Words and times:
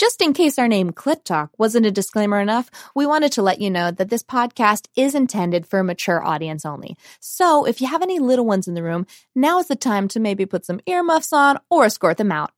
Just 0.00 0.22
in 0.22 0.32
case 0.32 0.58
our 0.58 0.66
name 0.66 0.92
Clit 0.92 1.24
Talk 1.24 1.50
wasn't 1.58 1.84
a 1.84 1.90
disclaimer 1.90 2.40
enough, 2.40 2.70
we 2.94 3.04
wanted 3.04 3.32
to 3.32 3.42
let 3.42 3.60
you 3.60 3.68
know 3.68 3.90
that 3.90 4.08
this 4.08 4.22
podcast 4.22 4.88
is 4.96 5.14
intended 5.14 5.66
for 5.66 5.80
a 5.80 5.84
mature 5.84 6.24
audience 6.24 6.64
only. 6.64 6.96
So 7.20 7.66
if 7.66 7.82
you 7.82 7.86
have 7.86 8.00
any 8.00 8.18
little 8.18 8.46
ones 8.46 8.66
in 8.66 8.72
the 8.72 8.82
room, 8.82 9.06
now 9.34 9.58
is 9.58 9.68
the 9.68 9.76
time 9.76 10.08
to 10.08 10.18
maybe 10.18 10.46
put 10.46 10.64
some 10.64 10.80
earmuffs 10.86 11.34
on 11.34 11.58
or 11.68 11.84
escort 11.84 12.16
them 12.16 12.32
out. 12.32 12.50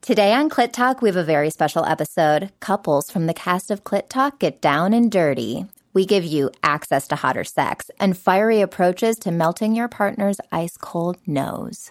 Today 0.00 0.32
on 0.32 0.48
Clit 0.48 0.70
Talk, 0.72 1.02
we 1.02 1.08
have 1.08 1.16
a 1.16 1.24
very 1.24 1.50
special 1.50 1.84
episode. 1.84 2.52
Couples 2.60 3.10
from 3.10 3.26
the 3.26 3.34
cast 3.34 3.72
of 3.72 3.82
Clit 3.82 4.08
Talk 4.08 4.38
get 4.38 4.62
down 4.62 4.92
and 4.92 5.10
dirty. 5.10 5.66
We 5.92 6.06
give 6.06 6.24
you 6.24 6.52
access 6.62 7.08
to 7.08 7.16
hotter 7.16 7.42
sex 7.42 7.90
and 7.98 8.16
fiery 8.16 8.60
approaches 8.60 9.16
to 9.22 9.32
melting 9.32 9.74
your 9.74 9.88
partner's 9.88 10.38
ice 10.52 10.76
cold 10.76 11.18
nose. 11.26 11.90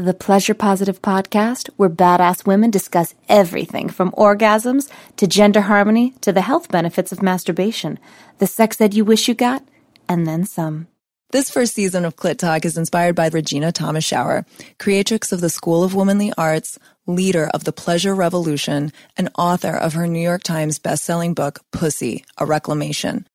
the 0.00 0.14
pleasure 0.14 0.54
positive 0.54 1.02
podcast 1.02 1.68
where 1.76 1.88
badass 1.88 2.46
women 2.46 2.70
discuss 2.70 3.14
everything 3.28 3.88
from 3.88 4.10
orgasms 4.12 4.90
to 5.16 5.26
gender 5.26 5.62
harmony 5.62 6.14
to 6.20 6.32
the 6.32 6.40
health 6.42 6.68
benefits 6.68 7.12
of 7.12 7.22
masturbation, 7.22 7.98
the 8.38 8.46
sex 8.46 8.76
that 8.76 8.94
you 8.94 9.04
wish 9.04 9.28
you 9.28 9.34
got, 9.34 9.62
and 10.08 10.26
then 10.26 10.44
some. 10.44 10.88
This 11.32 11.48
first 11.48 11.74
season 11.74 12.04
of 12.04 12.16
Clit 12.16 12.38
Talk 12.38 12.64
is 12.64 12.76
inspired 12.76 13.14
by 13.14 13.30
Regena 13.30 13.72
Thomashauer, 13.72 14.44
creatrix 14.80 15.30
of 15.30 15.40
the 15.40 15.48
School 15.48 15.84
of 15.84 15.94
Womanly 15.94 16.32
Arts, 16.36 16.76
leader 17.06 17.48
of 17.54 17.62
the 17.62 17.72
Pleasure 17.72 18.16
Revolution, 18.16 18.92
and 19.16 19.30
author 19.38 19.76
of 19.76 19.92
her 19.92 20.08
New 20.08 20.18
York 20.18 20.42
Times 20.42 20.80
bestselling 20.80 21.36
book, 21.36 21.60
Pussy, 21.70 22.24
A 22.38 22.46
Reclamation. 22.46 23.26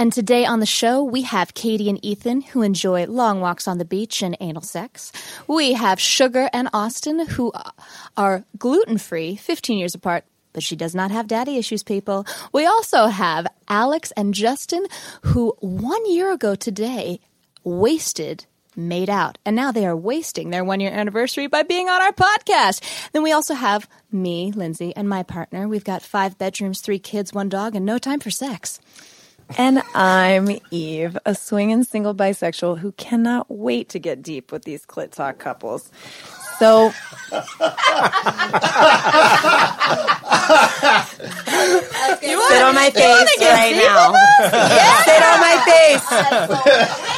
And 0.00 0.14
today 0.14 0.46
on 0.46 0.60
the 0.60 0.64
show, 0.64 1.04
we 1.04 1.20
have 1.24 1.52
Katie 1.52 1.90
and 1.90 2.02
Ethan, 2.02 2.40
who 2.40 2.62
enjoy 2.62 3.04
long 3.04 3.42
walks 3.42 3.68
on 3.68 3.76
the 3.76 3.84
beach 3.84 4.22
and 4.22 4.34
anal 4.40 4.62
sex. 4.62 5.12
We 5.46 5.74
have 5.74 6.00
Sugar 6.00 6.48
and 6.54 6.70
Austin, 6.72 7.26
who 7.26 7.52
are 8.16 8.46
gluten 8.58 8.96
free, 8.96 9.36
15 9.36 9.76
years 9.76 9.94
apart, 9.94 10.24
but 10.54 10.62
she 10.62 10.74
does 10.74 10.94
not 10.94 11.10
have 11.10 11.26
daddy 11.26 11.58
issues, 11.58 11.82
people. 11.82 12.24
We 12.50 12.64
also 12.64 13.08
have 13.08 13.46
Alex 13.68 14.10
and 14.16 14.32
Justin, 14.32 14.86
who 15.20 15.54
one 15.60 16.10
year 16.10 16.32
ago 16.32 16.54
today 16.54 17.20
wasted 17.62 18.46
made 18.74 19.10
out. 19.10 19.36
And 19.44 19.54
now 19.54 19.70
they 19.70 19.84
are 19.84 19.94
wasting 19.94 20.48
their 20.48 20.64
one 20.64 20.80
year 20.80 20.92
anniversary 20.92 21.46
by 21.46 21.62
being 21.62 21.90
on 21.90 22.00
our 22.00 22.12
podcast. 22.12 23.10
Then 23.12 23.22
we 23.22 23.32
also 23.32 23.52
have 23.52 23.86
me, 24.10 24.50
Lindsay, 24.50 24.96
and 24.96 25.10
my 25.10 25.24
partner. 25.24 25.68
We've 25.68 25.84
got 25.84 26.00
five 26.00 26.38
bedrooms, 26.38 26.80
three 26.80 26.98
kids, 26.98 27.34
one 27.34 27.50
dog, 27.50 27.74
and 27.74 27.84
no 27.84 27.98
time 27.98 28.20
for 28.20 28.30
sex. 28.30 28.80
And 29.58 29.82
I'm 29.94 30.48
Eve, 30.72 31.18
a 31.26 31.34
swinging 31.34 31.84
single 31.84 32.14
bisexual 32.14 32.78
who 32.80 32.92
cannot 32.92 33.50
wait 33.50 33.88
to 33.90 34.00
get 34.00 34.22
deep 34.22 34.52
with 34.52 34.64
these 34.64 34.86
Clit 34.86 35.12
Talk 35.12 35.38
couples. 35.38 35.90
So. 36.60 36.92
you 42.20 42.36
Sit 42.48 42.62
on 42.62 42.74
my 42.74 42.90
face 42.90 43.40
right 43.40 43.76
now. 43.76 44.12
Sit 45.04 45.22
on 45.24 45.40
my 45.40 45.56
face. 45.64 46.04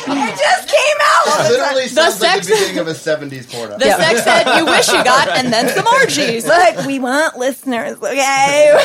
It 0.07 0.39
just 0.39 0.69
came 0.69 0.99
out. 1.03 1.51
Literally 1.51 1.89
sounds 1.89 2.21
like 2.21 2.45
sex- 2.45 2.47
the 2.47 2.55
beginning 2.55 2.79
of 2.79 2.87
a 2.87 2.93
70s 2.93 3.51
porno. 3.53 3.79
The 3.79 3.91
sex 3.91 4.25
that 4.25 4.59
you 4.59 4.65
wish 4.65 4.87
you 4.89 5.03
got, 5.03 5.29
and 5.31 5.53
then 5.53 5.69
some 5.71 5.89
orgies. 5.89 6.47
Look, 6.47 6.87
we 6.87 7.01
want 7.01 7.37
listeners, 7.37 7.97
okay? 7.97 8.79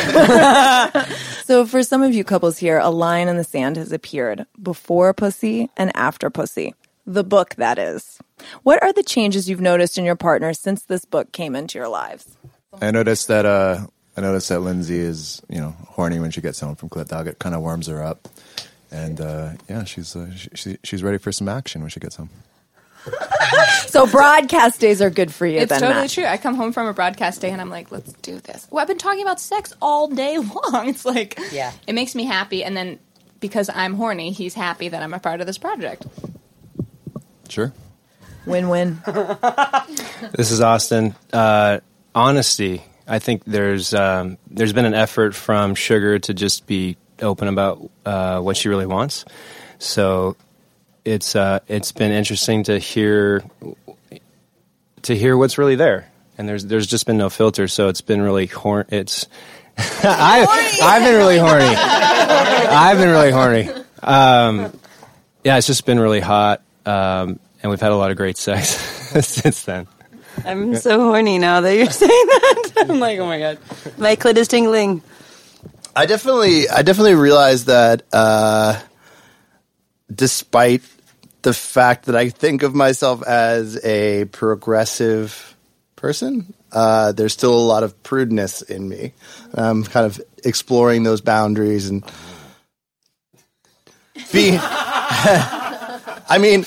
so, 1.44 1.67
for 1.67 1.84
some 1.84 2.01
of 2.01 2.16
you 2.16 2.23
couples 2.23 2.57
here, 2.57 2.79
a 2.79 2.90
line 2.90 3.28
in 3.28 3.38
the 3.38 3.44
sand 3.44 3.75
has 3.75 3.91
appeared 3.91 4.47
before 4.62 5.13
pussy 5.13 5.69
and 5.78 5.96
after 5.96 6.31
pussy. 6.31 6.73
The 7.06 7.23
book, 7.23 7.53
that 7.56 7.78
is. 7.78 8.17
What 8.63 8.81
are 8.83 8.93
the 8.93 9.03
changes 9.03 9.49
you've 9.49 9.61
noticed 9.61 9.97
in 9.97 10.05
your 10.05 10.15
partner 10.15 10.53
since 10.53 10.83
this 10.83 11.05
book 11.05 11.31
came 11.31 11.55
into 11.55 11.77
your 11.77 11.87
lives? 11.87 12.37
I 12.81 12.91
noticed 12.91 13.27
that 13.29 13.45
uh, 13.45 13.87
I 14.15 14.21
noticed 14.21 14.49
that 14.49 14.59
Lindsay 14.59 14.99
is 14.99 15.41
you 15.49 15.59
know 15.59 15.75
horny 15.87 16.19
when 16.19 16.31
she 16.31 16.41
gets 16.41 16.59
home 16.59 16.75
from 16.75 16.89
Clit 16.89 17.07
Talk. 17.07 17.25
It 17.27 17.39
kind 17.39 17.55
of 17.55 17.61
warms 17.61 17.87
her 17.87 18.03
up, 18.03 18.27
and 18.91 19.19
uh, 19.19 19.51
yeah, 19.67 19.83
she's 19.83 20.15
uh, 20.15 20.33
she, 20.35 20.49
she, 20.53 20.77
she's 20.83 21.03
ready 21.03 21.17
for 21.17 21.31
some 21.31 21.47
action 21.49 21.81
when 21.81 21.89
she 21.89 21.99
gets 21.99 22.15
home. 22.15 22.29
So, 23.87 24.05
broadcast 24.05 24.81
days 24.81 25.01
are 25.01 25.09
good 25.09 25.33
for 25.33 25.45
you, 25.47 25.59
It's 25.59 25.69
then. 25.69 25.79
totally 25.79 26.01
Matt. 26.01 26.09
true. 26.11 26.25
I 26.25 26.35
come 26.35 26.55
home 26.55 26.73
from 26.73 26.87
a 26.87 26.93
broadcast 26.93 27.39
day 27.39 27.49
and 27.49 27.61
I'm 27.61 27.69
like, 27.69 27.89
let's 27.89 28.11
do 28.13 28.37
this. 28.39 28.67
Well, 28.69 28.81
I've 28.81 28.87
been 28.89 28.97
talking 28.97 29.21
about 29.21 29.39
sex 29.39 29.73
all 29.81 30.09
day 30.09 30.37
long. 30.73 30.89
It's 30.89 31.05
like, 31.05 31.39
Yeah. 31.51 31.71
it 31.87 31.93
makes 31.95 32.13
me 32.13 32.25
happy. 32.25 32.65
And 32.65 32.75
then 32.75 32.99
because 33.39 33.69
I'm 33.73 33.93
horny, 33.93 34.31
he's 34.31 34.53
happy 34.53 34.89
that 34.89 35.01
I'm 35.01 35.13
a 35.13 35.19
part 35.19 35.39
of 35.39 35.47
this 35.47 35.57
project. 35.57 36.05
Sure. 37.47 37.71
Win 38.47 38.69
win. 38.69 39.02
This 40.34 40.52
is 40.52 40.62
Austin. 40.62 41.16
Uh, 41.31 41.80
honesty. 42.16 42.81
I 43.08 43.19
think 43.19 43.44
there's 43.46 43.94
um, 43.94 44.38
there's 44.50 44.74
been 44.74 44.85
an 44.85 44.96
effort 44.96 45.35
from 45.35 45.75
Sugar 45.75 46.18
to 46.19 46.34
just 46.34 46.66
be 46.66 46.97
open 47.22 47.47
about 47.47 47.90
uh, 48.06 48.41
what 48.41 48.58
she 48.58 48.69
really 48.69 48.85
wants. 48.85 49.25
So 49.80 50.35
it's 51.06 51.35
uh, 51.35 51.59
it's 51.68 51.91
been 51.91 52.12
interesting 52.12 52.63
to 52.63 52.80
hear 52.80 53.44
to 55.03 55.16
hear 55.16 55.38
what's 55.38 55.58
really 55.58 55.75
there. 55.75 56.09
And 56.38 56.50
there's 56.50 56.66
there's 56.66 56.88
just 56.88 57.06
been 57.06 57.18
no 57.18 57.29
filter, 57.29 57.68
so 57.68 57.88
it's 57.90 58.02
been 58.02 58.22
really 58.22 58.47
horn. 58.47 58.85
It's 58.90 59.28
I 59.78 60.46
I've 60.81 61.03
been 61.03 61.16
really 61.16 61.38
horny. 61.38 61.66
I've 61.66 62.97
been 62.97 63.09
really 63.09 63.31
horny. 63.31 63.69
Um, 64.02 64.78
yeah, 65.44 65.58
it's 65.58 65.68
just 65.68 65.85
been 65.85 66.00
really 66.00 66.19
hot, 66.19 66.62
um, 66.85 67.40
and 67.62 67.69
we've 67.69 67.81
had 67.81 67.91
a 67.91 67.95
lot 67.95 68.12
of 68.12 68.18
great 68.18 68.38
sex 68.38 68.69
since 69.25 69.63
then. 69.63 69.88
I'm 70.45 70.75
so 70.75 71.00
horny 71.00 71.40
now 71.40 71.62
that 71.62 71.75
you're 71.75 71.90
saying 71.90 72.09
that. 72.09 72.73
I'm 72.90 73.00
like, 73.00 73.19
oh 73.19 73.25
my 73.25 73.40
god, 73.40 73.59
my 73.97 74.16
clit 74.16 74.38
is 74.38 74.47
tingling. 74.47 75.01
I 75.96 76.06
definitely, 76.06 76.69
I 76.69 76.84
definitely 76.84 77.16
realized 77.16 77.67
that, 77.67 78.03
uh, 78.13 78.79
despite 80.13 80.84
the 81.41 81.53
fact 81.53 82.06
that 82.06 82.16
I 82.16 82.29
think 82.29 82.62
of 82.62 82.75
myself 82.75 83.23
as 83.23 83.84
a 83.84 84.25
progressive 84.25 85.56
person, 85.96 86.53
uh, 86.72 87.13
there's 87.13 87.34
still 87.34 87.53
a 87.53 87.66
lot 87.66 87.81
of 87.84 88.03
prudeness 88.03 88.62
in 88.62 88.88
me. 88.88 89.13
I'm 89.56 89.84
kind 89.84 90.06
of 90.06 90.22
exploring 90.44 91.01
those 91.01 91.22
boundaries 91.22 91.90
and 91.90 92.03
being. 94.31 94.59
I 96.29 96.38
mean, 96.39 96.65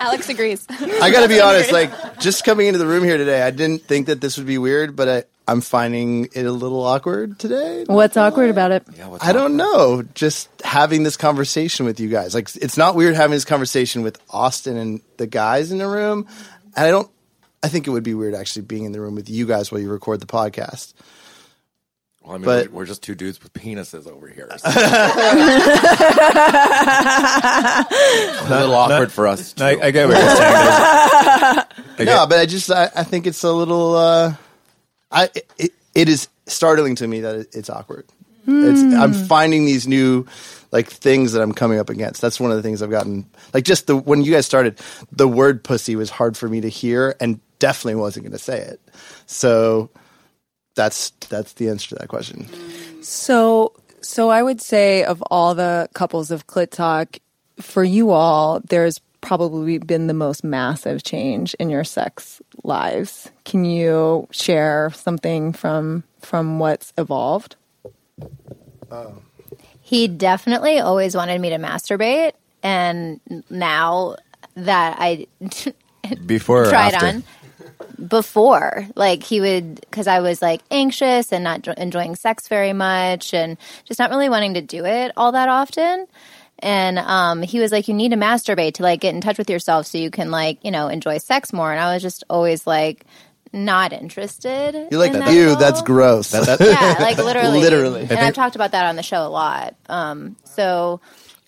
Alex 0.00 0.28
agrees. 0.28 0.66
I 0.68 1.10
got 1.10 1.22
to 1.22 1.28
be 1.28 1.40
honest. 1.42 1.72
Like, 1.72 2.18
just 2.20 2.44
coming 2.44 2.66
into 2.66 2.78
the 2.78 2.86
room 2.86 3.04
here 3.04 3.16
today, 3.16 3.42
I 3.42 3.50
didn't 3.50 3.82
think 3.82 4.06
that 4.06 4.20
this 4.20 4.36
would 4.36 4.46
be 4.46 4.58
weird, 4.58 4.94
but 4.96 5.08
I, 5.08 5.24
I'm 5.48 5.60
finding 5.60 6.28
it 6.32 6.44
a 6.44 6.52
little 6.52 6.82
awkward 6.82 7.38
today. 7.38 7.84
What's 7.86 8.16
awkward 8.16 8.50
about 8.50 8.70
it? 8.70 8.84
Yeah, 8.96 9.16
I 9.20 9.32
don't 9.32 9.56
know. 9.56 10.02
Just 10.14 10.48
having 10.62 11.02
this 11.02 11.16
conversation 11.16 11.86
with 11.86 12.00
you 12.00 12.08
guys. 12.08 12.34
Like, 12.34 12.54
it's 12.56 12.76
not 12.76 12.94
weird 12.94 13.14
having 13.14 13.32
this 13.32 13.44
conversation 13.44 14.02
with 14.02 14.20
Austin 14.30 14.76
and 14.76 15.00
the 15.16 15.26
guys 15.26 15.72
in 15.72 15.78
the 15.78 15.88
room. 15.88 16.26
And 16.76 16.86
I 16.86 16.90
don't, 16.90 17.10
I 17.62 17.68
think 17.68 17.86
it 17.86 17.90
would 17.90 18.02
be 18.04 18.14
weird 18.14 18.34
actually 18.34 18.62
being 18.62 18.84
in 18.84 18.92
the 18.92 19.00
room 19.00 19.14
with 19.14 19.30
you 19.30 19.46
guys 19.46 19.72
while 19.72 19.80
you 19.80 19.90
record 19.90 20.20
the 20.20 20.26
podcast. 20.26 20.94
Well, 22.24 22.34
I 22.34 22.38
mean, 22.38 22.44
But- 22.44 22.68
we're, 22.70 22.78
we're 22.80 22.86
just 22.86 23.02
two 23.02 23.14
dudes 23.14 23.42
with 23.42 23.52
penises 23.52 24.06
over 24.06 24.28
here. 24.28 24.48
So 24.58 24.68
Not- 24.70 24.76
a 28.46 28.48
little 28.48 28.74
awkward 28.74 29.12
for 29.12 29.26
us. 29.26 29.54
I, 29.60 29.74
too. 29.74 29.82
I 29.82 29.90
get 29.90 30.08
what 30.08 30.16
you're 30.18 30.36
saying. 30.36 31.66
I 31.98 32.04
No, 32.04 32.26
but 32.26 32.38
I 32.38 32.46
just, 32.46 32.70
I, 32.70 32.90
I 32.94 33.04
think 33.04 33.26
it's 33.26 33.42
a 33.42 33.52
little, 33.52 33.96
uh, 33.96 34.34
I, 35.10 35.30
it, 35.58 35.72
it 35.94 36.08
is 36.08 36.28
startling 36.46 36.94
to 36.96 37.06
me 37.06 37.20
that 37.20 37.34
it, 37.36 37.48
it's 37.54 37.70
awkward. 37.70 38.06
It's, 38.44 38.82
I'm 38.94 39.12
finding 39.12 39.66
these 39.66 39.86
new, 39.86 40.26
like 40.72 40.88
things 40.88 41.32
that 41.32 41.42
I'm 41.42 41.52
coming 41.52 41.78
up 41.78 41.90
against. 41.90 42.20
That's 42.20 42.40
one 42.40 42.50
of 42.50 42.56
the 42.56 42.62
things 42.62 42.82
I've 42.82 42.90
gotten, 42.90 43.24
like 43.54 43.62
just 43.64 43.86
the, 43.86 43.96
when 43.96 44.22
you 44.24 44.32
guys 44.32 44.46
started, 44.46 44.80
the 45.12 45.28
word 45.28 45.62
pussy 45.62 45.94
was 45.94 46.10
hard 46.10 46.36
for 46.36 46.48
me 46.48 46.60
to 46.62 46.68
hear 46.68 47.14
and 47.20 47.40
definitely 47.60 47.94
wasn't 48.00 48.24
going 48.24 48.32
to 48.32 48.38
say 48.38 48.58
it. 48.58 48.80
So 49.26 49.90
that's, 50.74 51.10
that's 51.28 51.54
the 51.54 51.68
answer 51.68 51.90
to 51.90 51.94
that 51.96 52.08
question. 52.08 52.46
So, 53.02 53.72
so 54.00 54.30
I 54.30 54.42
would 54.42 54.60
say 54.60 55.04
of 55.04 55.22
all 55.30 55.54
the 55.54 55.88
couples 55.94 56.30
of 56.30 56.46
Clit 56.46 56.70
Talk, 56.70 57.18
for 57.60 57.84
you 57.84 58.10
all, 58.10 58.60
there's 58.60 59.00
probably 59.22 59.78
been 59.78 60.08
the 60.08 60.14
most 60.14 60.44
massive 60.44 61.02
change 61.02 61.54
in 61.54 61.70
your 61.70 61.84
sex 61.84 62.42
lives. 62.64 63.30
Can 63.44 63.64
you 63.64 64.28
share 64.30 64.90
something 64.94 65.54
from 65.54 66.04
from 66.20 66.58
what's 66.58 66.92
evolved? 66.98 67.56
He 69.80 70.08
definitely 70.08 70.80
always 70.80 71.16
wanted 71.16 71.40
me 71.40 71.50
to 71.50 71.56
masturbate, 71.56 72.32
and 72.62 73.20
now 73.48 74.16
that 74.54 74.96
I 74.98 75.26
Before 76.26 76.64
or 76.64 76.70
tried 76.70 76.94
after? 76.94 77.06
on 77.06 77.24
before, 78.06 78.86
like 78.94 79.22
he 79.22 79.40
would, 79.40 79.76
because 79.80 80.06
I 80.06 80.20
was 80.20 80.42
like 80.42 80.60
anxious 80.70 81.32
and 81.32 81.44
not 81.44 81.66
enjoying 81.66 82.16
sex 82.16 82.48
very 82.48 82.72
much, 82.72 83.34
and 83.34 83.56
just 83.84 83.98
not 83.98 84.10
really 84.10 84.28
wanting 84.28 84.54
to 84.54 84.60
do 84.60 84.84
it 84.84 85.12
all 85.16 85.32
that 85.32 85.48
often. 85.48 86.06
And 86.58 86.98
um, 86.98 87.42
he 87.42 87.58
was 87.58 87.72
like, 87.72 87.88
"You 87.88 87.94
need 87.94 88.10
to 88.10 88.16
masturbate 88.16 88.74
to 88.74 88.82
like 88.82 89.00
get 89.00 89.14
in 89.14 89.20
touch 89.20 89.38
with 89.38 89.50
yourself, 89.50 89.86
so 89.86 89.98
you 89.98 90.10
can 90.10 90.30
like 90.30 90.64
you 90.64 90.70
know 90.70 90.88
enjoy 90.88 91.18
sex 91.18 91.52
more." 91.52 91.70
And 91.70 91.80
I 91.80 91.92
was 91.94 92.02
just 92.02 92.24
always 92.30 92.66
like 92.66 93.04
not 93.52 93.92
interested. 93.92 94.88
You're 94.90 95.00
like, 95.00 95.12
in 95.12 95.20
that 95.20 95.34
ew, 95.34 95.42
at 95.42 95.48
all. 95.50 95.56
that's 95.56 95.82
gross. 95.82 96.32
yeah, 96.60 96.96
like 97.00 97.18
literally, 97.18 97.60
Literally. 97.60 98.02
And 98.02 98.18
I've 98.18 98.34
talked 98.34 98.54
about 98.54 98.72
that 98.72 98.86
on 98.86 98.96
the 98.96 99.02
show 99.02 99.26
a 99.26 99.28
lot. 99.28 99.74
Um, 99.88 100.36
so 100.44 101.00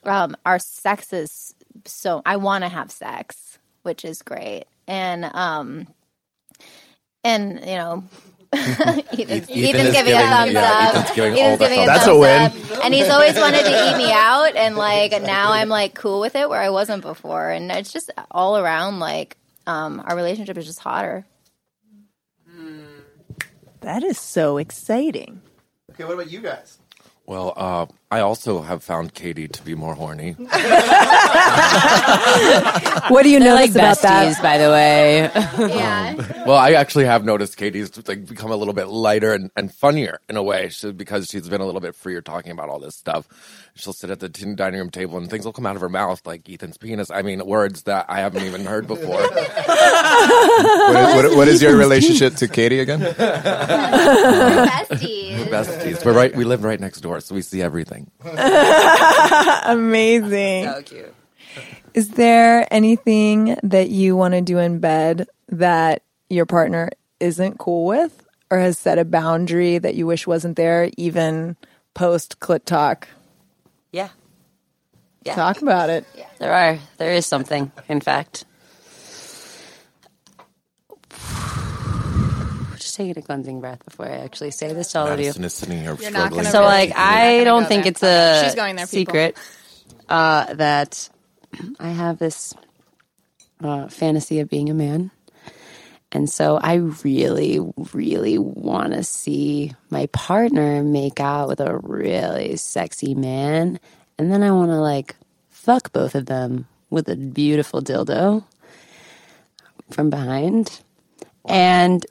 um, 0.04 0.36
our 0.44 0.58
sex 0.58 1.12
is 1.12 1.54
so 1.84 2.22
I 2.24 2.36
want 2.36 2.64
to 2.64 2.68
have 2.68 2.90
sex, 2.90 3.58
which 3.82 4.04
is 4.04 4.22
great, 4.22 4.64
and 4.86 5.24
um, 5.24 5.86
and 7.24 7.60
you 7.60 7.76
know. 7.76 8.04
Ethan's, 8.54 9.18
Ethan's 9.18 9.50
is 9.50 9.94
giving, 9.94 10.12
a 10.12 10.18
thumbs 10.20 10.52
yeah, 10.52 10.62
up. 10.62 10.94
Ethan's 10.94 11.16
giving 11.16 11.38
Ethan's 11.40 11.58
the 11.58 11.64
giving 11.64 11.80
a 11.80 11.86
thumbs 11.86 12.04
thumbs 12.04 12.06
That's 12.06 12.06
a 12.06 12.16
win. 12.16 12.42
up. 12.42 12.84
And 12.84 12.94
he's 12.94 13.08
always 13.08 13.34
wanted 13.34 13.64
to 13.64 13.90
eat 13.90 13.96
me 13.96 14.12
out, 14.12 14.54
and 14.54 14.76
like 14.76 15.10
now 15.22 15.50
I'm 15.50 15.68
like 15.68 15.94
cool 15.94 16.20
with 16.20 16.36
it 16.36 16.48
where 16.48 16.60
I 16.60 16.70
wasn't 16.70 17.02
before, 17.02 17.50
and 17.50 17.72
it's 17.72 17.92
just 17.92 18.12
all 18.30 18.56
around 18.56 19.00
like 19.00 19.36
um, 19.66 20.00
our 20.06 20.14
relationship 20.14 20.56
is 20.56 20.66
just 20.66 20.78
hotter. 20.78 21.26
That 23.84 24.02
is 24.02 24.18
so 24.18 24.56
exciting. 24.56 25.42
Okay, 25.90 26.04
what 26.04 26.14
about 26.14 26.30
you 26.30 26.40
guys? 26.40 26.78
Well, 27.26 27.52
uh, 27.54 27.86
I 28.10 28.20
also 28.20 28.60
have 28.62 28.82
found 28.84 29.14
Katie 29.14 29.48
to 29.48 29.62
be 29.64 29.74
more 29.74 29.94
horny. 29.94 30.36
What 33.08 33.22
do 33.22 33.28
you 33.28 33.38
They're 33.38 33.54
notice 33.54 33.74
like 33.74 33.82
about 33.82 33.96
besties, 33.98 34.36
that? 34.36 34.42
by 34.42 34.58
the 34.58 34.70
way. 34.70 35.30
Yeah. 35.74 36.30
Well, 36.44 36.58
I 36.58 36.72
actually 36.72 37.06
have 37.06 37.24
noticed 37.24 37.56
Katie's 37.56 37.90
like 38.06 38.26
become 38.26 38.50
a 38.50 38.56
little 38.56 38.74
bit 38.74 38.88
lighter 38.88 39.32
and, 39.32 39.50
and 39.56 39.72
funnier 39.74 40.20
in 40.28 40.36
a 40.36 40.42
way 40.42 40.68
she, 40.68 40.92
because 40.92 41.26
she's 41.30 41.48
been 41.48 41.62
a 41.62 41.64
little 41.64 41.80
bit 41.80 41.94
freer 41.96 42.20
talking 42.20 42.52
about 42.52 42.68
all 42.68 42.78
this 42.78 42.94
stuff. 42.94 43.26
She'll 43.76 43.94
sit 43.94 44.10
at 44.10 44.20
the 44.20 44.28
tin- 44.28 44.54
dining 44.54 44.78
room 44.80 44.90
table 44.90 45.16
and 45.16 45.30
things 45.30 45.46
will 45.46 45.54
come 45.54 45.64
out 45.64 45.74
of 45.74 45.80
her 45.80 45.88
mouth 45.88 46.20
like 46.26 46.46
Ethan's 46.50 46.76
penis. 46.76 47.10
I 47.10 47.22
mean, 47.22 47.42
words 47.46 47.84
that 47.84 48.04
I 48.10 48.20
haven't 48.20 48.42
even 48.44 48.66
heard 48.66 48.86
before. 48.86 49.26
What 50.84 50.96
is, 50.96 51.14
what, 51.30 51.36
what 51.36 51.48
is 51.48 51.62
your 51.62 51.76
relationship 51.76 52.34
to 52.36 52.46
Katie 52.48 52.78
again? 52.80 53.00
Besties. 53.00 53.16
Besties. 55.48 56.04
We're 56.04 56.12
right. 56.12 56.34
We 56.36 56.44
live 56.44 56.62
right 56.62 56.78
next 56.78 57.00
door, 57.00 57.20
so 57.20 57.34
we 57.34 57.40
see 57.42 57.62
everything. 57.62 57.93
Amazing. 59.64 60.64
so 60.64 60.82
cute. 60.82 61.14
Is 61.94 62.10
there 62.10 62.66
anything 62.72 63.56
that 63.62 63.88
you 63.90 64.16
want 64.16 64.34
to 64.34 64.40
do 64.40 64.58
in 64.58 64.80
bed 64.80 65.28
that 65.48 66.02
your 66.28 66.46
partner 66.46 66.90
isn't 67.20 67.58
cool 67.58 67.86
with 67.86 68.26
or 68.50 68.58
has 68.58 68.78
set 68.78 68.98
a 68.98 69.04
boundary 69.04 69.78
that 69.78 69.94
you 69.94 70.06
wish 70.06 70.26
wasn't 70.26 70.56
there, 70.56 70.90
even 70.96 71.56
post 71.94 72.40
clit 72.40 72.64
talk? 72.64 73.08
Yeah. 73.92 74.08
Yeah. 75.22 75.36
Talk 75.36 75.62
about 75.62 75.88
it. 75.88 76.04
There 76.38 76.52
are. 76.52 76.78
There 76.98 77.12
is 77.12 77.26
something, 77.26 77.70
in 77.88 78.00
fact. 78.00 78.44
Just 82.94 83.08
taking 83.08 83.18
a 83.22 83.26
cleansing 83.26 83.60
breath 83.60 83.84
before 83.84 84.06
I 84.06 84.18
actually 84.18 84.52
say 84.52 84.72
this 84.72 84.92
to 84.92 85.00
all 85.00 85.06
of 85.08 85.18
you. 85.18 85.26
Madison 85.26 85.44
is 85.44 85.54
sitting 85.54 85.78
here 85.80 85.90
not 85.90 86.00
struggling. 86.00 86.30
gonna 86.30 86.50
So, 86.50 86.60
really- 86.60 86.70
like, 86.72 86.92
I 86.96 87.32
gonna 87.38 87.44
don't 87.44 87.66
think 87.66 87.82
there. 87.84 87.90
it's 87.90 88.02
a 88.04 88.44
She's 88.44 88.54
going 88.54 88.76
there, 88.76 88.86
people. 88.86 89.12
secret 89.12 89.36
uh, 90.08 90.54
that 90.54 91.08
I 91.80 91.88
have 91.88 92.18
this 92.20 92.54
uh, 93.62 93.88
fantasy 93.88 94.38
of 94.40 94.48
being 94.48 94.70
a 94.70 94.74
man. 94.74 95.10
And 96.12 96.30
so 96.30 96.56
I 96.56 96.74
really, 97.02 97.58
really 97.92 98.38
want 98.38 98.92
to 98.92 99.02
see 99.02 99.72
my 99.90 100.06
partner 100.12 100.84
make 100.84 101.18
out 101.18 101.48
with 101.48 101.58
a 101.60 101.76
really 101.78 102.54
sexy 102.56 103.16
man. 103.16 103.80
And 104.18 104.30
then 104.30 104.44
I 104.44 104.52
want 104.52 104.70
to 104.70 104.76
like 104.76 105.16
fuck 105.50 105.92
both 105.92 106.14
of 106.14 106.26
them 106.26 106.68
with 106.90 107.08
a 107.08 107.16
beautiful 107.16 107.82
dildo 107.82 108.44
from 109.90 110.10
behind. 110.10 110.80
And 111.46 112.06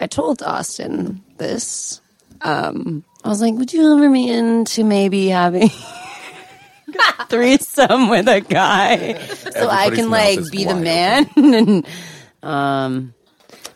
I 0.00 0.06
told 0.06 0.42
Austin 0.42 1.22
this. 1.38 2.00
Um, 2.40 3.04
I 3.24 3.28
was 3.28 3.40
like, 3.40 3.54
would 3.54 3.72
you 3.72 3.96
ever 3.96 4.10
be 4.10 4.28
into 4.28 4.84
maybe 4.84 5.28
having 5.28 5.70
a 7.18 7.26
threesome 7.28 8.08
with 8.08 8.28
a 8.28 8.40
guy 8.40 9.18
so 9.24 9.68
I 9.68 9.90
can 9.90 10.10
like 10.10 10.38
be 10.50 10.64
the 10.64 10.76
man? 10.76 11.28
and, 11.36 11.86
um, 12.42 13.14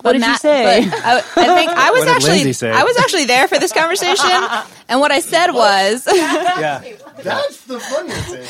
what 0.02 0.12
did 0.12 0.24
you 0.24 0.36
say? 0.36 0.84
I, 0.84 1.18
I 1.18 1.20
think 1.22 1.70
I 1.70 1.90
was 1.92 2.06
actually 2.06 2.70
I 2.70 2.82
was 2.82 2.96
actually 2.98 3.24
there 3.26 3.46
for 3.46 3.58
this 3.58 3.72
conversation, 3.72 4.30
and 4.88 5.00
what 5.00 5.12
I 5.12 5.20
said 5.20 5.52
was 5.52 6.06
Yeah. 6.06 6.82
That's 7.22 7.60
the 7.66 7.78
funniest 7.78 8.28
thing. 8.28 8.42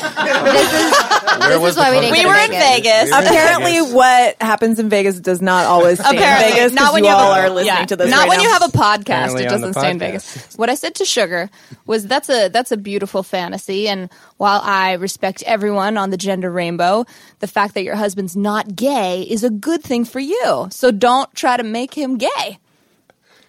Where 1.39 1.59
was 1.59 1.71
is 1.73 1.77
why 1.77 1.91
we 1.91 1.99
didn't 1.99 2.11
we 2.17 2.25
were 2.25 2.35
in 2.35 2.49
Vegas. 2.51 3.09
Vegas. 3.09 3.11
Apparently, 3.11 3.81
what 3.93 4.41
happens 4.41 4.79
in 4.79 4.89
Vegas 4.89 5.19
does 5.19 5.41
not 5.41 5.65
always 5.65 5.99
stay 5.99 6.15
Apparently, 6.15 6.47
in 6.47 6.53
Vegas. 6.53 6.63
'cause 6.71 6.73
not 6.73 6.93
when 6.93 7.03
you 7.03 7.09
you 7.09 7.15
have 7.15 7.25
all 7.25 7.33
a, 7.33 7.39
are 7.41 7.49
listening 7.49 7.75
yeah, 7.75 7.85
to 7.85 7.95
this. 7.95 8.09
Not 8.09 8.19
right 8.21 8.29
when 8.29 8.37
now. 8.39 8.43
you 8.43 8.49
have 8.49 8.61
a 8.63 8.67
podcast, 8.77 8.99
Apparently 9.01 9.43
it 9.43 9.49
doesn't 9.49 9.73
stay 9.73 9.91
in. 9.91 9.99
Vegas. 9.99 10.55
What 10.55 10.69
I 10.69 10.75
said 10.75 10.95
to 10.95 11.05
Sugar 11.05 11.49
was 11.85 12.07
that's 12.07 12.29
a 12.29 12.47
that's 12.49 12.71
a 12.71 12.77
beautiful 12.77 13.21
fantasy, 13.23 13.87
and 13.87 14.09
while 14.37 14.61
I 14.63 14.93
respect 14.93 15.43
everyone 15.45 15.97
on 15.97 16.09
the 16.09 16.17
gender 16.17 16.49
rainbow, 16.51 17.05
the 17.39 17.47
fact 17.47 17.73
that 17.75 17.83
your 17.83 17.95
husband's 17.95 18.35
not 18.35 18.75
gay 18.75 19.21
is 19.23 19.43
a 19.43 19.49
good 19.49 19.83
thing 19.83 20.05
for 20.05 20.19
you. 20.19 20.67
So 20.71 20.91
don't 20.91 21.33
try 21.35 21.57
to 21.57 21.63
make 21.63 21.93
him 21.93 22.17
gay. 22.17 22.59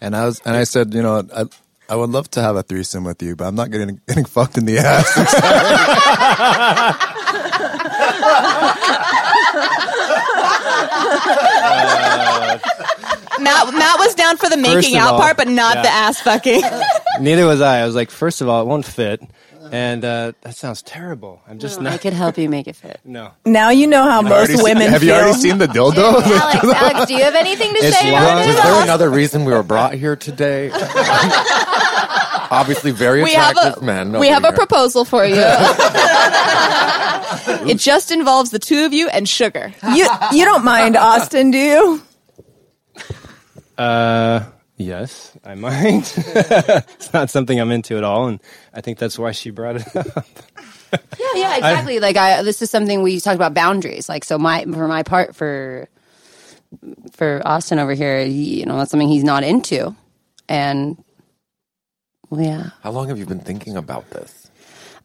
And 0.01 0.15
I 0.15 0.27
was, 0.27 0.43
and 0.45 0.55
I 0.57 0.65
said, 0.65 0.93
you 0.93 1.01
know, 1.03 1.27
I, 1.35 1.45
I 1.89 1.97
would 1.97 2.11
love 2.11 2.31
to 2.33 2.43
have 2.43 2.57
a 2.57 2.63
threesome 2.63 3.05
with 3.05 3.23
you, 3.23 3.37
but 3.37 3.47
I'm 3.47 3.55
not 3.55 3.71
getting 3.71 4.01
getting 4.09 4.25
fucked 4.25 4.57
in 4.57 4.65
the 4.65 4.79
ass. 4.79 5.17
Matt 13.41 13.75
Matt 13.75 13.99
was 13.99 14.15
down 14.15 14.37
for 14.37 14.49
the 14.49 14.57
making 14.57 14.97
of 14.97 15.03
out 15.03 15.15
all, 15.15 15.21
part, 15.21 15.37
but 15.37 15.49
not 15.49 15.77
yeah. 15.77 15.83
the 15.83 15.89
ass 15.89 16.21
fucking. 16.21 16.63
Neither 17.21 17.47
was 17.47 17.61
I. 17.61 17.81
I 17.81 17.87
was 17.87 17.95
like, 17.95 18.11
first 18.11 18.41
of 18.41 18.49
all, 18.49 18.63
it 18.63 18.67
won't 18.67 18.87
fit, 18.87 19.23
and 19.73 20.05
uh, 20.05 20.33
that 20.43 20.55
sounds 20.57 20.83
terrible. 20.83 21.41
I'm 21.49 21.59
just 21.59 21.81
I 21.81 21.83
not. 21.85 21.93
I 21.95 21.99
could 21.99 22.13
help 22.13 22.37
you 22.39 22.49
make 22.49 22.67
it 22.69 22.77
fit. 22.77 23.01
No. 23.05 23.33
now 23.45 23.71
you 23.71 23.87
know 23.87 24.03
how 24.05 24.19
Already 24.19 24.31
most 24.31 24.55
seen- 24.57 24.63
women 24.65 24.91
have 24.91 25.01
feel. 25.03 25.15
you 25.17 25.23
already 25.23 25.39
seen 25.39 25.59
the 25.59 25.67
dildo? 25.67 26.21
Alex, 26.23 26.65
Alex, 26.65 27.07
do 27.07 27.15
you 27.15 27.23
have 27.23 27.35
anything 27.35 27.73
to 27.75 27.79
It's 27.81 27.99
say 27.99 28.11
long- 28.13 28.47
Was 28.47 28.57
there 28.57 28.83
another 28.83 29.11
reason 29.11 29.45
we 29.45 29.53
were 29.53 29.63
brought 29.63 29.95
here 29.95 30.17
today? 30.17 30.71
Obviously, 32.51 32.91
very 32.93 33.23
We 33.23 33.33
have 33.35 33.53
attractive 33.57 33.83
a 33.83 33.87
men. 33.87 34.13
we 34.13 34.19
over 34.29 34.35
have 34.35 34.45
a 34.45 34.49
here. 34.49 34.57
proposal 34.57 35.05
for 35.05 35.25
you. 35.25 35.35
it 37.69 37.79
just 37.79 38.11
involves 38.11 38.51
the 38.51 38.59
two 38.59 38.85
of 38.85 38.93
you 38.93 39.09
and 39.09 39.29
sugar. 39.29 39.73
you 39.95 40.07
you 40.33 40.45
don't 40.45 40.65
mind 40.65 40.97
Austin, 40.97 41.51
do 41.51 41.59
you? 41.59 42.03
Uh, 43.77 44.45
yes, 44.77 45.37
I 45.45 45.55
might. 45.55 46.13
it's 46.17 47.13
not 47.13 47.31
something 47.31 47.61
I'm 47.61 47.71
into 47.71 47.97
at 47.97 48.05
all, 48.05 48.29
and 48.29 48.41
I 48.73 48.81
think 48.81 48.99
that's 48.99 49.19
why 49.19 49.33
she 49.33 49.51
brought 49.51 49.77
it 49.77 49.97
up. 49.97 50.27
Yeah, 51.19 51.27
yeah, 51.35 51.57
exactly. 51.57 51.99
like 51.99 52.17
I, 52.17 52.43
this 52.43 52.63
is 52.63 52.71
something 52.71 53.03
we 53.03 53.19
talked 53.19 53.35
about 53.37 53.55
boundaries. 53.55 54.09
Like, 54.09 54.25
so 54.25 54.39
my 54.39 54.65
for 54.65 54.87
my 54.87 55.03
part 55.03 55.35
for 55.35 55.89
for 57.13 57.43
Austin 57.45 57.79
over 57.79 57.95
here, 57.95 58.25
he, 58.25 58.61
you 58.61 58.67
know, 58.67 58.79
that's 58.79 58.91
something 58.91 59.09
he's 59.09 59.25
not 59.25 59.43
into, 59.43 59.95
and 60.49 60.97
well, 62.31 62.41
yeah, 62.41 62.71
How 62.83 62.91
long 62.91 63.09
have 63.09 63.19
you 63.19 63.27
been 63.27 63.41
thinking 63.41 63.77
about 63.77 64.09
this? 64.11 64.44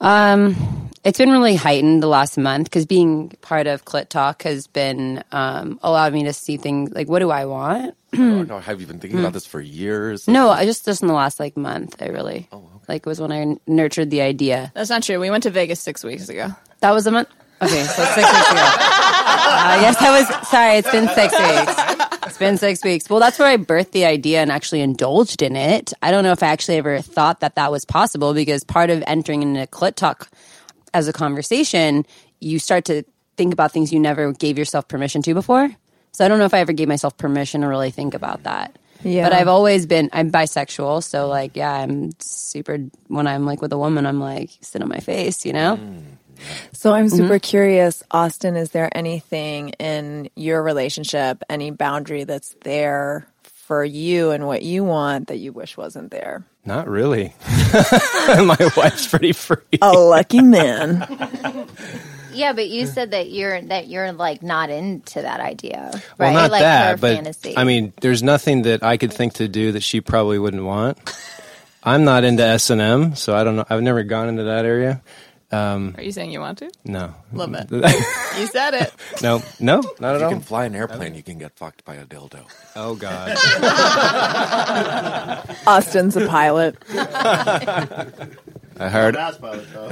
Um, 0.02 0.90
it's 1.04 1.18
been 1.18 1.32
really 1.32 1.56
heightened 1.56 2.04
the 2.04 2.08
last 2.08 2.38
month 2.38 2.66
because 2.66 2.86
being 2.86 3.30
part 3.42 3.68
of 3.68 3.86
Clit 3.86 4.10
Talk 4.10 4.44
has 4.44 4.68
been 4.68 5.24
um 5.32 5.80
allowed 5.82 6.14
me 6.14 6.24
to 6.26 6.34
see 6.34 6.58
things 6.58 6.92
like 6.92 7.08
what 7.08 7.20
do 7.20 7.30
I 7.32 7.46
want. 7.46 7.96
Oh, 8.14 8.44
no, 8.44 8.60
have 8.60 8.82
you 8.82 8.88
been 8.88 9.00
thinking 9.00 9.20
about 9.20 9.34
this 9.34 9.46
for 9.46 9.62
years? 9.62 10.28
No, 10.28 10.50
I 10.50 10.66
just 10.66 10.86
just 10.86 11.02
in 11.02 11.08
the 11.08 11.14
last 11.14 11.40
like 11.40 11.56
month, 11.58 12.02
I 12.02 12.08
really 12.08 12.48
Oh, 12.52 12.70
like 12.88 13.06
was 13.06 13.20
when 13.22 13.32
I 13.32 13.56
nurtured 13.68 14.10
the 14.10 14.22
idea. 14.22 14.72
That's 14.76 14.90
not 14.90 15.04
true. 15.04 15.20
We 15.20 15.30
went 15.30 15.44
to 15.44 15.50
Vegas 15.52 15.80
six 15.80 16.04
weeks 16.04 16.28
ago. 16.30 16.50
That 16.82 16.92
was 16.92 17.08
a 17.08 17.12
month. 17.12 17.30
Okay, 17.62 17.84
so 17.84 18.04
six 18.06 18.16
weeks 18.18 18.52
ago. 18.52 18.66
Uh, 19.52 19.78
yes, 19.82 19.98
that 20.00 20.12
was. 20.12 20.48
Sorry, 20.48 20.78
it's 20.78 20.90
been 20.92 21.08
six 21.10 21.34
weeks. 21.34 22.09
It's 22.40 22.48
been 22.48 22.58
six 22.58 22.86
weeks. 22.86 23.10
Well, 23.10 23.20
that's 23.20 23.38
where 23.38 23.50
I 23.50 23.58
birthed 23.58 23.92
the 23.92 24.06
idea 24.06 24.42
and 24.42 24.50
actually 24.50 24.80
indulged 24.80 25.42
in 25.42 25.58
it. 25.58 25.92
I 26.02 26.10
don't 26.10 26.24
know 26.24 26.32
if 26.32 26.42
I 26.42 26.48
actually 26.48 26.78
ever 26.78 27.02
thought 27.02 27.42
that 27.42 27.56
that 27.56 27.70
was 27.70 27.84
possible 27.84 28.34
because 28.34 28.64
part 28.64 28.90
of 28.90 29.04
entering 29.08 29.42
into 29.42 29.68
clit 29.68 29.96
talk 29.96 30.30
as 30.94 31.10
a 31.10 31.12
conversation, 31.12 32.06
you 32.40 32.58
start 32.58 32.86
to 32.86 33.04
think 33.36 33.52
about 33.52 33.74
things 33.74 33.92
you 33.92 34.00
never 34.00 34.32
gave 34.32 34.58
yourself 34.58 34.88
permission 34.88 35.22
to 35.24 35.34
before. 35.34 35.70
So 36.14 36.24
I 36.24 36.30
don't 36.30 36.40
know 36.40 36.46
if 36.46 36.54
I 36.54 36.60
ever 36.60 36.72
gave 36.72 36.88
myself 36.88 37.18
permission 37.18 37.60
to 37.60 37.68
really 37.68 37.92
think 37.92 38.14
about 38.14 38.44
that. 38.44 38.80
Yeah. 39.04 39.28
But 39.28 39.34
I've 39.34 39.50
always 39.50 39.86
been 39.86 40.10
I'm 40.14 40.32
bisexual, 40.32 41.04
so 41.04 41.28
like 41.28 41.58
yeah, 41.58 41.74
I'm 41.74 42.12
super 42.20 42.78
when 43.08 43.28
I'm 43.28 43.46
like 43.46 43.62
with 43.62 43.74
a 43.74 43.78
woman, 43.78 44.06
I'm 44.06 44.22
like 44.22 44.52
sit 44.62 44.82
on 44.82 44.88
my 44.88 45.02
face, 45.02 45.46
you 45.46 45.52
know? 45.52 45.76
Mm. 45.76 46.04
So 46.72 46.94
I'm 46.94 47.08
mm-hmm. 47.08 47.18
super 47.18 47.40
curious, 47.40 48.04
Austin, 48.12 48.56
is 48.56 48.72
there 48.72 48.90
anything 48.96 49.70
in 49.80 50.30
your 50.36 50.62
relationship, 50.64 51.44
any 51.50 51.72
boundary 51.72 52.24
that's 52.24 52.56
there 52.64 53.28
for 53.44 53.84
you 53.84 54.32
and 54.32 54.48
what 54.48 54.64
you 54.64 54.84
want 54.84 55.28
that 55.28 55.38
you 55.38 55.54
wish 55.54 55.78
wasn't 55.78 56.12
there? 56.12 56.44
Not 56.66 56.88
really. 56.88 57.34
My 58.28 58.58
wife's 58.76 59.08
pretty 59.08 59.34
free. 59.34 59.80
A 59.82 59.92
lucky 59.94 60.42
man. 60.42 61.68
Yeah, 62.32 62.54
but 62.54 62.70
you 62.70 62.86
said 62.86 63.12
that 63.12 63.32
you're 63.32 63.62
that 63.64 63.88
you're 63.88 64.12
like 64.12 64.44
not 64.44 64.70
into 64.70 65.22
that 65.22 65.40
idea, 65.40 65.92
right? 66.18 66.32
Well, 66.32 66.34
not 66.34 66.52
like 66.52 66.62
that, 66.62 67.02
but 67.02 67.16
fantasy. 67.16 67.58
I 67.58 67.64
mean, 67.64 67.92
there's 68.02 68.24
nothing 68.24 68.62
that 68.62 68.84
I 68.84 68.98
could 68.98 69.12
think 69.12 69.34
to 69.34 69.48
do 69.48 69.74
that 69.74 69.84
she 69.84 70.00
probably 70.00 70.40
wouldn't 70.40 70.64
want. 70.64 70.98
I'm 71.84 72.04
not 72.04 72.24
into 72.24 72.44
S 72.44 72.70
and 72.70 72.82
M, 72.82 73.16
so 73.16 73.36
I 73.36 73.44
don't 73.44 73.56
know. 73.56 73.66
I've 73.70 73.82
never 73.82 74.04
gone 74.04 74.30
into 74.30 74.44
that 74.44 74.66
area. 74.66 75.02
Um, 75.52 75.96
Are 75.98 76.04
you 76.04 76.12
saying 76.12 76.30
you 76.32 76.40
want 76.40 76.60
to? 76.60 76.70
no, 76.86 77.16
Love 77.34 77.54
it. 77.56 77.72
You 78.40 78.46
said 78.48 78.76
it. 78.76 78.94
no, 79.24 79.42
no, 79.60 79.82
not 80.00 80.16
If 80.16 80.22
at 80.22 80.22
all. 80.24 80.30
you 80.30 80.36
can 80.36 80.42
fly 80.44 80.66
an 80.66 80.76
airplane, 80.76 81.16
you 81.16 81.24
can 81.24 81.40
get 81.40 81.54
fucked 81.58 81.84
by 81.84 81.96
a 81.96 82.06
dildo. 82.06 82.46
Oh 82.76 82.94
God. 82.96 83.36
Austin's 85.68 86.16
a 86.16 86.28
pilot. 86.28 86.78
I 88.82 88.88
hired 88.88 89.16
Mass 89.16 89.38
pilot, 89.38 89.68
though. 89.74 89.90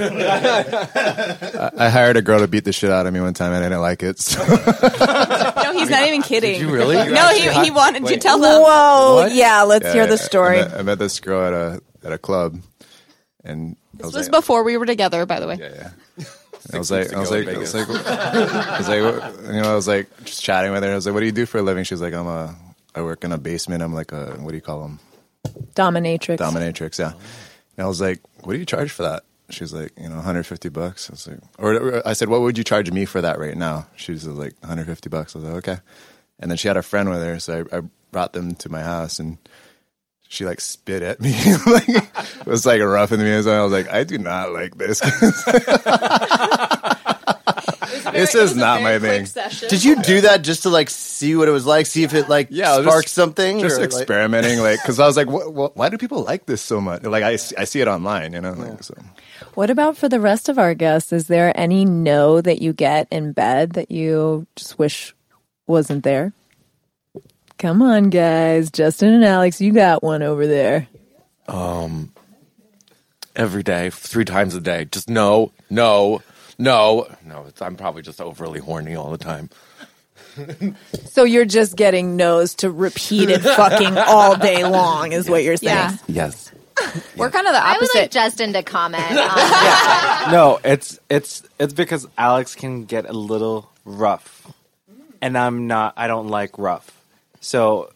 I 1.76 1.88
hired 1.90 2.16
a 2.16 2.22
girl 2.22 2.38
to 2.40 2.48
beat 2.48 2.64
the 2.64 2.72
shit 2.72 2.90
out 2.90 3.06
of 3.06 3.12
me 3.12 3.20
one 3.20 3.34
time, 3.34 3.52
and 3.52 3.62
I 3.64 3.68
didn't 3.68 3.82
like 3.82 4.02
it. 4.02 4.18
So. 4.18 4.38
No, 4.46 5.72
he's 5.78 5.90
not 5.90 6.06
even 6.06 6.22
kidding. 6.22 6.52
Did 6.52 6.62
you 6.62 6.70
really? 6.72 6.96
You 6.96 7.10
No, 7.12 7.28
he, 7.28 7.48
actually 7.48 7.64
he 7.66 7.70
wanted 7.70 8.06
to 8.06 8.16
tell 8.16 8.38
them. 8.38 8.62
Whoa. 8.62 9.14
What? 9.16 9.32
Yeah, 9.34 9.62
let's 9.64 9.84
Yeah, 9.86 9.92
hear 9.92 10.06
the 10.06 10.16
story. 10.16 10.60
I 10.60 10.68
met, 10.68 10.74
I 10.78 10.82
met 10.82 10.98
this 10.98 11.20
girl 11.20 11.44
at 11.46 11.52
a 11.52 11.82
at 12.06 12.12
a 12.12 12.18
club, 12.18 12.60
and 13.44 13.76
I 13.87 13.87
This 13.98 14.06
was 14.06 14.14
was 14.14 14.28
like, 14.28 14.40
before 14.40 14.62
we 14.64 14.76
were 14.76 14.86
together, 14.86 15.26
by 15.26 15.40
the 15.40 15.46
way. 15.46 15.56
yeah, 15.60 15.90
yeah. 16.18 16.24
I 16.72 16.78
was 16.78 16.90
like, 16.90 17.12
I 17.12 17.18
was 17.20 17.30
like, 17.30 17.48
I 17.48 17.56
was 17.58 17.74
like, 17.74 17.88
I 17.88 18.78
was 18.78 18.88
like, 18.88 19.44
you 19.46 19.62
know, 19.62 19.72
I 19.72 19.74
was 19.74 19.88
like 19.88 20.08
just 20.24 20.42
chatting 20.42 20.72
with 20.72 20.82
her. 20.82 20.90
I 20.90 20.94
was 20.94 21.06
like, 21.06 21.14
"What 21.14 21.20
do 21.20 21.26
you 21.26 21.32
do 21.32 21.46
for 21.46 21.58
a 21.58 21.62
living?" 21.62 21.84
She's 21.84 22.00
like, 22.00 22.12
"I'm 22.12 22.26
a, 22.26 22.54
I 22.94 23.02
work 23.02 23.24
in 23.24 23.32
a 23.32 23.38
basement. 23.38 23.82
I'm 23.82 23.94
like 23.94 24.12
a, 24.12 24.32
what 24.38 24.50
do 24.50 24.56
you 24.56 24.60
call 24.60 24.82
them? 24.82 24.98
Dominatrix. 25.74 26.38
Dominatrix." 26.38 26.98
Yeah. 26.98 27.12
And 27.12 27.84
I 27.84 27.86
was 27.86 28.00
like, 28.00 28.20
"What 28.42 28.52
do 28.52 28.58
you 28.58 28.66
charge 28.66 28.90
for 28.90 29.02
that?" 29.04 29.22
She's 29.50 29.72
like, 29.72 29.92
"You 29.96 30.08
know, 30.08 30.16
150 30.16 30.68
bucks." 30.68 31.08
I 31.08 31.12
was 31.12 31.26
like, 31.26 31.38
or, 31.58 31.74
or 31.74 32.06
I 32.06 32.12
said, 32.12 32.28
"What 32.28 32.42
would 32.42 32.58
you 32.58 32.64
charge 32.64 32.90
me 32.90 33.04
for 33.06 33.20
that 33.22 33.38
right 33.38 33.56
now?" 33.56 33.86
She 33.96 34.12
was 34.12 34.26
like, 34.26 34.54
"150 34.60 35.08
bucks." 35.08 35.34
I 35.34 35.38
was 35.38 35.48
like, 35.48 35.68
"Okay." 35.68 35.80
And 36.40 36.50
then 36.50 36.58
she 36.58 36.68
had 36.68 36.76
a 36.76 36.82
friend 36.82 37.08
with 37.08 37.22
her, 37.22 37.38
so 37.40 37.64
I, 37.72 37.78
I 37.78 37.80
brought 38.12 38.32
them 38.34 38.54
to 38.56 38.68
my 38.68 38.82
house 38.82 39.18
and. 39.20 39.38
She 40.30 40.44
like 40.44 40.60
spit 40.60 41.02
at 41.02 41.22
me, 41.22 41.32
like 41.66 41.88
it 42.40 42.46
was 42.46 42.66
like 42.66 42.80
roughing 42.80 43.20
me. 43.20 43.32
I 43.32 43.36
was 43.38 43.72
like, 43.72 43.88
I 43.88 44.04
do 44.04 44.18
not 44.18 44.52
like 44.52 44.76
this. 44.76 45.00
this 48.12 48.34
is 48.34 48.56
not 48.56 48.82
my 48.82 48.98
thing. 48.98 49.26
Did 49.68 49.84
you 49.84 50.00
do 50.02 50.20
that 50.22 50.42
just 50.42 50.62
to 50.62 50.70
like 50.70 50.90
see 50.90 51.36
what 51.36 51.48
it 51.48 51.52
was 51.52 51.66
like? 51.66 51.86
See 51.86 52.04
if 52.04 52.14
it 52.14 52.28
like 52.28 52.48
Yeah, 52.50 52.76
I 52.76 52.82
sparked 52.82 53.04
just- 53.04 53.14
something? 53.14 53.60
Just 53.60 53.80
or, 53.80 53.84
experimenting, 53.84 54.60
like, 54.60 54.80
because 54.82 55.00
I 55.00 55.06
was 55.06 55.16
like, 55.16 55.28
what, 55.28 55.52
what, 55.52 55.76
why 55.76 55.88
do 55.88 55.98
people 55.98 56.22
like 56.22 56.46
this 56.46 56.62
so 56.62 56.80
much? 56.80 57.02
Like, 57.02 57.22
I, 57.22 57.36
see- 57.36 57.56
I 57.56 57.64
see 57.64 57.80
it 57.80 57.88
online, 57.88 58.32
you 58.32 58.40
know. 58.40 58.52
Like, 58.52 58.82
so. 58.82 58.94
What 59.54 59.70
about 59.70 59.96
for 59.96 60.08
the 60.08 60.20
rest 60.20 60.48
of 60.48 60.58
our 60.58 60.74
guests? 60.74 61.12
Is 61.12 61.28
there 61.28 61.52
any 61.58 61.84
no 61.84 62.40
that 62.40 62.62
you 62.62 62.72
get 62.72 63.08
in 63.10 63.32
bed 63.32 63.72
that 63.72 63.90
you 63.90 64.46
just 64.56 64.78
wish 64.78 65.14
wasn't 65.66 66.04
there? 66.04 66.32
Come 67.58 67.82
on, 67.82 68.10
guys. 68.10 68.70
Justin 68.70 69.14
and 69.14 69.24
Alex, 69.24 69.60
you 69.60 69.72
got 69.72 70.02
one 70.02 70.22
over 70.22 70.46
there. 70.46 70.86
Um, 71.48 72.12
Every 73.38 73.62
day, 73.62 73.88
three 73.90 74.24
times 74.26 74.54
a 74.54 74.60
day. 74.60 74.84
Just 74.84 75.08
no, 75.08 75.52
no, 75.70 76.20
no, 76.58 77.06
no. 77.24 77.44
It's, 77.48 77.62
I'm 77.62 77.76
probably 77.76 78.02
just 78.02 78.20
overly 78.20 78.60
horny 78.60 78.94
all 78.96 79.10
the 79.10 79.18
time. 79.18 79.48
So 81.06 81.24
you're 81.24 81.44
just 81.44 81.74
getting 81.74 82.16
no's 82.16 82.54
to 82.56 82.70
repeated 82.70 83.42
fucking 83.42 83.98
all 83.98 84.36
day 84.36 84.62
long, 84.64 85.10
is 85.10 85.28
what 85.28 85.42
you're 85.42 85.56
saying. 85.56 85.74
Yeah. 85.76 85.96
Yes. 86.06 86.52
We're 87.16 87.30
kind 87.30 87.48
of 87.48 87.52
the 87.54 87.58
I 87.58 87.72
would 87.72 87.80
like 87.80 87.90
opposite. 87.90 88.10
Justin 88.12 88.52
to 88.52 88.62
comment. 88.62 89.02
Um, 89.10 89.18
on 89.18 90.30
No, 90.30 90.60
it's 90.62 91.00
it's 91.10 91.42
it's 91.58 91.72
because 91.72 92.06
Alex 92.16 92.54
can 92.54 92.84
get 92.84 93.08
a 93.08 93.12
little 93.12 93.68
rough, 93.84 94.46
and 95.20 95.36
I'm 95.36 95.66
not. 95.66 95.94
I 95.96 96.06
don't 96.06 96.28
like 96.28 96.56
rough. 96.56 96.88
So, 97.40 97.90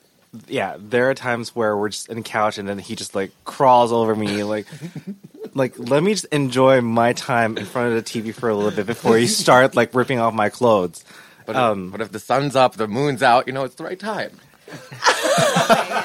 yeah, 0.49 0.77
there 0.81 1.11
are 1.11 1.15
times 1.15 1.55
where 1.55 1.77
we're 1.77 1.91
just 1.91 2.09
in 2.09 2.17
the 2.17 2.23
couch, 2.25 2.59
and 2.59 2.69
then 2.69 2.81
he 2.81 2.97
just 2.97 3.15
like 3.15 3.31
crawls 3.45 3.93
over 3.93 4.17
me, 4.17 4.43
like, 4.43 4.67
like 5.55 5.75
let 5.79 6.03
me 6.03 6.13
just 6.13 6.25
enjoy 6.27 6.81
my 6.81 7.13
time 7.13 7.57
in 7.59 7.65
front 7.67 7.95
of 7.95 7.95
the 7.95 8.03
TV 8.03 8.35
for 8.35 8.49
a 8.49 8.55
little 8.55 8.71
bit 8.71 8.87
before 8.87 9.19
you 9.19 9.27
start 9.27 9.75
like 9.77 9.95
ripping 9.95 10.19
off 10.19 10.33
my 10.35 10.49
clothes. 10.49 11.05
But, 11.47 11.57
Um, 11.57 11.87
if, 11.87 11.93
but 11.93 12.01
if 12.03 12.13
the 12.13 12.19
sun's 12.21 12.55
up, 12.57 12.75
the 12.75 12.87
moon's 12.89 13.23
out, 13.23 13.47
you 13.47 13.53
know, 13.53 13.65
it's 13.65 13.75
the 13.75 13.85
right 13.85 13.99
time. 13.99 14.31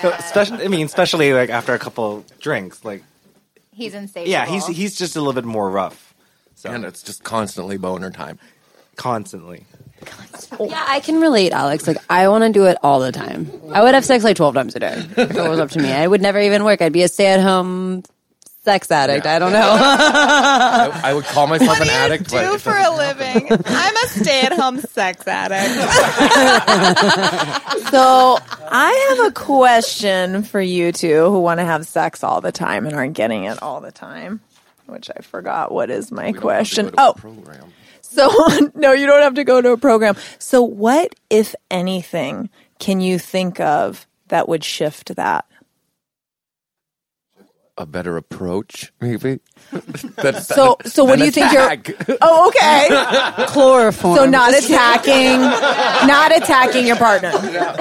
Especially, 0.03 0.63
I 0.65 0.67
mean, 0.67 0.85
especially 0.85 1.33
like 1.33 1.49
after 1.49 1.73
a 1.73 1.79
couple 1.79 2.25
drinks, 2.39 2.83
like 2.85 3.03
He's 3.71 3.93
insatiable. 3.93 4.31
yeah, 4.31 4.45
he's 4.45 4.65
he's 4.67 4.95
just 4.97 5.15
a 5.15 5.19
little 5.19 5.33
bit 5.33 5.45
more 5.45 5.69
rough. 5.69 6.13
So 6.55 6.69
And 6.71 6.83
it's 6.85 7.03
just 7.03 7.23
constantly 7.23 7.77
boner 7.77 8.09
time. 8.11 8.39
constantly. 8.95 9.65
Yeah, 10.59 10.83
I 10.87 10.99
can 10.99 11.19
relate, 11.21 11.51
Alex. 11.53 11.87
Like, 11.87 11.97
I 12.09 12.27
want 12.29 12.43
to 12.43 12.51
do 12.51 12.65
it 12.65 12.77
all 12.83 12.99
the 12.99 13.11
time. 13.11 13.51
I 13.71 13.81
would 13.83 13.93
have 13.95 14.05
sex 14.05 14.23
like 14.23 14.35
12 14.37 14.53
times 14.55 14.75
a 14.75 14.79
day 14.79 14.93
if 15.17 15.17
it 15.35 15.49
was 15.49 15.59
up 15.59 15.71
to 15.71 15.79
me. 15.79 15.91
I 15.91 16.05
would 16.07 16.21
never 16.21 16.39
even 16.39 16.63
work. 16.63 16.81
I'd 16.81 16.93
be 16.93 17.01
a 17.03 17.07
stay 17.07 17.27
at 17.27 17.41
home 17.41 18.03
sex 18.67 18.91
addict. 18.91 19.25
I 19.25 19.39
don't 19.39 19.53
know. 19.53 19.59
I, 19.79 20.99
I 21.05 21.13
would 21.13 21.23
call 21.23 21.47
myself 21.47 21.79
an 21.79 21.87
addict, 21.89 22.29
but 22.29 22.41
do 22.45 22.55
it 22.55 22.59
for 22.61 22.75
a 22.75 22.93
living. 22.93 23.47
I'm 23.65 23.95
a 23.95 24.07
stay-at-home 24.09 24.81
sex 24.81 25.25
addict. 25.25 25.73
So 27.87 28.37
I 28.69 29.15
have 29.17 29.27
a 29.27 29.31
question 29.31 30.43
for 30.43 30.59
you 30.59 30.91
two 30.91 31.29
who 31.29 31.39
want 31.39 31.59
to 31.61 31.65
have 31.65 31.85
sex 31.85 32.21
all 32.23 32.41
the 32.41 32.51
time 32.51 32.85
and 32.85 32.93
aren't 32.93 33.13
getting 33.13 33.45
it 33.45 33.63
all 33.63 33.79
the 33.79 33.93
time. 33.93 34.41
Which 34.87 35.09
I 35.15 35.21
forgot 35.21 35.71
what 35.71 35.89
is 35.89 36.11
my 36.11 36.27
we 36.27 36.33
don't 36.33 36.33
have 36.33 36.41
to 36.41 36.41
question. 36.41 36.85
go 36.87 36.91
to 36.91 37.01
a 37.01 37.07
Oh, 37.09 37.13
program. 37.13 37.73
So, 38.01 38.29
no, 38.75 38.91
you 38.91 39.07
don't 39.07 39.21
have 39.21 39.35
to 39.35 39.45
go 39.45 39.61
to 39.61 39.71
a 39.71 39.77
program. 39.77 40.15
So, 40.39 40.61
what, 40.63 41.15
if 41.29 41.55
anything, 41.71 42.49
can 42.79 42.99
you 42.99 43.19
think 43.19 43.59
of 43.61 44.05
that 44.27 44.49
would 44.49 44.63
shift 44.65 45.15
that? 45.15 45.45
A 47.77 47.85
better 47.85 48.17
approach, 48.17 48.91
maybe. 49.01 49.39
That- 50.17 50.43
So, 50.43 50.77
so 50.85 51.03
what 51.05 51.19
do 51.19 51.25
you 51.25 51.31
think 51.31 51.51
you're? 51.51 52.17
Oh, 52.21 52.47
okay. 52.49 53.45
Chloroform. 53.47 54.17
So, 54.17 54.25
not 54.25 54.53
attacking, 54.57 55.39
not 56.07 56.35
attacking 56.35 56.87
your 56.87 56.95
partner. 56.95 57.31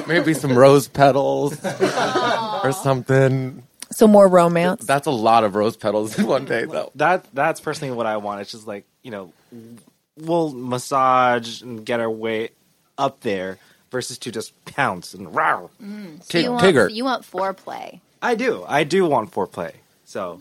maybe 0.07 0.35
some 0.35 0.57
rose 0.57 0.89
petals 0.89 1.59
or 1.65 2.73
something. 2.73 3.63
So, 3.93 4.07
more 4.07 4.29
romance. 4.29 4.85
That's 4.85 5.07
a 5.07 5.11
lot 5.13 5.45
of 5.45 5.55
rose 5.55 5.77
petals 5.77 6.19
in 6.19 6.27
one 6.27 6.45
day, 6.45 6.65
though. 6.67 6.91
that 6.97 7.27
that's 7.33 7.61
personally 7.61 7.95
what 7.95 8.07
I 8.07 8.17
want. 8.19 8.41
It's 8.43 8.51
just 8.53 8.67
like 8.67 8.85
you 9.03 9.11
know, 9.11 9.33
we'll 10.19 10.53
massage 10.53 11.63
and 11.63 11.85
get 11.87 12.01
our 12.01 12.11
way 12.11 12.51
up 12.99 13.21
there 13.21 13.59
versus 13.91 14.19
to 14.19 14.33
just 14.33 14.53
pounce 14.65 15.15
and 15.15 15.35
row. 15.35 15.71
Mm, 15.83 16.23
so 16.25 16.39
you, 16.39 16.51
want, 16.51 16.65
Tigger. 16.65 16.93
you 16.93 17.05
want 17.05 17.23
foreplay. 17.23 18.01
I 18.21 18.35
do, 18.35 18.65
I 18.67 18.83
do 18.85 19.07
want 19.07 19.31
foreplay. 19.31 19.73
So 20.07 20.41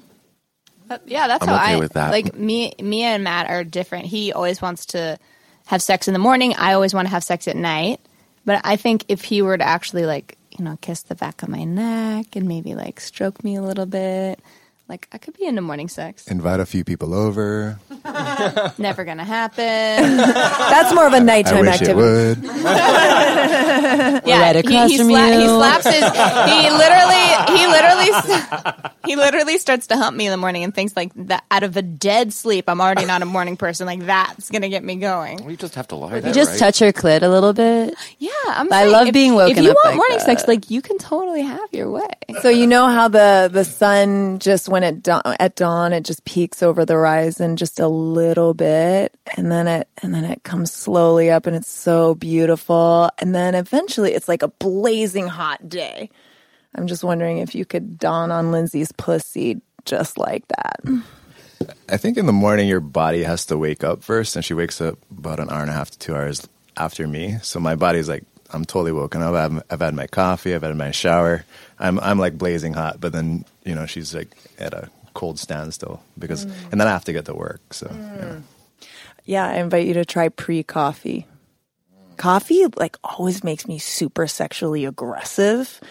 yeah, 1.05 1.27
that's 1.27 1.43
I'm 1.43 1.49
how 1.49 1.55
okay 1.55 1.73
I 1.73 1.77
with 1.77 1.93
that. 1.93 2.11
like 2.11 2.35
me. 2.35 2.73
Me 2.79 3.03
and 3.03 3.23
Matt 3.23 3.49
are 3.49 3.63
different. 3.63 4.05
He 4.05 4.31
always 4.31 4.61
wants 4.61 4.85
to 4.87 5.17
have 5.65 5.81
sex 5.81 6.07
in 6.07 6.13
the 6.13 6.19
morning. 6.19 6.53
I 6.55 6.73
always 6.73 6.93
want 6.93 7.07
to 7.07 7.11
have 7.11 7.23
sex 7.23 7.47
at 7.47 7.55
night. 7.55 7.99
But 8.45 8.61
I 8.63 8.75
think 8.75 9.05
if 9.07 9.23
he 9.23 9.41
were 9.41 9.57
to 9.57 9.63
actually 9.63 10.05
like 10.05 10.37
you 10.57 10.63
know 10.63 10.77
kiss 10.81 11.01
the 11.01 11.15
back 11.15 11.41
of 11.43 11.49
my 11.49 11.63
neck 11.63 12.35
and 12.35 12.47
maybe 12.47 12.75
like 12.75 12.99
stroke 12.99 13.43
me 13.43 13.55
a 13.55 13.61
little 13.61 13.87
bit, 13.87 14.39
like 14.87 15.07
I 15.11 15.17
could 15.17 15.35
be 15.37 15.45
into 15.45 15.61
morning 15.61 15.87
sex. 15.89 16.27
Invite 16.27 16.59
a 16.59 16.65
few 16.65 16.83
people 16.83 17.13
over. 17.13 17.79
Never 18.77 19.03
gonna 19.03 19.23
happen. 19.23 19.57
That's 20.17 20.93
more 20.93 21.07
of 21.07 21.13
a 21.13 21.19
nighttime 21.19 21.61
wish 21.65 21.81
it 21.81 21.89
activity. 21.89 22.41
would. 22.41 22.43
yeah, 24.25 24.41
right 24.41 24.55
across 24.55 24.89
he, 24.89 24.93
he, 24.93 24.97
from 24.97 25.07
sla- 25.07 25.33
you. 25.33 25.39
he 25.41 25.47
slaps 25.47 25.85
his. 25.85 25.95
He 25.95 26.69
literally, 26.69 27.59
he 27.59 27.67
literally, 27.67 28.85
he 29.05 29.15
literally 29.15 29.57
starts 29.57 29.87
to 29.87 29.97
hump 29.97 30.15
me 30.15 30.25
in 30.27 30.31
the 30.31 30.37
morning 30.37 30.63
and 30.63 30.73
thinks 30.73 30.95
like 30.95 31.11
that. 31.15 31.43
Out 31.51 31.63
of 31.63 31.75
a 31.77 31.81
dead 31.81 32.33
sleep, 32.33 32.65
I'm 32.67 32.81
already 32.81 33.05
not 33.05 33.21
a 33.21 33.25
morning 33.25 33.57
person. 33.57 33.85
Like 33.87 34.05
that's 34.05 34.49
gonna 34.49 34.69
get 34.69 34.83
me 34.83 34.95
going. 34.97 35.43
We 35.45 35.55
just 35.55 35.75
have 35.75 35.87
to 35.89 35.95
lie 35.95 36.15
you 36.15 36.21
there, 36.21 36.33
just 36.33 36.51
right? 36.51 36.59
touch 36.59 36.79
her 36.79 36.91
clit 36.91 37.21
a 37.23 37.27
little 37.29 37.53
bit. 37.53 37.93
Yeah, 38.19 38.29
I'm. 38.47 38.71
I 38.71 38.81
saying, 38.81 38.91
love 38.91 39.07
if- 39.07 39.13
being 39.13 39.33
woken 39.35 39.51
up. 39.53 39.57
If 39.57 39.63
you 39.63 39.69
up 39.71 39.75
want 39.77 39.85
like 39.87 39.95
morning 39.95 40.19
sex, 40.19 40.47
like 40.47 40.69
you 40.69 40.81
can 40.81 40.97
totally 40.97 41.41
have 41.41 41.69
your 41.71 41.89
way. 41.89 42.07
So 42.41 42.49
you 42.49 42.67
know 42.67 42.87
how 42.87 43.07
the 43.07 43.49
the 43.51 43.63
sun 43.65 44.39
just 44.39 44.67
when 44.75 44.83
it 44.83 45.07
at 45.07 45.55
dawn 45.55 45.93
it 45.93 46.03
just 46.03 46.25
peaks 46.25 46.61
over 46.61 46.83
the 46.83 46.91
horizon 46.91 47.55
just 47.55 47.79
a 47.79 47.87
little 47.87 48.53
bit 48.53 49.17
and 49.37 49.49
then 49.49 49.69
it 49.69 49.87
and 50.01 50.13
then 50.13 50.25
it 50.25 50.43
comes 50.43 50.69
slowly 50.69 51.31
up 51.31 51.47
and 51.47 51.55
it's 51.55 51.69
so 51.69 52.13
beautiful 52.15 53.09
and 53.19 53.33
then 53.33 53.55
eventually 53.55 54.13
it's 54.13 54.27
like 54.27 54.43
a 54.43 54.49
blazing 54.49 55.27
hot 55.27 55.69
day. 55.69 56.09
I'm 56.75 56.87
just 56.87 57.05
wondering 57.05 57.37
if 57.37 57.55
you 57.55 57.63
could 57.63 57.97
dawn 57.97 58.31
on 58.31 58.51
Lindsay's 58.51 58.91
pussy 58.91 59.61
just 59.85 60.17
like 60.17 60.45
that. 60.49 60.81
I 61.87 61.95
think 61.95 62.17
in 62.17 62.25
the 62.25 62.33
morning 62.33 62.67
your 62.67 62.81
body 62.81 63.23
has 63.23 63.45
to 63.45 63.57
wake 63.57 63.81
up 63.81 64.03
first, 64.03 64.35
and 64.35 64.43
she 64.43 64.53
wakes 64.53 64.81
up 64.81 64.99
about 65.09 65.39
an 65.39 65.49
hour 65.49 65.61
and 65.61 65.69
a 65.69 65.73
half 65.73 65.89
to 65.91 65.97
two 65.97 66.13
hours 66.13 66.45
after 66.75 67.07
me. 67.07 67.37
So 67.43 67.61
my 67.61 67.75
body's 67.75 68.09
like, 68.09 68.25
I'm 68.51 68.65
totally 68.65 68.91
woken 68.91 69.21
up. 69.21 69.33
I've, 69.33 69.63
I've 69.69 69.79
had 69.81 69.93
my 69.93 70.07
coffee. 70.07 70.53
I've 70.53 70.63
had 70.63 70.75
my 70.75 70.91
shower. 70.91 71.45
I'm 71.79 71.99
I'm 71.99 72.19
like 72.19 72.37
blazing 72.37 72.73
hot, 72.73 73.01
but 73.01 73.11
then 73.11 73.45
you 73.63 73.75
know 73.75 73.85
she's 73.85 74.13
like 74.13 74.29
at 74.59 74.73
a 74.73 74.89
cold 75.13 75.39
standstill 75.39 76.01
because, 76.17 76.45
mm. 76.45 76.53
and 76.71 76.79
then 76.79 76.87
I 76.87 76.91
have 76.91 77.05
to 77.05 77.13
get 77.13 77.25
to 77.25 77.33
work. 77.33 77.73
So 77.73 77.87
mm. 77.87 78.19
yeah. 78.19 78.39
Yeah, 79.25 79.47
I 79.47 79.55
invite 79.55 79.87
you 79.87 79.95
to 79.95 80.05
try 80.05 80.29
pre 80.29 80.63
coffee. 80.63 81.25
Coffee, 82.17 82.65
like, 82.77 82.97
always 83.03 83.43
makes 83.43 83.67
me 83.67 83.77
super 83.77 84.27
sexually 84.27 84.85
aggressive. 84.85 85.81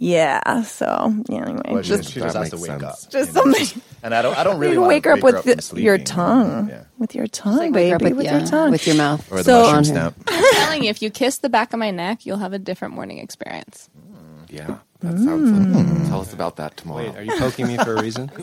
Yeah, 0.00 0.62
so, 0.62 1.12
yeah, 1.28 1.42
anyway, 1.42 1.60
Well, 1.70 1.82
just, 1.82 2.12
she 2.12 2.20
just 2.20 2.36
has 2.36 2.50
to 2.50 2.56
wake 2.56 2.66
sense. 2.66 2.82
up. 2.84 2.98
just 3.10 3.34
you 3.34 3.44
know, 3.44 3.52
something. 3.52 3.82
And 4.04 4.14
I 4.14 4.22
don't 4.22 4.38
I 4.38 4.44
don't 4.44 4.60
really 4.60 4.74
you 4.74 4.80
wanna 4.80 4.88
wake 4.90 5.04
her 5.06 5.10
up 5.14 5.22
wake 5.22 5.44
with 5.44 5.64
from 5.66 5.76
the, 5.76 5.82
your 5.82 5.98
tongue. 5.98 6.68
Yeah. 6.68 6.84
With 6.98 7.16
your 7.16 7.26
tongue, 7.26 7.56
Like, 7.56 7.74
wake 7.74 7.92
up 7.94 8.00
baby. 8.00 8.12
With 8.12 8.26
your 8.26 8.38
yeah, 8.38 8.44
tongue. 8.44 8.70
with 8.70 8.86
your 8.86 8.94
mouth. 8.94 9.26
Or 9.32 9.38
the 9.38 9.44
So- 9.44 9.58
mushroom 9.62 9.76
On 9.78 9.84
stamp. 9.84 10.16
I'm 10.28 10.54
telling 10.54 10.84
you, 10.84 10.90
if 10.90 11.02
you 11.02 11.10
kiss 11.10 11.38
the 11.38 11.48
back 11.48 11.72
of 11.72 11.80
my 11.80 11.90
neck, 11.90 12.24
you'll 12.26 12.38
have 12.38 12.52
a 12.52 12.60
different 12.60 12.94
morning 12.94 13.18
experience. 13.18 13.90
Mm, 13.98 14.52
yeah, 14.52 14.76
that 15.00 15.18
sounds. 15.18 15.50
Mm. 15.50 16.08
Tell 16.08 16.20
us 16.20 16.32
about 16.32 16.54
that 16.56 16.76
tomorrow. 16.76 17.06
Wait, 17.10 17.16
are 17.16 17.24
you 17.24 17.36
poking 17.36 17.66
me 17.66 17.76
for 17.78 17.96
a 17.96 18.00
reason? 18.02 18.30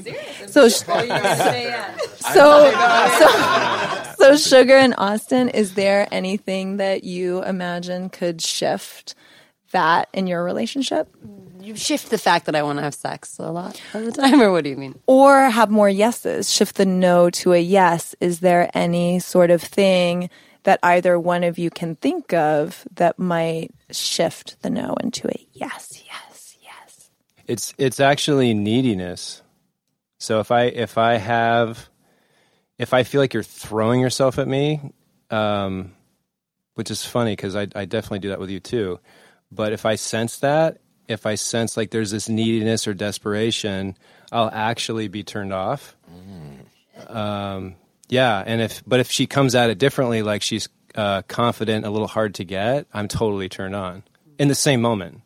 So, 0.48 0.68
so, 0.70 0.92
so, 3.20 4.14
so, 4.18 4.38
Sugar 4.38 4.76
and 4.78 4.94
Austin, 4.98 5.50
is 5.50 5.74
there 5.74 6.08
anything 6.12 6.78
that 6.78 7.04
you 7.04 7.44
imagine 7.44 8.10
could 8.10 8.42
shift 8.42 9.16
that 9.76 10.10
in 10.14 10.26
your 10.26 10.44
relationship? 10.44 11.08
You 11.62 11.76
shift 11.76 12.10
the 12.10 12.18
fact 12.18 12.46
that 12.46 12.56
I 12.56 12.64
want 12.64 12.78
to 12.78 12.84
have 12.84 12.96
sex 12.96 13.38
a 13.40 13.52
lot 13.52 13.82
of 13.94 14.06
the 14.06 14.12
time, 14.12 14.42
or 14.42 14.52
what 14.52 14.64
do 14.64 14.70
you 14.70 14.78
mean? 14.78 15.00
Or 15.08 15.50
have 15.50 15.70
more 15.70 15.90
yeses? 15.90 16.52
Shift 16.52 16.76
the 16.76 16.86
no 16.86 17.30
to 17.32 17.54
a 17.54 17.60
yes. 17.60 18.16
Is 18.20 18.40
there 18.40 18.70
any 18.74 19.20
sort 19.20 19.50
of 19.50 19.62
thing 19.62 20.30
that 20.64 20.80
either 20.84 21.20
one 21.20 21.44
of 21.44 21.58
you 21.58 21.70
can 21.70 21.96
think 21.96 22.34
of 22.34 22.86
that 22.96 23.18
might 23.18 23.72
shift 23.92 24.62
the 24.62 24.70
no 24.70 24.96
into 25.02 25.28
a 25.28 25.48
yes, 25.54 26.04
yes, 26.06 26.58
yes? 26.62 27.10
It's 27.48 27.74
it's 27.78 28.00
actually 28.00 28.54
neediness. 28.54 29.42
So 30.20 30.40
if 30.40 30.52
I 30.52 30.66
if 30.66 30.98
I 30.98 31.18
have 31.18 31.90
if 32.78 32.94
I 32.94 33.04
feel 33.04 33.22
like 33.22 33.34
you're 33.34 33.44
throwing 33.44 34.02
yourself 34.02 34.38
at 34.38 34.48
me, 34.48 34.94
um, 35.30 35.94
which 36.76 36.92
is 36.92 37.06
funny 37.06 37.32
because 37.32 37.56
I, 37.56 37.68
I 37.76 37.86
definitely 37.86 38.20
do 38.20 38.30
that 38.30 38.40
with 38.40 38.50
you 38.50 38.60
too. 38.60 39.00
But 39.52 39.74
if 39.74 39.86
I 39.86 39.96
sense 39.96 40.38
that, 40.40 40.80
if 41.08 41.26
I 41.26 41.36
sense 41.36 41.78
like 41.78 41.92
there's 41.92 42.12
this 42.12 42.28
neediness 42.30 42.88
or 42.88 42.94
desperation, 42.94 43.96
I'll 44.32 44.50
actually 44.52 45.08
be 45.08 45.24
turned 45.24 45.54
off. 45.54 45.96
Um, 47.08 47.76
yeah, 48.10 48.44
and 48.46 48.62
if 48.62 48.84
but 48.88 49.00
if 49.00 49.12
she 49.12 49.28
comes 49.28 49.56
at 49.56 49.70
it 49.70 49.78
differently, 49.78 50.22
like 50.24 50.42
she's 50.42 50.70
uh, 50.96 51.22
confident, 51.24 51.86
a 51.86 51.90
little 51.90 52.08
hard 52.08 52.36
to 52.36 52.44
get, 52.44 52.88
I'm 52.94 53.08
totally 53.08 53.50
turned 53.50 53.76
on 53.76 54.04
in 54.40 54.48
the 54.48 54.56
same 54.56 54.82
moment. 54.82 55.22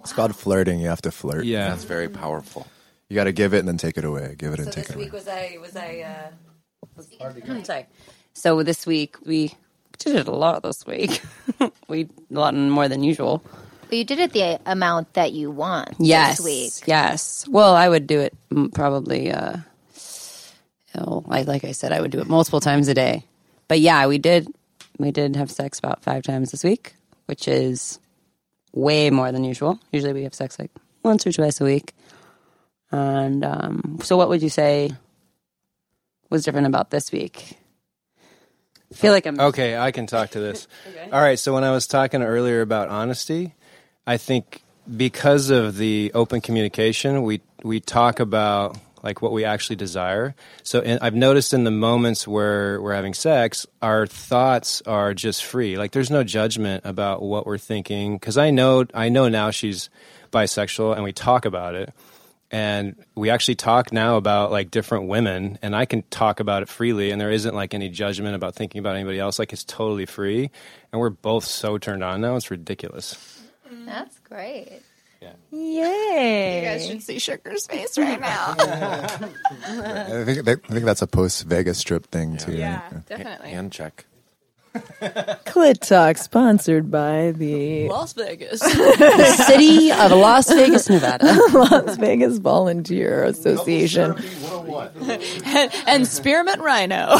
It's 0.00 0.12
called 0.12 0.34
flirting. 0.34 0.80
You 0.80 0.88
have 0.88 1.02
to 1.02 1.10
flirt. 1.10 1.44
Yeah, 1.44 1.70
That's 1.70 1.84
very 1.84 2.08
powerful. 2.08 2.66
You 3.08 3.14
got 3.14 3.24
to 3.24 3.32
give 3.32 3.54
it 3.54 3.60
and 3.60 3.68
then 3.68 3.78
take 3.78 3.96
it 3.98 4.04
away. 4.04 4.34
Give 4.38 4.52
it 4.52 4.58
and 4.58 4.66
So 4.68 4.72
take 4.72 4.86
this 4.88 4.96
it 4.96 4.98
away. 4.98 5.10
was 5.10 5.28
I 5.28 5.58
was 5.60 5.76
I 5.76 6.00
uh 6.00 7.02
I'm 7.48 7.64
sorry. 7.64 7.86
So 8.34 8.62
this 8.62 8.86
week 8.86 9.16
we 9.24 9.54
did 9.98 10.16
it 10.16 10.28
a 10.28 10.34
lot 10.34 10.62
this 10.62 10.86
week. 10.86 11.22
we 11.88 12.04
a 12.04 12.08
lot 12.30 12.54
more 12.54 12.88
than 12.88 13.02
usual. 13.02 13.42
You 13.90 14.04
did 14.04 14.18
it 14.18 14.32
the 14.32 14.60
amount 14.66 15.14
that 15.14 15.32
you 15.32 15.50
want 15.50 15.94
Yes, 15.98 16.38
this 16.38 16.44
week. 16.44 16.86
yes. 16.86 17.46
Well, 17.48 17.74
I 17.74 17.88
would 17.88 18.06
do 18.06 18.20
it 18.20 18.34
probably. 18.74 19.30
Uh, 19.32 19.58
oh, 20.94 21.24
I, 21.28 21.42
like 21.42 21.64
I 21.64 21.72
said, 21.72 21.92
I 21.92 22.00
would 22.00 22.10
do 22.10 22.20
it 22.20 22.26
multiple 22.28 22.60
times 22.60 22.88
a 22.88 22.94
day. 22.94 23.24
But 23.66 23.80
yeah, 23.80 24.06
we 24.06 24.18
did. 24.18 24.48
We 24.98 25.10
did 25.10 25.36
have 25.36 25.50
sex 25.50 25.78
about 25.78 26.02
five 26.02 26.22
times 26.22 26.50
this 26.50 26.64
week, 26.64 26.94
which 27.26 27.46
is 27.48 27.98
way 28.72 29.10
more 29.10 29.32
than 29.32 29.44
usual. 29.44 29.78
Usually 29.92 30.12
we 30.12 30.24
have 30.24 30.34
sex 30.34 30.58
like 30.58 30.70
once 31.02 31.26
or 31.26 31.32
twice 31.32 31.60
a 31.60 31.64
week. 31.64 31.94
And 32.90 33.44
um, 33.44 33.98
so, 34.02 34.16
what 34.16 34.28
would 34.28 34.42
you 34.42 34.48
say 34.50 34.90
was 36.30 36.44
different 36.44 36.66
about 36.66 36.90
this 36.90 37.12
week? 37.12 37.56
I 38.90 38.94
feel 38.94 39.12
like 39.12 39.26
I'm 39.26 39.38
oh, 39.38 39.48
Okay, 39.48 39.76
I 39.76 39.90
can 39.90 40.06
talk 40.06 40.30
to 40.30 40.40
this. 40.40 40.66
All 41.12 41.20
right, 41.20 41.38
so 41.38 41.54
when 41.54 41.64
I 41.64 41.72
was 41.72 41.86
talking 41.86 42.22
earlier 42.22 42.60
about 42.60 42.88
honesty, 42.88 43.54
I 44.06 44.16
think 44.16 44.62
because 44.96 45.50
of 45.50 45.76
the 45.76 46.10
open 46.14 46.40
communication, 46.40 47.22
we 47.22 47.40
we 47.62 47.80
talk 47.80 48.20
about 48.20 48.78
like 49.02 49.22
what 49.22 49.32
we 49.32 49.44
actually 49.44 49.76
desire. 49.76 50.34
So 50.62 50.80
in, 50.80 50.98
I've 51.00 51.14
noticed 51.14 51.52
in 51.52 51.64
the 51.64 51.70
moments 51.70 52.26
where 52.26 52.80
we're 52.80 52.94
having 52.94 53.14
sex, 53.14 53.66
our 53.80 54.06
thoughts 54.06 54.82
are 54.86 55.14
just 55.14 55.44
free. 55.44 55.76
Like 55.76 55.92
there's 55.92 56.10
no 56.10 56.24
judgment 56.24 56.84
about 56.84 57.22
what 57.22 57.46
we're 57.46 57.58
thinking 57.58 58.16
because 58.16 58.36
I 58.36 58.50
know 58.50 58.86
I 58.94 59.08
know 59.08 59.28
now 59.28 59.50
she's 59.50 59.90
bisexual 60.32 60.94
and 60.94 61.04
we 61.04 61.12
talk 61.12 61.44
about 61.44 61.74
it 61.74 61.92
and 62.50 62.96
we 63.14 63.30
actually 63.30 63.54
talk 63.54 63.92
now 63.92 64.16
about 64.16 64.50
like 64.50 64.70
different 64.70 65.06
women 65.08 65.58
and 65.60 65.76
i 65.76 65.84
can 65.84 66.02
talk 66.10 66.40
about 66.40 66.62
it 66.62 66.68
freely 66.68 67.10
and 67.10 67.20
there 67.20 67.30
isn't 67.30 67.54
like 67.54 67.74
any 67.74 67.88
judgment 67.88 68.34
about 68.34 68.54
thinking 68.54 68.78
about 68.78 68.94
anybody 68.96 69.18
else 69.18 69.38
like 69.38 69.52
it's 69.52 69.64
totally 69.64 70.06
free 70.06 70.50
and 70.92 71.00
we're 71.00 71.10
both 71.10 71.44
so 71.44 71.76
turned 71.78 72.02
on 72.02 72.20
now 72.20 72.36
it's 72.36 72.50
ridiculous 72.50 73.42
That's 73.84 74.18
great. 74.20 74.80
Yeah. 75.20 75.32
Yay! 75.50 76.60
You 76.60 76.64
guys 76.68 76.86
should 76.86 77.02
see 77.02 77.18
Sugar's 77.18 77.66
face 77.66 77.98
right 77.98 78.20
now. 78.20 78.54
I 78.58 80.24
think 80.24 80.48
I 80.48 80.54
think 80.54 80.84
that's 80.84 81.02
a 81.02 81.06
post 81.08 81.44
Vegas 81.44 81.78
Strip 81.78 82.06
thing 82.06 82.36
too. 82.36 82.52
yeah, 82.52 82.82
right? 82.92 83.06
definitely. 83.06 83.50
Hand 83.50 83.72
check. 83.72 84.06
Clit 84.74 85.86
Talk, 85.86 86.18
sponsored 86.18 86.90
by 86.90 87.32
the 87.32 87.88
Las 87.88 88.12
Vegas. 88.12 88.60
the 88.60 89.44
city 89.46 89.90
of 89.90 90.12
Las 90.12 90.48
Vegas, 90.48 90.88
Nevada. 90.88 91.24
Las 91.52 91.96
Vegas 91.96 92.38
Volunteer 92.38 93.24
Association. 93.24 94.14
and, 95.44 95.72
and 95.86 96.06
Spearmint 96.06 96.60
Rhino. 96.60 97.16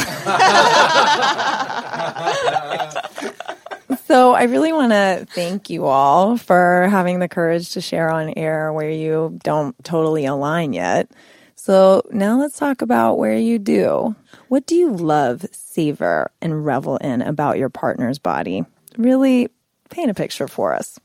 So 4.07 4.33
I 4.33 4.45
really 4.45 4.73
want 4.73 4.93
to 4.93 5.27
thank 5.35 5.69
you 5.71 5.85
all 5.87 6.37
for 6.39 6.89
having 6.91 7.19
the 7.19 7.29
courage 7.29 7.71
to 7.73 7.81
share 7.81 8.11
on 8.11 8.33
air 8.37 8.73
where 8.73 8.91
you 8.91 9.39
don't 9.43 9.75
totally 9.85 10.25
align 10.25 10.73
yet. 10.73 11.11
So 11.61 12.03
now 12.11 12.39
let's 12.39 12.57
talk 12.57 12.83
about 12.83 13.19
where 13.19 13.37
you 13.37 13.59
do. 13.59 14.15
What 14.49 14.65
do 14.67 14.77
you 14.77 14.91
love, 14.93 15.45
savor, 15.53 16.31
and 16.41 16.65
revel 16.65 16.97
in 16.99 17.21
about 17.21 17.59
your 17.59 17.69
partner's 17.69 18.19
body? 18.19 18.65
Really 18.97 19.49
paint 19.91 20.09
a 20.11 20.15
picture 20.15 20.47
for 20.47 20.73
us. 20.73 20.99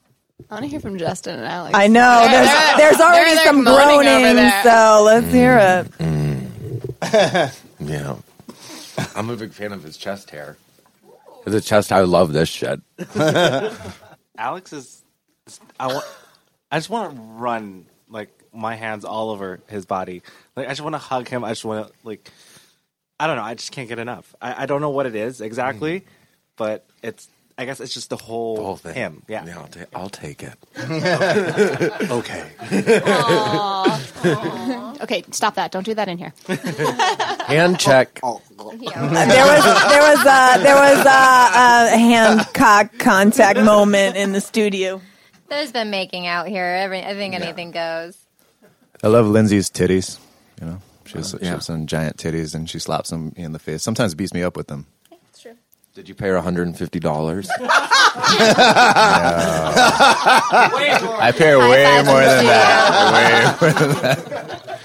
I 0.52 0.54
want 0.56 0.66
to 0.66 0.70
hear 0.70 0.80
from 0.80 0.98
Justin 1.00 1.40
and 1.40 1.48
Alex. 1.48 1.74
I 1.76 1.88
know 1.88 2.28
there's 2.30 2.48
they're- 2.48 2.78
there's 2.78 3.00
already 3.02 3.36
they're 3.36 3.46
some 3.46 3.64
moaning 3.64 4.08
over 4.08 4.34
groaning, 4.34 4.52
so 4.64 5.02
let's 5.06 5.34
hear 5.34 5.58
it. 5.58 5.92
Mm, 5.98 6.48
mm. 7.02 7.60
Yeah. 7.80 8.16
I'm 9.16 9.30
a 9.30 9.36
big 9.36 9.52
fan 9.54 9.74
of 9.74 9.84
his 9.84 9.98
chest 9.98 10.30
hair. 10.30 10.56
His 11.46 11.66
chest, 11.66 11.92
I 11.92 12.02
love 12.02 12.32
this 12.32 12.48
shit. 12.48 12.80
Alex 14.38 14.72
is. 14.72 15.02
I 15.80 15.88
want. 15.88 16.06
I 16.72 16.78
just 16.78 16.90
want 16.90 17.14
to 17.16 17.22
run 17.22 17.86
like 18.10 18.30
my 18.54 18.76
hands 18.76 19.06
all 19.06 19.30
over 19.32 19.60
his 19.68 19.86
body. 19.86 20.22
Like 20.56 20.68
I 20.68 20.72
just 20.72 20.82
want 20.82 20.94
to 20.94 21.00
hug 21.00 21.28
him. 21.28 21.44
I 21.44 21.50
just 21.50 21.66
want 21.66 21.88
to 21.88 21.94
like. 22.04 22.30
I 23.20 23.28
don't 23.28 23.38
know. 23.38 23.44
I 23.44 23.54
just 23.54 23.72
can't 23.72 23.88
get 23.88 24.00
enough. 24.00 24.36
I, 24.42 24.64
I 24.64 24.66
don't 24.66 24.82
know 24.82 24.90
what 24.90 25.06
it 25.06 25.16
is 25.16 25.40
exactly, 25.42 26.04
but 26.58 26.86
it's. 27.02 27.28
I 27.56 27.66
guess 27.66 27.80
it's 27.80 27.94
just 27.94 28.10
the 28.10 28.18
whole, 28.18 28.56
The 28.56 28.64
whole 28.64 28.78
thing. 28.78 28.96
him. 28.96 29.22
Yeah. 29.28 29.46
I'll, 29.56 29.68
ta- 29.68 29.86
I'll 29.94 30.10
take 30.10 30.42
it. 30.42 30.58
Okay. 32.10 32.50
Okay, 35.04 35.24
stop 35.32 35.56
that. 35.56 35.72
Don't 35.72 35.84
do 35.86 35.94
that 35.96 36.08
in 36.08 36.18
here. 36.18 36.34
Hand 37.46 37.78
check. 37.80 38.22
There 38.22 38.32
was 38.32 38.42
there 38.58 39.36
was 39.36 40.22
a, 40.22 40.64
there 40.64 40.76
was 40.76 41.06
uh, 41.06 41.90
a 41.94 41.98
hand 41.98 42.48
cock 42.54 42.98
contact 43.00 43.60
moment 43.60 44.16
in 44.16 44.32
the 44.32 44.40
studio. 44.40 45.02
There's 45.50 45.74
been 45.74 45.90
making 45.90 46.26
out 46.26 46.48
here. 46.48 46.64
Every, 46.64 47.04
I 47.04 47.14
think 47.16 47.36
anything 47.36 47.72
goes. 47.72 48.18
I 49.04 49.08
love 49.08 49.28
Lindsay's 49.28 49.70
titties. 49.70 50.18
You 50.62 50.68
know, 50.68 50.82
she 51.06 51.18
has, 51.18 51.36
oh, 51.36 51.38
she 51.40 51.46
yeah. 51.46 51.52
has 51.56 51.66
some 51.66 51.86
giant 51.88 52.18
titties 52.18 52.56
and 52.56 52.70
she 52.70 52.80
slaps 52.80 53.10
them 53.10 53.34
in 53.36 53.52
the 53.52 53.60
face. 53.60 53.84
Sometimes 53.84 54.16
beats 54.16 54.34
me 54.34 54.42
up 54.44 54.56
with 54.58 54.68
them. 54.68 54.88
Did 55.94 56.10
you 56.10 56.16
pay 56.16 56.30
her 56.30 56.42
$150? 56.42 57.48
I 61.20 61.32
pay 61.38 61.50
her 61.52 61.60
way 61.60 61.84
more 62.04 62.20
than 62.22 62.46
that. 62.46 63.62
Way 63.62 63.70
more 63.70 63.74
than 63.80 63.92
that. 64.02 64.80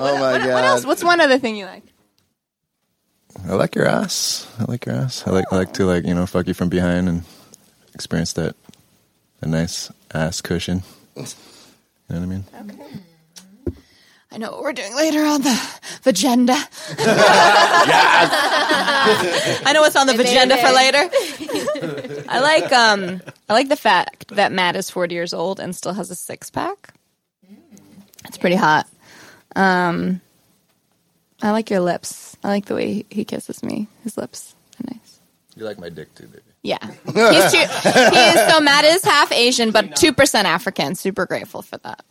Oh 0.00 0.18
my 0.18 0.32
What 0.32 0.40
god! 0.42 0.64
else? 0.64 0.84
What's 0.84 1.04
one 1.04 1.20
other 1.20 1.38
thing 1.38 1.54
you 1.56 1.66
like? 1.66 1.84
I 3.48 3.52
like 3.54 3.74
your 3.76 3.86
ass. 3.86 4.46
I 4.58 4.64
like 4.64 4.86
your 4.86 4.96
ass. 4.96 5.24
I 5.26 5.30
like 5.30 5.44
I 5.52 5.56
like 5.56 5.72
to 5.74 5.84
like 5.84 6.04
you 6.04 6.14
know 6.14 6.26
fuck 6.26 6.46
you 6.48 6.54
from 6.54 6.68
behind 6.68 7.08
and 7.08 7.22
experience 7.94 8.32
that 8.34 8.56
a 9.40 9.46
nice 9.46 9.90
ass 10.12 10.40
cushion. 10.40 10.82
You 12.10 12.16
know 12.18 12.26
what 12.26 12.34
I 12.56 12.64
mean? 12.66 12.76
Okay. 12.82 13.74
I 14.32 14.38
know 14.38 14.50
what 14.52 14.62
we're 14.62 14.72
doing 14.72 14.94
later 14.94 15.24
on 15.24 15.42
the 15.42 15.60
agenda. 16.06 16.52
I 19.64 19.72
know 19.74 19.80
what's 19.80 19.96
on 19.96 20.06
the 20.06 20.14
agenda 20.20 20.56
for 20.56 20.72
later. 20.72 21.08
I 22.28 22.38
like 22.40 22.72
um 22.72 23.20
I 23.48 23.52
like 23.54 23.68
the 23.68 23.76
fact 23.76 24.28
that 24.36 24.52
Matt 24.52 24.76
is 24.76 24.88
40 24.90 25.14
years 25.14 25.34
old 25.34 25.58
and 25.60 25.74
still 25.74 25.92
has 25.92 26.10
a 26.10 26.14
six 26.16 26.50
pack. 26.50 26.94
It's 28.26 28.36
pretty 28.38 28.56
hot. 28.56 28.86
Um 29.56 30.20
I 31.42 31.50
like 31.52 31.70
your 31.70 31.80
lips. 31.80 32.36
I 32.44 32.48
like 32.48 32.66
the 32.66 32.74
way 32.74 32.92
he- 32.92 33.06
he 33.10 33.24
kisses 33.24 33.62
me. 33.62 33.88
His 34.04 34.16
lips 34.16 34.54
are 34.80 34.92
nice. 34.94 35.18
You 35.56 35.64
like 35.64 35.78
my 35.78 35.88
dick 35.88 36.14
too, 36.14 36.26
baby. 36.28 36.42
Yeah. 36.62 36.76
He's 36.84 37.14
too, 37.14 37.16
he 37.16 38.20
is, 38.20 38.52
so 38.52 38.60
Matt 38.60 38.84
is 38.84 39.02
half 39.02 39.32
Asian, 39.32 39.70
but 39.70 39.92
2% 39.92 40.44
African. 40.44 40.94
Super 40.94 41.24
grateful 41.24 41.62
for 41.62 41.78
that. 41.78 42.04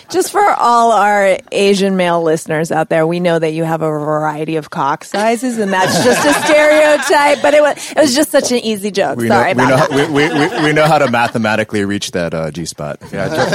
Just 0.10 0.32
for 0.32 0.42
all 0.54 0.92
our 0.92 1.36
Asian 1.52 1.98
male 1.98 2.22
listeners 2.22 2.72
out 2.72 2.88
there, 2.88 3.06
we 3.06 3.20
know 3.20 3.38
that 3.38 3.50
you 3.50 3.64
have 3.64 3.82
a 3.82 3.90
variety 3.90 4.56
of 4.56 4.70
cock 4.70 5.04
sizes, 5.04 5.58
and 5.58 5.70
that's 5.70 6.02
just 6.02 6.26
a 6.26 6.32
stereotype. 6.44 7.42
But 7.42 7.52
it 7.54 7.60
was 7.62 7.92
it 7.92 7.98
was 7.98 8.14
just 8.14 8.30
such 8.30 8.50
an 8.52 8.58
easy 8.58 8.90
joke. 8.90 9.18
We 9.18 9.28
Sorry 9.28 9.52
know, 9.54 9.64
we, 9.64 9.70
know, 9.70 9.76
that. 9.76 9.90
we, 9.90 10.06
we, 10.06 10.28
we, 10.32 10.48
we 10.68 10.72
know 10.72 10.86
how 10.86 10.98
to 10.98 11.10
mathematically 11.10 11.84
reach 11.84 12.12
that 12.12 12.32
uh, 12.32 12.50
G 12.50 12.64
spot. 12.64 12.98
Yeah, 13.12 13.28
just, 13.28 13.50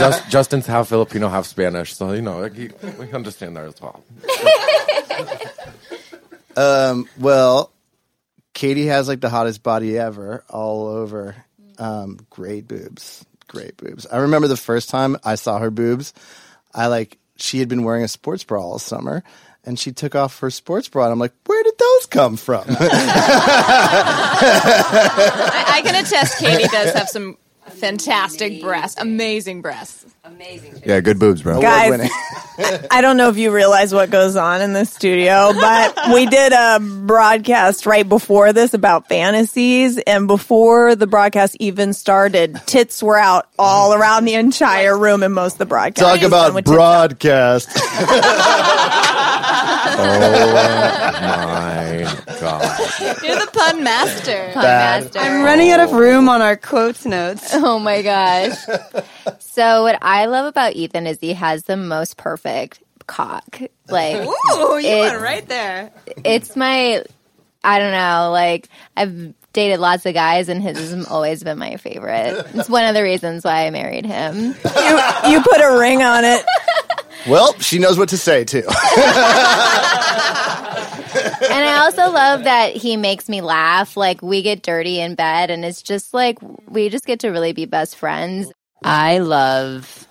just, 0.00 0.28
Justin's 0.30 0.66
half 0.66 0.88
Filipino, 0.88 1.28
half 1.28 1.46
Spanish, 1.46 1.94
so 1.94 2.12
you 2.12 2.22
know 2.22 2.48
we 2.98 3.12
understand 3.12 3.56
that 3.56 3.64
as 3.66 3.80
well. 3.80 4.02
Um, 6.56 7.08
well, 7.18 7.72
Katie 8.54 8.86
has 8.86 9.08
like 9.08 9.20
the 9.20 9.28
hottest 9.28 9.62
body 9.62 9.98
ever, 9.98 10.44
all 10.48 10.86
over. 10.86 11.36
Um, 11.78 12.18
great 12.30 12.66
boobs, 12.68 13.26
great 13.48 13.76
boobs. 13.76 14.06
I 14.06 14.18
remember 14.18 14.48
the 14.48 14.56
first 14.56 14.88
time 14.88 15.16
I 15.24 15.34
saw 15.34 15.58
her 15.58 15.70
boobs. 15.70 16.14
I 16.72 16.86
like 16.86 17.18
she 17.36 17.58
had 17.58 17.68
been 17.68 17.82
wearing 17.82 18.04
a 18.04 18.08
sports 18.08 18.44
bra 18.44 18.62
all 18.62 18.78
summer, 18.78 19.24
and 19.64 19.78
she 19.78 19.92
took 19.92 20.14
off 20.14 20.38
her 20.38 20.50
sports 20.50 20.88
bra, 20.88 21.04
and 21.04 21.12
I'm 21.12 21.18
like, 21.18 21.34
where 21.46 21.62
did 21.64 21.76
those 21.78 22.06
come 22.06 22.36
from? 22.36 22.64
I, 22.68 22.84
I 25.68 25.82
can 25.82 25.94
attest 25.96 26.38
Katie 26.38 26.68
does 26.68 26.94
have 26.94 27.08
some 27.08 27.36
fantastic 27.74 28.62
breasts, 28.62 29.00
amazing 29.00 29.62
breasts. 29.62 30.06
Amazing. 30.24 30.82
Yeah, 30.86 31.00
good 31.00 31.18
boobs, 31.18 31.42
bro. 31.42 31.60
Guys, 31.60 32.10
I 32.90 33.02
don't 33.02 33.18
know 33.18 33.28
if 33.28 33.36
you 33.36 33.52
realize 33.52 33.92
what 33.92 34.10
goes 34.10 34.36
on 34.36 34.62
in 34.62 34.72
the 34.72 34.86
studio, 34.86 35.52
but 35.52 35.98
we 36.14 36.24
did 36.24 36.52
a 36.52 36.80
broadcast 36.80 37.84
right 37.84 38.08
before 38.08 38.54
this 38.54 38.72
about 38.72 39.06
fantasies, 39.06 39.98
and 39.98 40.26
before 40.26 40.96
the 40.96 41.06
broadcast 41.06 41.58
even 41.60 41.92
started, 41.92 42.58
tits 42.64 43.02
were 43.02 43.18
out 43.18 43.48
all 43.58 43.92
around 43.92 44.24
the 44.24 44.34
entire 44.34 44.96
room 44.96 45.22
in 45.22 45.32
most 45.32 45.54
of 45.54 45.58
the 45.58 45.66
broadcast. 45.66 46.22
Talk 46.22 46.26
about 46.26 46.64
broadcast. 46.64 47.68
Oh 49.96 50.52
my 50.52 52.24
God. 52.40 53.22
You're 53.22 53.36
the 53.36 53.50
pun 53.52 53.82
master. 53.84 54.50
Pun 54.54 54.62
Bad. 54.62 55.16
I'm 55.16 55.40
oh. 55.40 55.44
running 55.44 55.70
out 55.70 55.80
of 55.80 55.92
room 55.92 56.28
on 56.28 56.42
our 56.42 56.56
quotes 56.56 57.04
notes. 57.06 57.54
Oh 57.64 57.78
my 57.78 58.02
gosh. 58.02 58.56
so 59.38 59.82
what 59.82 59.98
I 60.02 60.26
love 60.26 60.46
about 60.46 60.74
Ethan 60.74 61.06
is 61.06 61.18
he 61.20 61.32
has 61.34 61.64
the 61.64 61.76
most 61.76 62.16
perfect 62.16 62.82
cock. 63.06 63.60
Like 63.88 64.16
Ooh, 64.26 64.78
you 64.78 64.88
It- 64.88 65.00
went 65.00 65.20
right 65.20 65.46
there. 65.48 65.92
it's 66.24 66.56
my 66.56 67.04
I 67.62 67.78
don't 67.78 67.92
know, 67.92 68.30
like 68.32 68.68
I've 68.96 69.32
dated 69.54 69.78
lots 69.80 70.04
of 70.04 70.12
guys 70.12 70.50
and 70.50 70.60
his 70.62 70.76
has 70.76 71.06
always 71.06 71.42
been 71.42 71.56
my 71.58 71.76
favorite. 71.76 72.46
It's 72.54 72.68
one 72.68 72.84
of 72.84 72.94
the 72.94 73.02
reasons 73.02 73.44
why 73.44 73.66
I 73.66 73.70
married 73.70 74.04
him. 74.04 74.36
You, 74.36 74.50
you 75.30 75.40
put 75.42 75.60
a 75.60 75.78
ring 75.78 76.02
on 76.02 76.24
it. 76.24 76.44
well, 77.28 77.52
she 77.60 77.78
knows 77.78 77.98
what 77.98 78.08
to 78.10 78.18
say 78.18 78.44
too. 78.44 78.62
And 81.14 81.64
I 81.64 81.78
also 81.84 82.10
love 82.10 82.44
that 82.44 82.74
he 82.74 82.96
makes 82.96 83.28
me 83.28 83.40
laugh. 83.40 83.96
Like 83.96 84.22
we 84.22 84.42
get 84.42 84.62
dirty 84.62 85.00
in 85.00 85.14
bed 85.14 85.50
and 85.50 85.64
it's 85.64 85.82
just 85.82 86.12
like 86.12 86.38
we 86.68 86.88
just 86.88 87.06
get 87.06 87.20
to 87.20 87.28
really 87.28 87.52
be 87.52 87.66
best 87.66 87.96
friends. 87.96 88.52
I 88.82 89.18
love, 89.18 90.06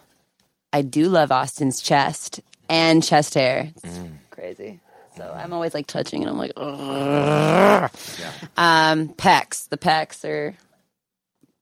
I 0.72 0.82
do 0.82 1.10
love 1.10 1.32
Austin's 1.32 1.82
chest 1.82 2.40
and 2.70 3.04
chest 3.04 3.34
hair. 3.34 3.72
It's 3.84 4.00
crazy. 4.32 4.80
So 5.18 5.32
I'm 5.36 5.54
always 5.54 5.74
like 5.74 5.88
touching 5.88 6.22
and 6.22 6.30
I'm 6.30 6.38
like, 6.38 6.54
"Ugh." 6.58 7.92
um, 8.58 9.10
pecs. 9.10 9.70
The 9.70 9.78
pecs 9.78 10.24
are 10.28 10.56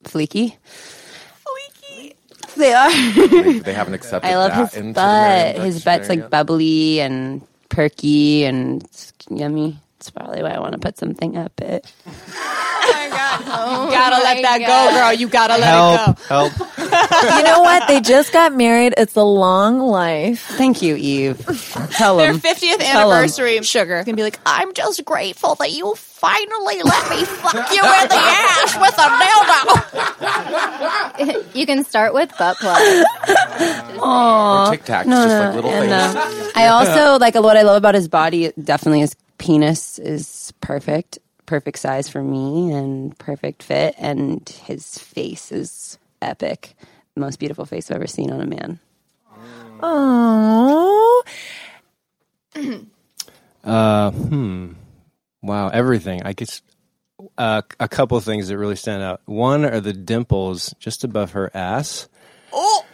fleeky. 0.06 0.56
Fleeky. 2.54 2.58
They 2.58 2.74
are. 2.74 3.44
They, 3.44 3.60
they 3.60 3.74
haven't 3.74 3.94
accepted 3.94 4.28
I 4.28 4.36
love 4.38 4.52
that 4.52 4.70
his 4.74 4.76
into 4.76 4.94
the 4.94 5.56
butt. 5.56 5.66
His 5.66 5.84
butt's 5.84 6.08
there 6.08 6.18
like 6.18 6.30
bubbly 6.30 7.00
and 7.02 7.42
perky 7.70 8.46
and 8.46 8.84
it's 8.84 9.14
yummy. 9.30 9.78
It's 9.98 10.10
probably 10.10 10.42
why 10.42 10.50
I 10.52 10.60
want 10.60 10.74
to 10.74 10.80
put 10.80 10.98
something 10.98 11.38
up 11.38 11.60
it. 11.62 11.92
You 13.32 13.48
gotta 13.92 14.24
let 14.24 14.42
that 14.42 14.60
go, 14.60 14.98
girl. 14.98 15.14
You 15.14 15.28
gotta 15.28 15.58
let 15.58 16.12
it 16.12 16.18
go. 16.28 16.50
Help! 16.50 16.71
Help! 16.92 17.38
You 17.38 17.44
know 17.44 17.62
what? 17.62 17.88
They 17.88 18.02
just 18.02 18.32
got 18.34 18.54
married. 18.54 18.94
It's 18.98 19.16
a 19.16 19.24
long 19.24 19.80
life. 19.80 20.42
Thank 20.42 20.82
you, 20.82 20.96
Eve. 20.96 21.40
Tell 21.92 22.18
Their 22.18 22.32
him. 22.34 22.40
50th 22.40 22.78
Tell 22.80 23.12
'em. 23.12 23.18
anniversary, 23.18 23.62
Sugar 23.64 24.04
can 24.04 24.16
be 24.16 24.24
like, 24.24 24.40
I'm 24.46 24.74
just 24.74 25.04
grateful 25.06 25.56
that 25.56 25.72
you 25.72 25.96
finally 25.96 26.82
let 26.84 27.10
me 27.10 27.24
fuck 27.26 27.72
you 27.72 27.82
in 27.82 28.08
the 28.10 28.16
ass 28.16 28.76
with 28.80 28.98
a 28.98 29.10
dildo. 29.22 29.88
You 31.54 31.66
can 31.66 31.84
start 31.84 32.14
with 32.14 32.32
butt 32.38 32.58
plugs. 32.58 33.04
Or 34.00 34.72
Tic 34.72 34.86
Tacs, 34.86 35.06
just 35.06 35.08
like 35.08 35.56
little 35.56 35.70
And, 35.72 35.90
things. 35.90 36.16
uh, 36.16 36.52
I 36.56 36.68
also 36.68 37.18
like 37.20 37.36
what 37.36 37.58
I 37.58 37.62
love 37.64 37.78
about 37.78 37.96
his 37.96 38.08
body. 38.08 38.52
Definitely, 38.62 39.02
his 39.02 39.16
penis 39.38 40.00
is 40.00 40.54
perfect, 40.62 41.20
perfect 41.46 41.78
size 41.80 42.08
for 42.10 42.22
me, 42.24 42.72
and 42.72 43.18
perfect 43.20 43.64
fit. 43.64 43.96
And 43.98 44.48
his 44.66 44.98
face 44.98 45.52
is 45.52 45.98
epic. 46.22 46.76
Most 47.16 47.40
beautiful 47.40 47.66
face 47.66 47.92
I've 47.92 47.98
ever 47.98 48.08
seen 48.08 48.32
on 48.32 48.42
a 48.42 48.46
man. 48.48 48.80
Oh, 49.82 51.24
Uh, 53.64 54.10
hmm. 54.12 54.72
Wow, 55.44 55.68
everything. 55.70 56.24
I 56.24 56.34
guess 56.34 56.62
uh, 57.38 57.62
a 57.80 57.88
couple 57.88 58.18
of 58.18 58.24
things 58.24 58.48
that 58.48 58.58
really 58.58 58.76
stand 58.76 59.04
out. 59.04 59.22
One 59.26 59.66
are 59.66 59.80
the 59.80 59.94
dimples 59.94 60.74
just 60.80 61.04
above 61.04 61.32
her 61.34 61.52
ass. 61.54 62.08
Oh, 62.52 62.86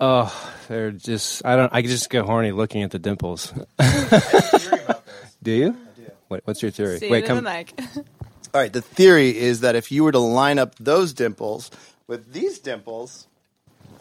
Oh, 0.00 0.54
they're 0.68 0.92
just. 0.92 1.44
I 1.44 1.56
don't. 1.56 1.72
I 1.74 1.82
just 1.82 2.08
get 2.08 2.24
horny 2.24 2.52
looking 2.52 2.82
at 2.82 2.92
the 2.92 2.98
dimples. 3.00 3.52
Do 5.42 5.50
you? 5.50 5.76
What, 6.28 6.42
what's 6.44 6.62
your 6.62 6.70
theory? 6.70 6.98
see 6.98 7.10
Wait, 7.10 7.24
it 7.24 7.24
in 7.24 7.26
come. 7.26 7.36
the 7.44 7.50
mic. 7.50 7.74
All 8.54 8.60
right, 8.60 8.72
the 8.72 8.80
theory 8.80 9.36
is 9.36 9.60
that 9.60 9.74
if 9.74 9.90
you 9.90 10.04
were 10.04 10.12
to 10.12 10.18
line 10.20 10.58
up 10.60 10.76
those 10.76 11.12
dimples 11.12 11.70
with 12.08 12.32
these 12.32 12.58
dimples, 12.58 13.28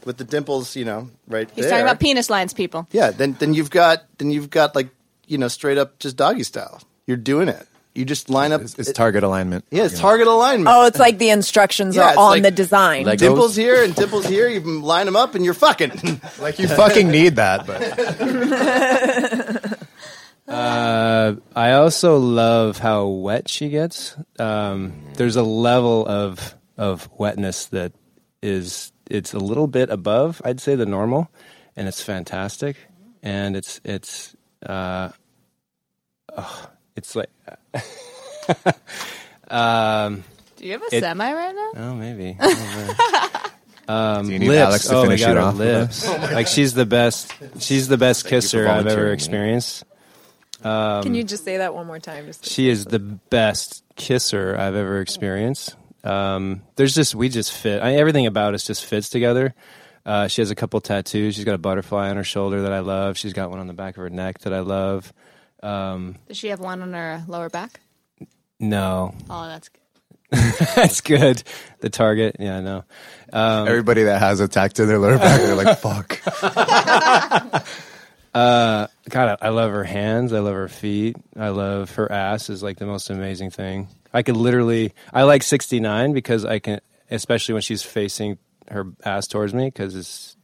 with 0.05 0.17
the 0.17 0.23
dimples, 0.23 0.75
you 0.75 0.85
know, 0.85 1.09
right 1.27 1.47
He's 1.53 1.65
there. 1.65 1.71
talking 1.71 1.85
about 1.85 1.99
penis 1.99 2.29
lines, 2.31 2.53
people. 2.53 2.87
yeah, 2.91 3.11
then 3.11 3.33
then 3.39 3.53
you've 3.53 3.69
got 3.69 4.03
then 4.17 4.31
you've 4.31 4.49
got 4.49 4.73
like 4.75 4.89
you 5.27 5.37
know 5.37 5.47
straight 5.49 5.77
up 5.77 5.99
just 5.99 6.17
doggy 6.17 6.41
style. 6.43 6.81
You're 7.05 7.17
doing 7.17 7.47
it. 7.49 7.67
You 7.95 8.05
just 8.05 8.29
line 8.29 8.51
up. 8.51 8.61
It's, 8.61 8.77
it's 8.77 8.91
target 8.91 9.23
alignment. 9.23 9.65
yeah, 9.71 9.85
it's 9.85 9.99
target 9.99 10.27
alignment. 10.27 10.67
oh, 10.69 10.85
it's 10.85 10.99
like 10.99 11.17
the 11.17 11.31
instructions 11.31 11.95
Yeah, 11.95 12.09
are 12.13 12.17
on 12.17 12.29
like- 12.29 12.43
the 12.43 12.51
design. 12.51 13.05
Like- 13.05 13.17
dimples 13.17 13.55
here 13.55 13.83
and 13.83 13.95
dimples 13.95 14.25
here. 14.27 14.47
You 14.47 14.59
line 14.81 15.07
them 15.07 15.15
up 15.15 15.33
and 15.35 15.43
you're 15.43 15.55
fucking. 15.55 16.21
Like 16.39 16.59
you 16.63 16.67
fucking 16.67 17.09
need 17.09 17.37
that, 17.37 17.65
but 17.65 17.81
Uh, 20.47 21.35
I 21.55 21.73
also 21.73 22.17
love 22.17 22.77
how 22.77 23.07
wet 23.07 23.49
she 23.49 23.67
gets. 23.67 24.15
Um, 24.39 24.93
there's 25.15 25.35
a 25.35 25.43
level 25.43 26.07
of 26.07 26.55
of 26.77 27.09
wetness 27.17 27.65
that 27.67 27.93
is 28.41 28.91
it's 29.09 29.33
a 29.33 29.39
little 29.39 29.67
bit 29.67 29.89
above, 29.89 30.41
I'd 30.45 30.59
say, 30.59 30.75
the 30.75 30.85
normal, 30.85 31.29
and 31.75 31.87
it's 31.87 32.01
fantastic. 32.01 32.75
And 33.23 33.55
it's 33.55 33.81
it's 33.83 34.35
uh, 34.65 35.09
oh, 36.37 36.69
it's 36.95 37.15
like. 37.15 37.29
um, 39.49 40.23
Do 40.57 40.65
you 40.65 40.71
have 40.73 40.81
a 40.83 40.95
It- 40.95 41.01
semi 41.01 41.33
right 41.33 41.55
now? 41.55 41.71
oh, 41.89 41.95
maybe. 41.95 42.37
um, 43.87 44.27
Do 44.27 44.33
you 44.33 44.39
need 44.39 44.47
lips. 44.49 44.59
Alex 44.61 44.87
to 44.87 44.95
oh 44.95 45.01
finish 45.03 45.21
my 45.21 45.27
God, 45.27 45.31
it 45.31 45.39
her 45.39 45.41
off 45.47 45.57
with 45.57 45.67
lips. 45.67 46.07
like 46.33 46.47
she's 46.47 46.73
the 46.73 46.85
best. 46.85 47.33
She's 47.59 47.87
the 47.87 47.97
best 47.97 48.25
you 48.25 48.29
kisser 48.31 48.67
I've 48.67 48.79
ever 48.79 48.83
volunteering. 48.85 49.13
experienced. 49.13 49.83
Can 50.63 51.13
you 51.15 51.23
just 51.23 51.45
say 51.45 51.57
that 51.57 51.73
one 51.75 51.85
more 51.87 51.99
time? 51.99 52.25
Just 52.25 52.45
She 52.45 52.69
is 52.69 52.85
the 52.85 52.99
best 52.99 53.83
kisser 53.95 54.55
I've 54.57 54.75
ever 54.75 54.99
experienced. 55.01 55.75
Um, 56.07 56.61
there's 56.75 56.95
just 56.95 57.15
we 57.15 57.29
just 57.29 57.51
fit. 57.51 57.81
I, 57.81 57.95
everything 57.95 58.25
about 58.27 58.53
us 58.53 58.65
just 58.65 58.85
fits 58.85 59.09
together. 59.09 59.53
Uh, 60.05 60.27
she 60.27 60.41
has 60.41 60.51
a 60.51 60.55
couple 60.55 60.79
tattoos. 60.79 61.35
She's 61.35 61.43
got 61.43 61.55
a 61.55 61.57
butterfly 61.57 62.09
on 62.09 62.15
her 62.15 62.23
shoulder 62.23 62.61
that 62.61 62.71
I 62.71 62.79
love. 62.79 63.17
She's 63.17 63.33
got 63.33 63.49
one 63.49 63.59
on 63.59 63.67
the 63.67 63.73
back 63.73 63.97
of 63.97 64.01
her 64.01 64.09
neck 64.09 64.39
that 64.39 64.53
I 64.53 64.59
love. 64.61 65.11
Um, 65.61 66.15
Does 66.27 66.37
she 66.37 66.47
have 66.47 66.59
one 66.61 66.81
on 66.81 66.93
her 66.93 67.23
lower 67.27 67.49
back? 67.49 67.81
no, 68.59 69.13
Oh, 69.29 69.47
that's 69.47 69.69
good. 69.69 69.81
That's 70.75 70.99
good. 71.01 71.41
The 71.79 71.89
target. 71.89 72.35
Yeah, 72.39 72.57
I 72.57 72.61
know. 72.61 72.83
Everybody 73.33 74.03
that 74.03 74.19
has 74.19 74.41
a 74.41 74.47
tattoo 74.49 74.83
in 74.83 74.89
their 74.89 74.97
lower 74.99 75.17
back, 75.17 75.39
they're 75.39 75.55
like, 75.55 75.77
"Fuck." 75.79 76.19
God, 78.33 78.89
I, 79.13 79.37
I 79.41 79.49
love 79.49 79.71
her 79.71 79.85
hands. 79.85 80.33
I 80.33 80.39
love 80.39 80.53
her 80.55 80.67
feet. 80.67 81.15
I 81.37 81.49
love 81.49 81.91
her 81.95 82.11
ass. 82.11 82.49
Is 82.49 82.61
like 82.61 82.77
the 82.77 82.85
most 82.85 83.09
amazing 83.09 83.51
thing. 83.51 83.87
I 84.17 84.23
could 84.23 84.35
literally. 84.35 84.93
I 85.13 85.23
like 85.23 85.43
sixty 85.43 85.79
nine 85.79 86.11
because 86.11 86.43
I 86.43 86.57
can, 86.57 86.81
especially 87.11 87.53
when 87.53 87.61
she's 87.61 87.83
facing 87.83 88.39
her 88.67 88.87
ass 89.05 89.27
towards 89.27 89.53
me, 89.53 89.65
because 89.67 90.35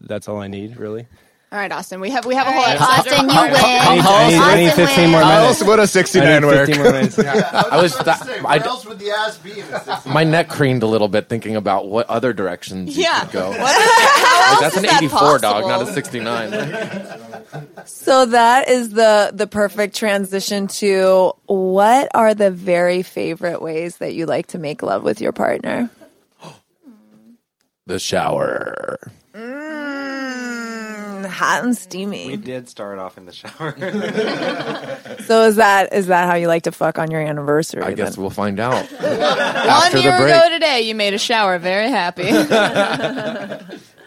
that's 0.00 0.26
all 0.26 0.40
I 0.40 0.48
need 0.48 0.76
really. 0.76 1.06
All 1.50 1.58
right, 1.58 1.72
Austin. 1.72 2.00
We 2.00 2.10
have 2.10 2.26
we 2.26 2.34
have 2.34 2.46
a 2.46 2.52
whole 2.52 2.62
Austin, 2.62 3.20
you 3.20 3.26
win. 3.26 3.38
I 3.38 3.94
need, 3.94 4.04
I 4.04 4.28
need, 4.28 4.36
I 4.38 4.56
need 4.56 4.68
Austin 4.68 4.86
fifteen 4.86 5.02
wins. 5.04 5.12
more 5.12 5.20
How 5.22 5.28
minutes. 5.40 5.60
else 5.60 5.68
would 5.68 5.78
a 5.78 5.82
I 5.82 5.86
69 5.86 6.42
need 6.42 6.46
work? 6.46 6.66
15 6.66 6.82
more 6.84 6.92
minutes. 6.92 7.18
I 7.20 7.80
was 7.82 7.96
that, 8.00 8.42
I, 8.46 8.58
else 8.58 8.84
would 8.84 8.98
the 8.98 9.10
ass 9.10 9.38
be? 9.38 9.62
my 10.10 10.24
neck 10.24 10.50
creamed 10.50 10.82
a 10.82 10.86
little 10.86 11.08
bit 11.08 11.30
thinking 11.30 11.56
about 11.56 11.88
what 11.88 12.06
other 12.10 12.34
directions 12.34 12.94
you 12.98 13.04
Yeah. 13.04 13.20
could 13.20 13.32
go. 13.32 13.52
How 13.52 13.64
Like, 13.64 14.60
that's 14.60 14.76
an 14.76 14.82
that 14.82 15.02
84 15.02 15.38
dog, 15.38 15.64
not 15.66 15.88
a 15.88 15.92
69. 15.92 16.50
So 17.86 18.26
that 18.26 18.68
is 18.68 18.90
the 18.90 19.30
the 19.32 19.46
perfect 19.46 19.96
transition 19.96 20.66
to 20.68 21.32
what 21.46 22.10
are 22.14 22.34
the 22.34 22.50
very 22.50 23.02
favorite 23.02 23.62
ways 23.62 23.96
that 23.98 24.12
you 24.14 24.26
like 24.26 24.48
to 24.48 24.58
make 24.58 24.82
love 24.82 25.02
with 25.02 25.22
your 25.22 25.32
partner? 25.32 25.88
The 27.86 27.98
shower. 27.98 28.98
Hot 31.28 31.62
and 31.64 31.76
steamy. 31.76 32.26
We 32.28 32.36
did 32.36 32.68
start 32.68 32.98
off 32.98 33.16
in 33.18 33.26
the 33.26 33.32
shower. 33.32 33.74
So 35.26 35.44
is 35.44 35.56
that 35.56 35.92
is 35.92 36.06
that 36.06 36.26
how 36.28 36.36
you 36.36 36.46
like 36.48 36.62
to 36.62 36.72
fuck 36.72 36.98
on 36.98 37.10
your 37.10 37.20
anniversary? 37.20 37.82
I 37.82 37.92
guess 37.92 38.14
then? 38.14 38.22
we'll 38.22 38.30
find 38.30 38.58
out 38.60 38.90
One 38.92 39.02
after 39.02 39.98
year 39.98 40.12
the 40.12 40.18
break. 40.18 40.34
ago 40.34 40.48
today, 40.48 40.80
you 40.82 40.94
made 40.94 41.12
a 41.14 41.18
shower 41.18 41.58
very 41.58 41.88
happy. 41.90 42.28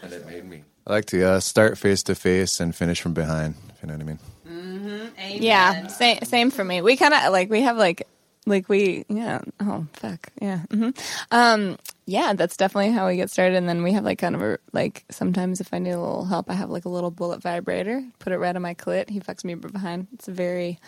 And 0.02 0.12
it 0.12 0.26
made 0.26 0.44
me. 0.44 0.64
I 0.86 0.92
like 0.92 1.04
to 1.06 1.22
uh, 1.24 1.40
start 1.40 1.78
face 1.78 2.02
to 2.04 2.14
face 2.16 2.58
and 2.60 2.74
finish 2.74 3.00
from 3.00 3.14
behind. 3.14 3.54
If 3.70 3.82
you 3.82 3.88
know 3.88 3.94
what 3.94 4.02
I 4.02 4.04
mean. 4.04 5.42
yeah, 5.42 5.86
same 5.86 6.18
same 6.24 6.50
for 6.50 6.64
me. 6.64 6.82
We 6.82 6.96
kind 6.96 7.14
of 7.14 7.32
like 7.32 7.50
we 7.50 7.62
have 7.62 7.76
like 7.76 8.06
like 8.46 8.68
we 8.68 9.04
yeah 9.08 9.40
oh 9.60 9.86
fuck 9.92 10.28
yeah 10.40 10.60
hmm 10.72 10.90
um 11.30 11.78
yeah 12.06 12.32
that's 12.34 12.56
definitely 12.56 12.90
how 12.92 13.06
we 13.06 13.16
get 13.16 13.30
started. 13.30 13.56
And 13.56 13.68
then 13.68 13.82
we 13.82 13.92
have 13.92 14.04
like 14.04 14.18
kind 14.18 14.34
of 14.34 14.42
a 14.42 14.58
like 14.72 15.04
sometimes 15.10 15.60
if 15.60 15.72
I 15.72 15.78
need 15.78 15.92
a 15.92 16.00
little 16.00 16.24
help 16.24 16.50
I 16.50 16.54
have 16.54 16.70
like 16.70 16.84
a 16.84 16.90
little 16.90 17.10
bullet 17.10 17.42
vibrator 17.42 18.02
put 18.18 18.32
it 18.32 18.38
right 18.38 18.54
on 18.54 18.62
my 18.62 18.74
clit. 18.74 19.10
He 19.10 19.20
fucks 19.20 19.44
me 19.44 19.54
behind. 19.54 20.08
It's 20.12 20.28
a 20.28 20.32
very 20.32 20.78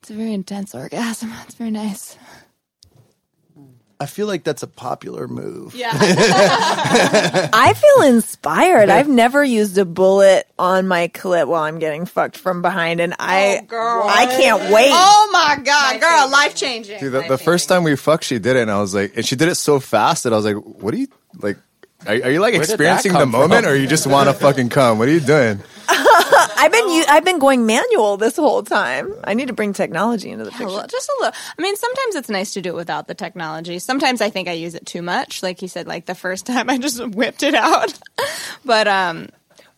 it's 0.00 0.10
a 0.10 0.14
very 0.14 0.32
intense 0.32 0.74
orgasm. 0.74 1.32
It's 1.44 1.54
very 1.54 1.70
nice 1.70 2.16
I 4.02 4.06
feel 4.06 4.26
like 4.26 4.44
that's 4.44 4.62
a 4.62 4.66
popular 4.66 5.28
move. 5.28 5.74
yeah 5.74 5.92
I 7.52 7.72
feel 7.74 8.08
inspired. 8.08 8.88
I've 8.88 9.08
never 9.08 9.44
used 9.44 9.78
a 9.78 9.84
bullet 9.84 10.46
on 10.58 10.86
my 10.88 11.08
clit 11.08 11.46
while 11.46 11.62
I'm 11.62 11.78
getting 11.78 12.04
fucked 12.04 12.36
from 12.36 12.62
behind, 12.62 13.00
and 13.00 13.14
I 13.18 13.60
oh, 13.62 13.66
girl, 13.66 14.02
I 14.04 14.26
can't 14.26 14.72
wait. 14.72 14.90
oh 14.92 15.30
my 15.32 15.62
god 15.62 16.00
girl 16.00 16.30
life 16.30 16.54
changing 16.54 16.98
Dude, 17.00 17.12
the, 17.12 17.22
the 17.22 17.38
first 17.38 17.68
time 17.68 17.84
we 17.84 17.96
fucked, 17.96 18.24
she 18.24 18.38
did 18.38 18.56
it, 18.56 18.62
and 18.62 18.70
I 18.70 18.80
was 18.80 18.94
like, 18.94 19.16
and 19.16 19.24
she 19.24 19.36
did 19.36 19.48
it 19.48 19.54
so 19.54 19.80
fast 19.80 20.24
that 20.24 20.32
I 20.32 20.36
was 20.36 20.44
like, 20.44 20.56
what 20.56 20.92
are 20.94 20.98
you 20.98 21.08
like? 21.36 21.58
Are, 22.06 22.14
are 22.14 22.30
you 22.30 22.40
like 22.40 22.54
Where 22.54 22.62
experiencing 22.62 23.12
the 23.12 23.26
moment, 23.26 23.64
from? 23.64 23.72
or 23.72 23.76
you 23.76 23.86
just 23.86 24.06
want 24.06 24.28
to 24.28 24.34
fucking 24.34 24.68
come? 24.70 24.98
What 24.98 25.08
are 25.08 25.12
you 25.12 25.20
doing? 25.20 25.60
I've 25.88 26.70
been 26.72 26.88
u- 26.90 27.04
I've 27.08 27.24
been 27.24 27.38
going 27.38 27.66
manual 27.66 28.16
this 28.16 28.36
whole 28.36 28.62
time. 28.62 29.12
I 29.24 29.34
need 29.34 29.48
to 29.48 29.52
bring 29.54 29.72
technology 29.72 30.30
into 30.30 30.44
the 30.44 30.50
A 30.50 30.52
picture. 30.52 30.68
little- 30.68 30.86
just 30.88 31.08
a 31.08 31.12
little. 31.20 31.34
I 31.58 31.62
mean, 31.62 31.76
sometimes 31.76 32.14
it's 32.16 32.28
nice 32.28 32.52
to 32.54 32.62
do 32.62 32.70
it 32.70 32.74
without 32.76 33.08
the 33.08 33.14
technology. 33.14 33.78
Sometimes 33.78 34.20
I 34.20 34.30
think 34.30 34.48
I 34.48 34.52
use 34.52 34.74
it 34.74 34.86
too 34.86 35.02
much. 35.02 35.42
Like 35.42 35.62
you 35.62 35.68
said, 35.68 35.86
like 35.86 36.06
the 36.06 36.14
first 36.14 36.46
time 36.52 36.70
I 36.70 36.78
just 36.78 37.04
whipped 37.08 37.42
it 37.42 37.54
out. 37.54 37.98
but 38.64 38.86
um, 38.88 39.28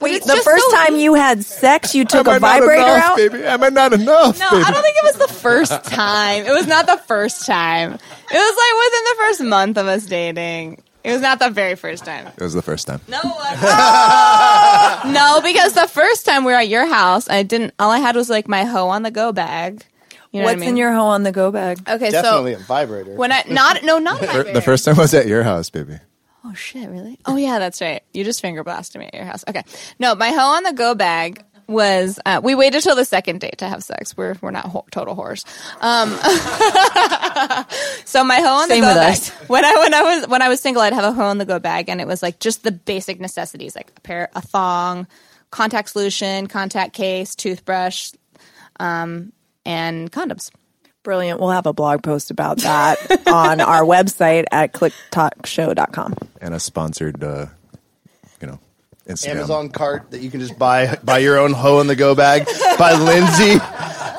Wait, 0.01 0.17
it's 0.17 0.27
the 0.27 0.37
first 0.37 0.65
so 0.71 0.77
time 0.77 0.97
you 0.97 1.15
had 1.15 1.45
sex, 1.45 1.95
you 1.95 2.05
took 2.05 2.27
Am 2.27 2.35
a 2.35 2.37
I 2.37 2.39
not 2.39 2.61
vibrator 2.61 2.83
enough, 2.83 3.03
out. 3.05 3.17
baby? 3.17 3.45
Am 3.45 3.63
I 3.63 3.69
not 3.71 3.93
enough, 3.95 4.39
No, 4.39 4.51
baby? 4.51 4.65
I 4.67 4.71
don't 4.71 4.83
think 4.83 4.97
it 4.97 5.05
was 5.19 5.29
the 5.29 5.35
first 5.35 5.85
time. 5.85 6.45
It 6.45 6.53
was 6.53 6.67
not 6.67 6.87
the 6.87 6.99
first 7.07 7.47
time. 7.47 7.93
It 7.93 7.99
was 7.99 8.57
like 8.57 8.75
within 8.85 9.05
the 9.05 9.15
first 9.19 9.43
month 9.45 9.79
of 9.79 9.87
us 9.87 10.05
dating. 10.05 10.83
It 11.05 11.13
was 11.13 11.21
not 11.21 11.39
the 11.39 11.51
very 11.51 11.75
first 11.75 12.05
time. 12.07 12.27
It 12.29 12.41
was 12.43 12.55
the 12.55 12.63
first 12.63 12.87
time. 12.87 13.01
No, 13.09 13.21
uh, 13.23 15.03
it 15.05 15.13
no, 15.13 15.41
because 15.43 15.75
the 15.75 15.87
first 15.87 16.25
time 16.25 16.45
we 16.45 16.53
were 16.53 16.59
at 16.59 16.69
your 16.69 16.87
house, 16.87 17.29
I 17.29 17.43
didn't. 17.43 17.75
All 17.79 17.91
I 17.91 17.99
had 17.99 18.17
was 18.17 18.31
like 18.31 18.49
my 18.49 18.65
hoe 18.65 18.89
on 18.89 19.03
the 19.03 19.11
go 19.11 19.31
bag. 19.33 19.85
You 20.33 20.41
know 20.41 20.47
What's 20.47 20.55
what 20.57 20.57
I 20.57 20.61
mean? 20.61 20.69
in 20.71 20.77
your 20.79 20.93
hoe 20.93 21.07
on 21.07 21.23
the 21.23 21.31
go 21.31 21.51
bag? 21.53 21.79
Okay, 21.89 22.11
Definitely 22.11 22.55
so 22.55 22.61
a 22.61 22.63
vibrator. 22.65 23.15
when 23.17 23.31
I 23.33 23.45
not 23.49 23.85
no 23.85 23.99
not 23.99 24.19
Fir- 24.25 24.53
The 24.53 24.63
first 24.63 24.85
time 24.85 24.97
was 24.97 25.13
at 25.15 25.27
your 25.27 25.43
house, 25.45 25.71
baby. 25.71 25.99
Oh 26.45 26.55
shit, 26.55 26.89
really? 26.89 27.19
Oh 27.27 27.37
yeah, 27.37 27.59
that's 27.59 27.81
right. 27.81 28.03
You 28.13 28.25
just 28.25 28.41
finger 28.41 28.65
blasted 28.65 28.99
me 29.01 29.07
at 29.07 29.15
your 29.15 29.25
house. 29.25 29.45
Okay. 29.49 29.63
No, 29.99 30.15
my 30.15 30.31
hoe 30.31 30.57
on 30.57 30.63
the 30.65 30.73
go 30.73 30.95
bag 30.95 31.45
was 31.67 32.19
uh, 32.27 32.41
we 32.43 32.55
waited 32.55 32.83
till 32.83 32.97
the 32.97 33.05
second 33.05 33.41
date 33.41 33.59
to 33.59 33.69
have 33.69 33.83
sex. 33.83 34.17
We're 34.17 34.37
we're 34.41 34.51
not 34.51 34.67
ho- 34.67 34.85
total 34.91 35.15
whores. 35.17 35.45
Um, 35.81 36.11
so 38.05 38.25
my 38.25 38.37
hoe 38.41 38.63
on 38.63 38.69
Same 38.69 38.81
the 38.81 38.87
go 38.87 38.89
with 38.89 38.97
bag. 38.97 39.13
us. 39.13 39.31
When 39.49 39.65
I 39.65 39.75
when 39.77 39.95
I 39.95 40.03
was 40.03 40.29
when 40.29 40.43
I 40.43 40.49
was 40.49 40.61
single, 40.61 40.83
I'd 40.83 40.93
have 40.93 41.05
a 41.05 41.13
hoe 41.13 41.25
on 41.25 41.39
the 41.39 41.45
go 41.45 41.59
bag, 41.59 41.89
and 41.89 42.01
it 42.01 42.07
was 42.07 42.23
like 42.23 42.39
just 42.41 42.63
the 42.63 42.73
basic 42.73 43.21
necessities, 43.21 43.75
like 43.77 43.93
a 43.97 44.01
pair, 44.01 44.31
a 44.35 44.41
thong, 44.41 45.07
contact 45.51 45.91
solution, 45.91 46.47
contact 46.47 46.95
case, 46.95 47.35
toothbrush, 47.35 48.13
um, 48.81 49.33
and 49.67 50.11
condoms. 50.11 50.51
Brilliant. 51.03 51.39
We'll 51.39 51.51
have 51.51 51.67
a 51.67 51.75
blog 51.75 52.03
post 52.03 52.31
about 52.31 52.59
that 52.59 52.99
on 53.29 53.61
our 53.61 53.83
website 53.83 54.45
at 54.51 54.73
clittalkshow.com. 54.73 56.15
And 56.41 56.55
a 56.55 56.59
sponsored, 56.61 57.23
uh, 57.23 57.27
you 57.27 57.47
know, 57.47 57.47
Instagram. 59.07 59.31
Amazon 59.37 59.69
cart 59.69 60.11
that 60.13 60.21
you 60.23 60.31
can 60.31 60.41
just 60.41 60.59
buy 60.59 60.97
buy 61.05 61.19
your 61.19 61.39
own 61.39 61.53
hoe 61.53 61.81
in 61.81 61.87
the 61.87 61.97
go 61.97 62.15
bag 62.15 62.47
by 62.79 62.95
Lindsay. 62.95 63.59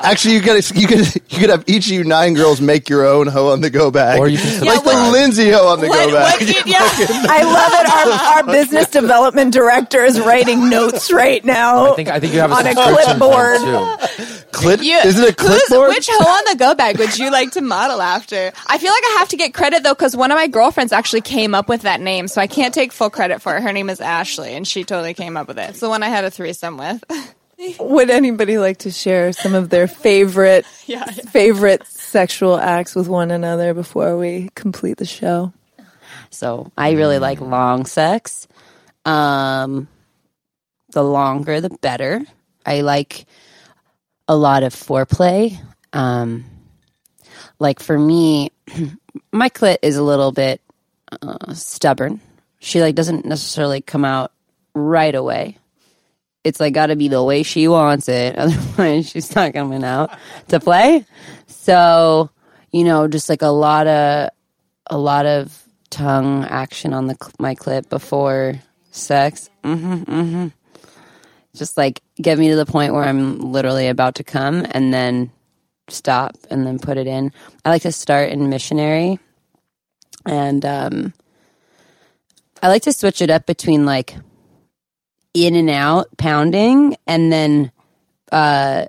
Actually, 0.02 0.34
you 0.34 0.40
could 0.42 0.70
you 0.76 0.86
could 0.86 1.14
you 1.28 1.38
could 1.40 1.50
have 1.50 1.64
each 1.66 1.86
of 1.86 1.92
you 1.92 2.04
nine 2.04 2.34
girls 2.34 2.60
make 2.60 2.88
your 2.88 3.04
own 3.04 3.26
hoe 3.26 3.48
on 3.50 3.60
the 3.60 3.70
go 3.70 3.90
bag, 3.90 4.20
Or 4.20 4.28
you 4.28 4.38
can 4.38 4.64
like 4.64 4.84
the. 4.84 5.10
Lindsay 5.10 5.50
hoe 5.50 5.66
on 5.68 5.80
the 5.80 5.88
What, 5.88 6.06
go 6.08 6.12
bag. 6.14 6.40
what 6.40 6.46
did, 6.46 6.66
yeah. 6.66 6.78
I 6.80 7.42
love 7.42 7.72
it. 7.72 7.86
Our, 7.90 8.36
our 8.46 8.52
business 8.52 8.88
development 8.90 9.52
director 9.52 10.04
is 10.04 10.20
writing 10.20 10.68
notes 10.70 11.12
right 11.12 11.44
now. 11.44 11.92
I 11.92 11.96
think 11.96 12.08
I 12.08 12.20
think 12.20 12.34
you 12.34 12.40
have 12.40 12.50
a 12.50 12.54
On 12.54 12.66
a 12.66 12.74
clipboard. 12.74 13.56
plan, 13.58 13.98
too. 13.98 14.22
Clit, 14.52 14.82
You- 14.82 14.98
is 14.98 15.18
it 15.18 15.30
a 15.30 15.34
clipboard? 15.34 15.88
Which 15.88 16.08
hoe 16.10 16.24
on 16.30 16.44
the 16.52 16.56
go 16.58 16.74
bag 16.74 16.98
would 16.98 17.18
you 17.18 17.30
like 17.30 17.52
to 17.52 17.60
model 17.60 18.00
after? 18.02 18.52
I 18.66 18.78
feel 18.78 18.90
like 18.92 19.02
I 19.04 19.16
have 19.18 19.28
to 19.30 19.36
get 19.36 19.52
credit 19.54 19.82
though, 19.82 19.94
because 19.94 20.16
one 20.16 20.30
of 20.30 20.36
my 20.36 20.46
girlfriends 20.46 20.92
actually 20.92 21.22
came 21.22 21.54
up 21.54 21.68
with 21.68 21.82
that 21.82 22.00
name, 22.00 22.28
so 22.28 22.40
I 22.40 22.46
can't 22.46 22.72
take 22.74 22.92
full 22.92 23.10
credit 23.10 23.42
for 23.42 23.56
it. 23.56 23.62
Her 23.62 23.72
name 23.72 23.90
is 23.90 24.00
Ashley, 24.00 24.54
and 24.54 24.66
she 24.68 24.75
totally 24.84 25.14
came 25.14 25.36
up 25.36 25.48
with 25.48 25.58
it. 25.58 25.70
It's 25.70 25.80
the 25.80 25.88
one 25.88 26.02
I 26.02 26.08
had 26.08 26.24
a 26.24 26.30
threesome 26.30 26.76
with. 26.76 27.02
Would 27.80 28.10
anybody 28.10 28.58
like 28.58 28.78
to 28.78 28.90
share 28.90 29.32
some 29.32 29.54
of 29.54 29.70
their 29.70 29.88
favorite 29.88 30.66
Yeah. 30.86 31.04
favorite 31.04 31.86
sexual 31.86 32.56
acts 32.58 32.94
with 32.94 33.08
one 33.08 33.30
another 33.30 33.72
before 33.74 34.18
we 34.18 34.50
complete 34.54 34.98
the 34.98 35.06
show? 35.06 35.52
So 36.30 36.70
I 36.76 36.92
really 36.92 37.18
like 37.18 37.40
long 37.40 37.86
sex. 37.86 38.46
Um, 39.06 39.88
the 40.90 41.02
longer, 41.02 41.60
the 41.60 41.70
better. 41.80 42.22
I 42.64 42.82
like 42.82 43.26
a 44.28 44.36
lot 44.36 44.62
of 44.62 44.74
foreplay. 44.74 45.56
Um, 45.92 46.44
like 47.58 47.80
for 47.80 47.98
me, 47.98 48.50
my 49.32 49.48
clit 49.48 49.78
is 49.82 49.96
a 49.96 50.02
little 50.02 50.32
bit 50.32 50.60
uh, 51.22 51.54
stubborn. 51.54 52.20
She 52.58 52.82
like 52.82 52.94
doesn't 52.94 53.24
necessarily 53.24 53.80
come 53.80 54.04
out 54.04 54.32
right 54.76 55.14
away. 55.14 55.56
It's 56.44 56.60
like 56.60 56.74
got 56.74 56.86
to 56.86 56.96
be 56.96 57.08
the 57.08 57.24
way 57.24 57.42
she 57.42 57.66
wants 57.66 58.08
it, 58.08 58.36
otherwise 58.38 59.10
she's 59.10 59.34
not 59.34 59.54
coming 59.54 59.82
out 59.82 60.16
to 60.48 60.60
play. 60.60 61.04
So 61.48 62.30
you 62.70 62.84
know, 62.84 63.08
just 63.08 63.28
like 63.28 63.42
a 63.42 63.48
lot 63.48 63.86
of 63.86 64.30
a 64.88 64.98
lot 64.98 65.26
of 65.26 65.62
tongue 65.90 66.44
action 66.44 66.92
on 66.92 67.06
the 67.06 67.16
my 67.38 67.54
clip 67.54 67.88
before 67.88 68.60
sex. 68.90 69.50
hmm 69.64 69.96
hmm 69.96 70.48
Just 71.54 71.76
like 71.76 72.02
get 72.20 72.38
me 72.38 72.50
to 72.50 72.56
the 72.56 72.66
point 72.66 72.92
where 72.92 73.04
I'm 73.04 73.40
literally 73.40 73.88
about 73.88 74.16
to 74.16 74.24
come, 74.24 74.66
and 74.70 74.92
then 74.92 75.32
stop, 75.88 76.36
and 76.50 76.66
then 76.66 76.78
put 76.78 76.98
it 76.98 77.06
in. 77.06 77.32
I 77.64 77.70
like 77.70 77.82
to 77.82 77.92
start 77.92 78.30
in 78.30 78.50
missionary, 78.50 79.18
and 80.26 80.64
um, 80.64 81.14
I 82.62 82.68
like 82.68 82.82
to 82.82 82.92
switch 82.92 83.22
it 83.22 83.30
up 83.30 83.46
between 83.46 83.86
like 83.86 84.16
in 85.36 85.54
and 85.54 85.68
out 85.68 86.08
pounding, 86.16 86.96
and 87.06 87.30
then 87.30 87.70
uh, 88.32 88.86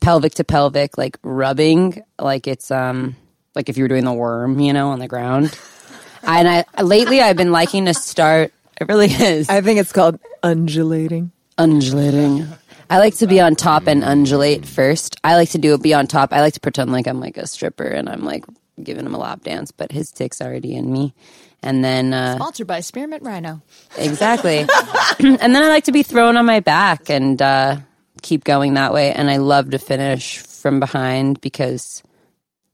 pelvic 0.00 0.34
to 0.34 0.44
pelvic, 0.44 0.96
like 0.96 1.18
rubbing, 1.22 2.02
like 2.18 2.46
it's 2.46 2.70
um 2.70 3.14
like 3.54 3.68
if 3.68 3.76
you 3.76 3.84
were 3.84 3.88
doing 3.88 4.04
the 4.04 4.12
worm, 4.12 4.58
you 4.58 4.72
know, 4.72 4.90
on 4.90 4.98
the 4.98 5.08
ground. 5.08 5.56
and 6.22 6.48
I 6.48 6.82
lately 6.82 7.20
I've 7.20 7.36
been 7.36 7.52
liking 7.52 7.84
to 7.86 7.94
start. 7.94 8.52
It 8.80 8.88
really 8.88 9.08
is 9.12 9.48
I 9.48 9.60
think 9.60 9.78
it's 9.78 9.92
called 9.92 10.18
undulating. 10.42 11.30
undulating. 11.58 12.48
I 12.90 12.98
like 12.98 13.14
to 13.16 13.26
be 13.26 13.40
on 13.40 13.54
top 13.54 13.86
and 13.86 14.02
undulate 14.02 14.66
first. 14.66 15.16
I 15.24 15.36
like 15.36 15.50
to 15.50 15.58
do 15.58 15.74
it 15.74 15.82
be 15.82 15.94
on 15.94 16.06
top. 16.06 16.32
I 16.32 16.40
like 16.40 16.54
to 16.54 16.60
pretend 16.60 16.92
like 16.92 17.06
I'm 17.06 17.20
like 17.20 17.36
a 17.36 17.46
stripper 17.46 17.84
and 17.84 18.08
I'm 18.08 18.24
like 18.24 18.44
giving 18.82 19.06
him 19.06 19.14
a 19.14 19.18
lap 19.18 19.42
dance, 19.42 19.70
but 19.70 19.92
his 19.92 20.10
tick's 20.10 20.40
already 20.40 20.74
in 20.74 20.90
me. 20.92 21.14
And 21.62 21.84
then 21.84 22.12
uh, 22.12 22.36
Sponsored 22.36 22.66
by 22.66 22.80
Spearmint 22.80 23.22
Rhino. 23.22 23.62
exactly, 23.96 24.58
and 25.18 25.38
then 25.38 25.56
I 25.56 25.68
like 25.68 25.84
to 25.84 25.92
be 25.92 26.02
thrown 26.02 26.36
on 26.36 26.44
my 26.44 26.60
back 26.60 27.08
and 27.08 27.40
uh, 27.40 27.76
keep 28.22 28.42
going 28.44 28.74
that 28.74 28.92
way. 28.92 29.12
And 29.12 29.30
I 29.30 29.36
love 29.36 29.70
to 29.70 29.78
finish 29.78 30.38
from 30.38 30.80
behind 30.80 31.40
because 31.40 32.02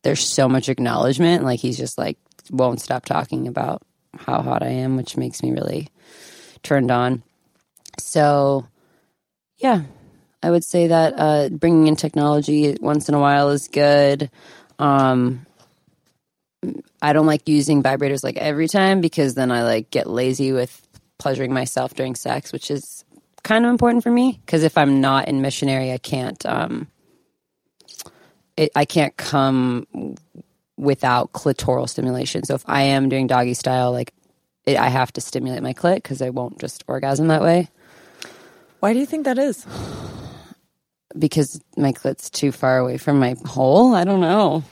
there's 0.03 0.25
so 0.25 0.49
much 0.49 0.69
acknowledgement. 0.69 1.45
Like 1.45 1.61
he's 1.61 1.77
just 1.77 1.99
like 1.99 2.17
won't 2.51 2.81
stop 2.81 3.05
talking 3.05 3.47
about 3.47 3.83
how 4.17 4.41
hot 4.43 4.63
I 4.63 4.69
am, 4.69 4.97
which 4.97 5.17
makes 5.17 5.43
me 5.43 5.53
really 5.53 5.89
turned 6.63 6.91
on. 6.91 7.23
So, 7.99 8.67
yeah, 9.59 9.83
I 10.43 10.51
would 10.51 10.65
say 10.65 10.87
that 10.89 11.15
uh, 11.17 11.49
bringing 11.51 11.89
in 11.89 11.97
technology 11.97 12.77
once 12.81 13.09
in 13.09 13.15
a 13.15 13.21
while 13.21 13.51
is 13.51 13.69
good. 13.69 14.31
Um, 14.79 15.47
I 17.01 17.13
don't 17.13 17.27
like 17.27 17.49
using 17.49 17.83
vibrators 17.83 18.25
like 18.25 18.37
every 18.37 18.69
time 18.69 19.01
because 19.01 19.35
then 19.35 19.53
I 19.53 19.63
like 19.63 19.91
get 19.91 20.09
lazy 20.09 20.53
with 20.53 20.87
pleasuring 21.19 21.53
myself 21.53 21.95
during 21.95 22.15
sex, 22.15 22.53
which 22.53 22.71
is 22.71 23.05
kind 23.45 23.65
of 23.65 23.71
important 23.71 24.03
for 24.03 24.11
me 24.11 24.41
because 24.45 24.65
if 24.65 24.77
I'm 24.77 25.01
not 25.01 25.29
in 25.29 25.43
missionary, 25.43 25.93
I 25.93 25.99
can't. 25.99 26.45
Um, 26.47 26.89
it, 28.57 28.73
I 28.75 28.85
can't 28.85 29.17
come 29.17 29.87
without 30.77 31.33
clitoral 31.33 31.89
stimulation. 31.89 32.45
So 32.45 32.55
if 32.55 32.65
I 32.67 32.83
am 32.83 33.09
doing 33.09 33.27
doggy 33.29 33.55
style, 33.55 33.93
like 33.93 34.13
it, 34.67 34.77
I 34.77 34.89
have 34.89 35.13
to 35.15 35.21
stimulate 35.21 35.63
my 35.63 35.75
clit 35.75 35.97
because 35.97 36.21
I 36.23 36.31
won't 36.31 36.59
just 36.61 36.85
orgasm 36.89 37.29
that 37.29 37.43
way 37.43 37.69
Why 38.81 38.93
do 38.93 38.99
you 38.99 39.07
think 39.07 39.25
that 39.25 39.39
is? 39.39 39.67
because 41.19 41.61
my 41.77 41.93
clit's 41.93 42.31
too 42.31 42.53
far 42.53 42.79
away 42.79 42.99
from 42.99 43.19
my 43.19 43.35
hole. 43.47 43.95
I 43.95 44.05
don't 44.05 44.21
know. 44.21 44.65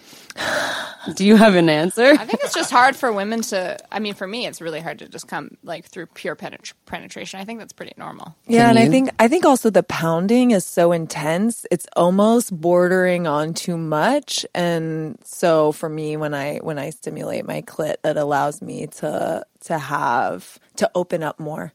Do 1.14 1.25
you 1.25 1.37
have 1.37 1.55
an 1.55 1.69
answer? 1.69 2.05
I 2.05 2.25
think 2.27 2.40
it's 2.42 2.55
just 2.55 2.71
hard 2.71 2.97
for 2.97 3.12
women 3.12 3.42
to. 3.42 3.79
I 3.90 3.99
mean, 3.99 4.14
for 4.14 4.27
me, 4.27 4.47
it's 4.47 4.61
really 4.61 4.81
hard 4.81 4.99
to 5.01 5.09
just 5.09 5.29
come 5.29 5.57
like 5.62 5.87
through 5.87 6.07
pure 6.07 6.35
penet- 6.37 6.73
penetration. 6.87 7.40
I 7.40 7.45
think 7.45 7.59
that's 7.61 7.73
pretty 7.73 7.92
normal. 7.97 8.35
Yeah, 8.47 8.69
and 8.69 8.79
I 8.79 8.87
think 8.88 9.11
I 9.19 9.29
think 9.29 9.45
also 9.45 9.71
the 9.71 9.83
pounding 9.83 10.51
is 10.51 10.64
so 10.64 10.92
intense. 10.92 11.66
It's 11.71 11.87
almost 11.97 12.53
bordering 12.59 13.27
on 13.27 13.55
too 13.55 13.77
much. 13.77 14.45
And 14.55 15.19
so 15.25 15.73
for 15.73 15.88
me 15.88 16.16
when 16.16 16.35
I 16.35 16.59
when 16.59 16.79
I 16.79 16.90
stimulate 16.90 17.47
my 17.47 17.62
clit, 17.62 17.97
it 18.05 18.16
allows 18.16 18.61
me 18.62 18.87
to 18.87 19.45
to 19.64 19.79
have 19.79 20.59
to 20.77 20.90
open 20.95 21.23
up 21.23 21.38
more. 21.38 21.73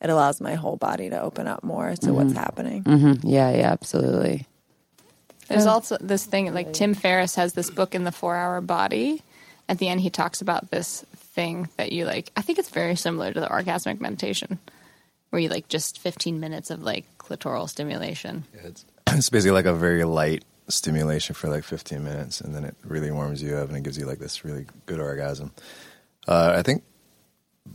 It 0.00 0.10
allows 0.10 0.40
my 0.40 0.54
whole 0.54 0.76
body 0.76 1.10
to 1.10 1.20
open 1.22 1.46
up 1.46 1.62
more 1.62 1.94
to 1.94 2.12
what's 2.12 2.32
happening. 2.32 2.82
Mm-hmm. 2.82 3.28
Yeah, 3.28 3.52
yeah, 3.52 3.70
absolutely. 3.70 4.48
There's 5.52 5.66
also 5.66 5.96
this 6.00 6.24
thing 6.24 6.52
like 6.52 6.72
Tim 6.72 6.94
Ferriss 6.94 7.34
has 7.36 7.52
this 7.52 7.70
book 7.70 7.94
in 7.94 8.04
the 8.04 8.12
Four 8.12 8.36
Hour 8.36 8.60
Body. 8.60 9.22
At 9.68 9.78
the 9.78 9.88
end, 9.88 10.00
he 10.00 10.10
talks 10.10 10.40
about 10.40 10.70
this 10.70 11.04
thing 11.16 11.68
that 11.76 11.92
you 11.92 12.04
like. 12.04 12.32
I 12.36 12.42
think 12.42 12.58
it's 12.58 12.70
very 12.70 12.96
similar 12.96 13.32
to 13.32 13.40
the 13.40 13.46
orgasmic 13.46 14.00
meditation, 14.00 14.58
where 15.30 15.40
you 15.40 15.48
like 15.48 15.68
just 15.68 15.98
15 15.98 16.40
minutes 16.40 16.70
of 16.70 16.82
like 16.82 17.04
clitoral 17.18 17.68
stimulation. 17.68 18.44
It's, 18.52 18.84
it's 19.06 19.30
basically 19.30 19.52
like 19.52 19.66
a 19.66 19.74
very 19.74 20.04
light 20.04 20.44
stimulation 20.68 21.34
for 21.34 21.48
like 21.48 21.64
15 21.64 22.02
minutes, 22.02 22.40
and 22.40 22.54
then 22.54 22.64
it 22.64 22.76
really 22.84 23.10
warms 23.10 23.42
you 23.42 23.56
up 23.56 23.68
and 23.68 23.76
it 23.76 23.82
gives 23.82 23.98
you 23.98 24.06
like 24.06 24.18
this 24.18 24.44
really 24.44 24.66
good 24.86 25.00
orgasm. 25.00 25.52
Uh, 26.26 26.54
I 26.56 26.62
think 26.62 26.82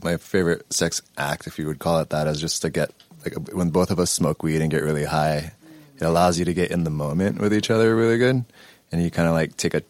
my 0.02 0.16
favorite 0.16 0.72
sex 0.72 1.02
act, 1.16 1.46
if 1.46 1.58
you 1.58 1.66
would 1.66 1.78
call 1.78 2.00
it 2.00 2.10
that, 2.10 2.26
is 2.26 2.40
just 2.40 2.62
to 2.62 2.70
get 2.70 2.92
like 3.24 3.34
when 3.52 3.70
both 3.70 3.90
of 3.90 3.98
us 3.98 4.10
smoke 4.10 4.42
weed 4.42 4.60
and 4.60 4.70
get 4.70 4.82
really 4.82 5.04
high. 5.04 5.52
It 6.00 6.04
allows 6.04 6.38
you 6.38 6.44
to 6.44 6.54
get 6.54 6.70
in 6.70 6.84
the 6.84 6.90
moment 6.90 7.40
with 7.40 7.52
each 7.52 7.70
other 7.70 7.94
really 7.94 8.18
good, 8.18 8.44
and 8.92 9.02
you 9.02 9.10
kind 9.10 9.28
of 9.28 9.34
like 9.34 9.56
take 9.56 9.74
a 9.74 9.82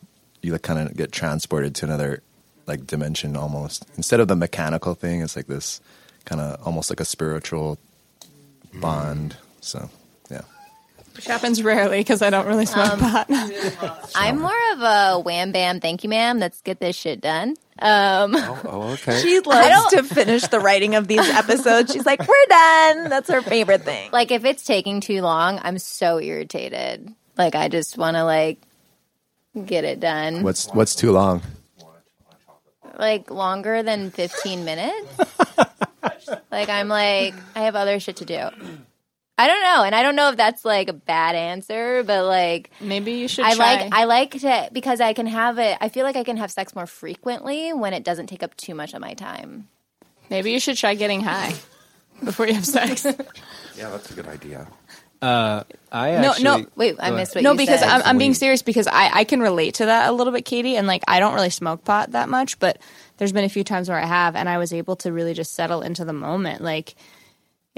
you 0.42 0.52
like 0.52 0.62
kind 0.62 0.78
of 0.78 0.96
get 0.96 1.12
transported 1.12 1.74
to 1.76 1.86
another 1.86 2.22
like 2.66 2.86
dimension 2.86 3.36
almost. 3.36 3.86
Instead 3.96 4.20
of 4.20 4.28
the 4.28 4.36
mechanical 4.36 4.94
thing, 4.94 5.20
it's 5.20 5.36
like 5.36 5.46
this 5.46 5.80
kind 6.24 6.40
of 6.40 6.60
almost 6.66 6.90
like 6.90 7.00
a 7.00 7.04
spiritual 7.04 7.78
bond. 8.74 9.36
So 9.60 9.90
yeah. 10.30 10.42
Which 11.18 11.26
happens 11.26 11.62
rarely 11.64 11.98
because 11.98 12.22
I 12.22 12.30
don't 12.30 12.46
really 12.46 12.64
smoke 12.64 12.96
pot. 13.00 13.26
I'm 14.14 14.38
more 14.38 14.72
of 14.74 14.80
a 14.82 15.18
wham 15.18 15.50
bam, 15.50 15.80
thank 15.80 16.04
you, 16.04 16.08
ma'am. 16.08 16.38
Let's 16.38 16.60
get 16.60 16.78
this 16.78 16.94
shit 16.94 17.20
done. 17.20 17.56
Um, 17.80 18.36
Oh, 18.36 18.90
okay. 18.94 19.20
She 19.20 19.40
loves 19.40 19.92
to 19.94 20.04
finish 20.04 20.46
the 20.46 20.60
writing 20.60 20.94
of 20.94 21.08
these 21.08 21.28
episodes. 21.28 21.92
She's 21.92 22.06
like, 22.06 22.20
"We're 22.20 22.46
done." 22.48 23.08
That's 23.08 23.28
her 23.30 23.42
favorite 23.42 23.82
thing. 23.82 24.10
like 24.12 24.30
if 24.30 24.44
it's 24.44 24.62
taking 24.64 25.00
too 25.00 25.22
long, 25.22 25.58
I'm 25.60 25.78
so 25.78 26.20
irritated. 26.20 27.12
Like 27.36 27.56
I 27.56 27.68
just 27.68 27.98
want 27.98 28.16
to 28.16 28.22
like 28.24 28.60
get 29.66 29.82
it 29.84 29.98
done. 29.98 30.44
What's 30.44 30.68
what's 30.68 30.94
too 30.94 31.10
long? 31.10 31.42
Like 32.96 33.30
longer 33.30 33.82
than 33.82 34.10
15 34.12 34.64
minutes. 34.64 35.18
like 36.50 36.68
I'm 36.68 36.86
like 36.88 37.34
I 37.56 37.60
have 37.62 37.74
other 37.76 37.98
shit 38.00 38.16
to 38.16 38.24
do. 38.24 38.48
I 39.38 39.46
don't 39.46 39.62
know, 39.62 39.84
and 39.84 39.94
I 39.94 40.02
don't 40.02 40.16
know 40.16 40.30
if 40.30 40.36
that's 40.36 40.64
like 40.64 40.88
a 40.88 40.92
bad 40.92 41.36
answer, 41.36 42.02
but 42.02 42.24
like 42.24 42.70
Maybe 42.80 43.12
you 43.12 43.28
should. 43.28 43.44
I 43.44 43.54
try. 43.54 43.74
like 43.82 43.94
I 43.94 44.04
like 44.04 44.30
to 44.40 44.68
because 44.72 45.00
I 45.00 45.12
can 45.12 45.26
have 45.26 45.58
it. 45.58 45.78
I 45.80 45.88
feel 45.88 46.04
like 46.04 46.16
I 46.16 46.24
can 46.24 46.36
have 46.38 46.50
sex 46.50 46.74
more 46.74 46.86
frequently 46.86 47.72
when 47.72 47.94
it 47.94 48.02
doesn't 48.02 48.26
take 48.26 48.42
up 48.42 48.56
too 48.56 48.74
much 48.74 48.94
of 48.94 49.00
my 49.00 49.14
time. 49.14 49.68
Maybe 50.28 50.50
you 50.50 50.58
should 50.58 50.76
try 50.76 50.94
getting 50.94 51.20
high 51.20 51.54
before 52.24 52.48
you 52.48 52.54
have 52.54 52.66
sex. 52.66 53.06
Yeah, 53.76 53.90
that's 53.90 54.10
a 54.10 54.14
good 54.14 54.26
idea. 54.26 54.66
Uh, 55.22 55.62
I 55.92 56.12
No, 56.18 56.30
actually, 56.30 56.42
no. 56.42 56.66
Wait, 56.74 56.96
I 56.98 57.12
missed 57.12 57.36
ahead. 57.36 57.36
what 57.36 57.42
no, 57.44 57.52
you 57.52 57.58
because 57.58 57.78
said. 57.78 57.88
I'm, 57.88 58.02
I'm 58.04 58.18
being 58.18 58.34
serious 58.34 58.62
because 58.62 58.88
I, 58.88 59.10
I 59.20 59.22
can 59.22 59.40
relate 59.40 59.74
to 59.74 59.86
that 59.86 60.10
a 60.10 60.12
little 60.12 60.32
bit, 60.32 60.44
Katie. 60.44 60.74
And 60.74 60.88
like, 60.88 61.04
I 61.06 61.20
don't 61.20 61.34
really 61.34 61.50
smoke 61.50 61.84
pot 61.84 62.10
that 62.10 62.28
much, 62.28 62.58
but 62.58 62.80
there's 63.18 63.30
been 63.30 63.44
a 63.44 63.48
few 63.48 63.62
times 63.62 63.88
where 63.88 63.98
I 63.98 64.04
have, 64.04 64.34
and 64.34 64.48
I 64.48 64.58
was 64.58 64.72
able 64.72 64.96
to 64.96 65.12
really 65.12 65.32
just 65.32 65.54
settle 65.54 65.82
into 65.82 66.04
the 66.04 66.12
moment. 66.12 66.60
Like, 66.60 66.96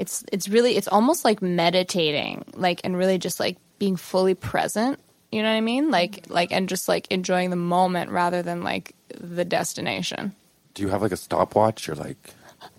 it's 0.01 0.23
it's 0.31 0.49
really 0.49 0.75
it's 0.77 0.87
almost 0.87 1.23
like 1.23 1.41
meditating, 1.41 2.45
like, 2.55 2.81
and 2.83 2.97
really 2.97 3.17
just 3.17 3.39
like 3.39 3.57
being 3.79 3.95
fully 3.95 4.33
present. 4.35 4.99
You 5.31 5.41
know 5.43 5.49
what 5.49 5.55
I 5.57 5.61
mean? 5.61 5.91
Like, 5.91 6.25
like, 6.27 6.51
and 6.51 6.67
just 6.67 6.87
like 6.89 7.07
enjoying 7.09 7.51
the 7.51 7.55
moment 7.55 8.11
rather 8.11 8.41
than 8.41 8.63
like 8.63 8.93
the 9.17 9.45
destination. 9.45 10.35
Do 10.73 10.81
you 10.83 10.89
have 10.89 11.01
like 11.01 11.11
a 11.13 11.17
stopwatch 11.17 11.87
or 11.87 11.95
like 11.95 12.33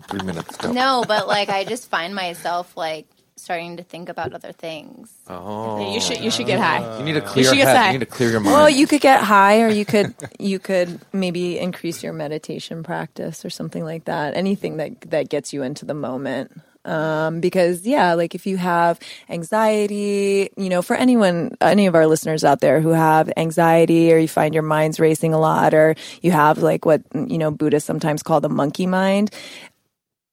three 0.09 0.21
minutes? 0.21 0.55
Go. 0.57 0.71
no, 0.71 1.03
but 1.07 1.27
like 1.27 1.49
I 1.49 1.63
just 1.63 1.89
find 1.89 2.13
myself 2.13 2.75
like 2.77 3.07
starting 3.35 3.77
to 3.77 3.83
think 3.83 4.07
about 4.09 4.33
other 4.33 4.51
things. 4.51 5.11
Oh, 5.27 5.93
You 5.93 5.99
should 5.99 6.19
you 6.21 6.29
should 6.31 6.45
get 6.45 6.59
high. 6.59 6.97
you 6.99 7.03
need 7.03 7.13
to 7.13 7.21
clear 7.21 7.45
should 7.45 7.57
your 7.57 7.65
get 7.65 7.75
head. 7.75 7.77
high. 7.77 7.91
You 7.93 7.99
need 7.99 8.05
to 8.05 8.11
clear 8.17 8.29
your 8.31 8.39
mind. 8.39 8.53
Well, 8.55 8.69
you 8.69 8.85
could 8.87 9.01
get 9.01 9.21
high, 9.23 9.61
or 9.61 9.69
you 9.69 9.85
could 9.85 10.13
you 10.39 10.59
could 10.59 10.99
maybe 11.11 11.57
increase 11.59 12.03
your 12.03 12.13
meditation 12.13 12.83
practice 12.83 13.43
or 13.43 13.49
something 13.49 13.83
like 13.83 14.05
that. 14.05 14.35
Anything 14.35 14.77
that 14.77 15.01
that 15.09 15.29
gets 15.29 15.53
you 15.53 15.63
into 15.63 15.85
the 15.85 15.95
moment. 15.95 16.51
Um, 16.85 17.39
because 17.39 17.85
yeah, 17.85 18.13
like 18.13 18.35
if 18.35 18.45
you 18.45 18.57
have 18.57 18.99
anxiety, 19.29 20.49
you 20.57 20.69
know, 20.69 20.81
for 20.81 20.95
anyone, 20.95 21.55
any 21.61 21.87
of 21.87 21.95
our 21.95 22.07
listeners 22.07 22.43
out 22.43 22.59
there 22.59 22.81
who 22.81 22.89
have 22.89 23.31
anxiety, 23.37 24.11
or 24.11 24.17
you 24.17 24.27
find 24.27 24.53
your 24.53 24.63
mind's 24.63 24.99
racing 24.99 25.33
a 25.33 25.39
lot, 25.39 25.73
or 25.73 25.95
you 26.21 26.31
have 26.31 26.57
like 26.57 26.85
what 26.85 27.01
you 27.13 27.37
know 27.37 27.51
Buddhists 27.51 27.87
sometimes 27.87 28.23
call 28.23 28.41
the 28.41 28.49
monkey 28.49 28.87
mind. 28.87 29.31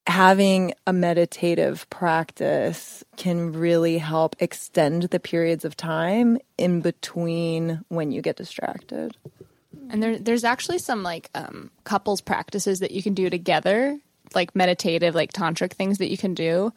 Having 0.07 0.75
a 0.87 0.93
meditative 0.93 1.89
practice 1.91 3.05
can 3.17 3.53
really 3.53 3.99
help 3.99 4.35
extend 4.41 5.05
the 5.05 5.21
periods 5.21 5.65
of 5.65 5.77
time 5.77 6.39
in 6.59 6.81
between 6.81 7.85
when 7.89 8.11
you 8.11 8.23
get 8.23 8.37
distracted. 8.37 9.17
And 9.91 10.03
there, 10.03 10.19
there's 10.19 10.45
actually 10.45 10.79
some 10.79 11.03
like 11.03 11.31
um, 11.35 11.71
couples 11.85 12.21
practices 12.21 12.81
that 12.81 12.93
you 12.93 13.03
can 13.03 13.15
do 13.15 13.29
together, 13.29 13.99
like 14.35 14.55
meditative, 14.55 15.14
like 15.14 15.33
tantric 15.33 15.73
things 15.73 15.99
that 15.99 16.11
you 16.11 16.16
can 16.16 16.35
do 16.35 16.73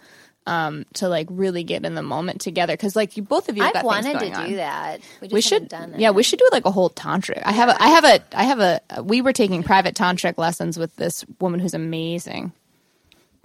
um, 0.46 0.86
to 0.96 1.08
like 1.08 1.28
really 1.30 1.64
get 1.64 1.86
in 1.86 1.96
the 1.96 2.02
moment 2.02 2.42
together. 2.42 2.74
Because 2.74 2.96
like 2.96 3.18
you, 3.18 3.24
both 3.24 3.50
of 3.50 3.58
you, 3.58 3.64
I've 3.64 3.74
things 3.74 3.84
wanted 3.86 4.14
to 4.14 4.20
going 4.20 4.36
on. 4.36 4.50
do 4.50 4.56
that. 4.58 5.00
We, 5.22 5.28
just 5.28 5.34
We 5.34 5.42
should, 5.42 5.68
done 5.70 5.94
it. 5.94 6.00
yeah, 6.00 6.12
we 6.12 6.24
should 6.24 6.40
do 6.40 6.50
like 6.52 6.66
a 6.66 6.72
whole 6.72 6.90
tantric. 6.90 7.42
I 7.46 7.52
have, 7.52 7.70
a, 7.70 7.82
I 7.82 7.88
have 7.90 8.04
a, 8.04 8.20
I 8.34 8.44
have 8.44 8.60
a. 8.60 8.82
We 9.04 9.22
were 9.22 9.34
taking 9.34 9.64
private 9.64 9.96
tantric 9.96 10.38
lessons 10.38 10.78
with 10.78 10.96
this 10.96 11.26
woman 11.40 11.60
who's 11.60 11.74
amazing. 11.74 12.52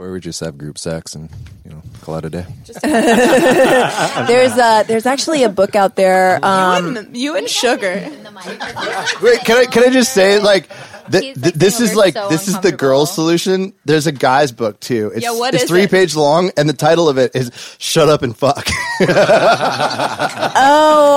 Or 0.01 0.13
we 0.13 0.21
just 0.21 0.39
have 0.41 0.57
group 0.57 0.79
sex 0.79 1.17
and 1.17 1.29
you 1.65 1.73
know 1.73 1.83
call 2.03 2.17
it 2.19 2.25
a 2.25 2.31
day. 2.31 2.47
There's 2.85 4.57
a, 4.57 4.85
there's 4.87 5.07
actually 5.07 5.43
a 5.43 5.49
book 5.49 5.75
out 5.75 5.97
there. 5.97 6.39
Um, 6.45 7.09
you 7.13 7.37
and 7.37 7.49
sugar. 7.49 7.95
Wait, 9.21 9.41
can 9.41 9.57
I 9.57 9.67
can 9.69 9.83
I 9.83 9.91
just 9.91 10.15
say 10.15 10.39
like 10.39 10.71
th- 11.13 11.37
like, 11.37 11.55
this 11.55 11.81
is 11.81 11.95
like 11.95 12.15
so 12.15 12.29
this 12.29 12.49
is 12.49 12.59
the 12.61 12.73
girl's 12.73 13.15
solution. 13.15 13.73
There's 13.85 14.07
a 14.07 14.13
guy's 14.13 14.53
book 14.53 14.81
too. 14.81 15.13
It's, 15.15 15.25
Yeah, 15.25 15.33
what 15.33 15.55
it's 15.55 15.65
is 15.65 15.69
three 15.71 15.83
it? 15.83 15.91
page 15.91 16.15
long, 16.17 16.51
and 16.57 16.69
the 16.69 16.73
title 16.75 17.09
of 17.09 17.19
it 17.19 17.35
is 17.35 17.51
"Shut 17.79 18.09
Up 18.09 18.23
and 18.23 18.37
Fuck." 18.37 18.69
Oh, 19.01 19.07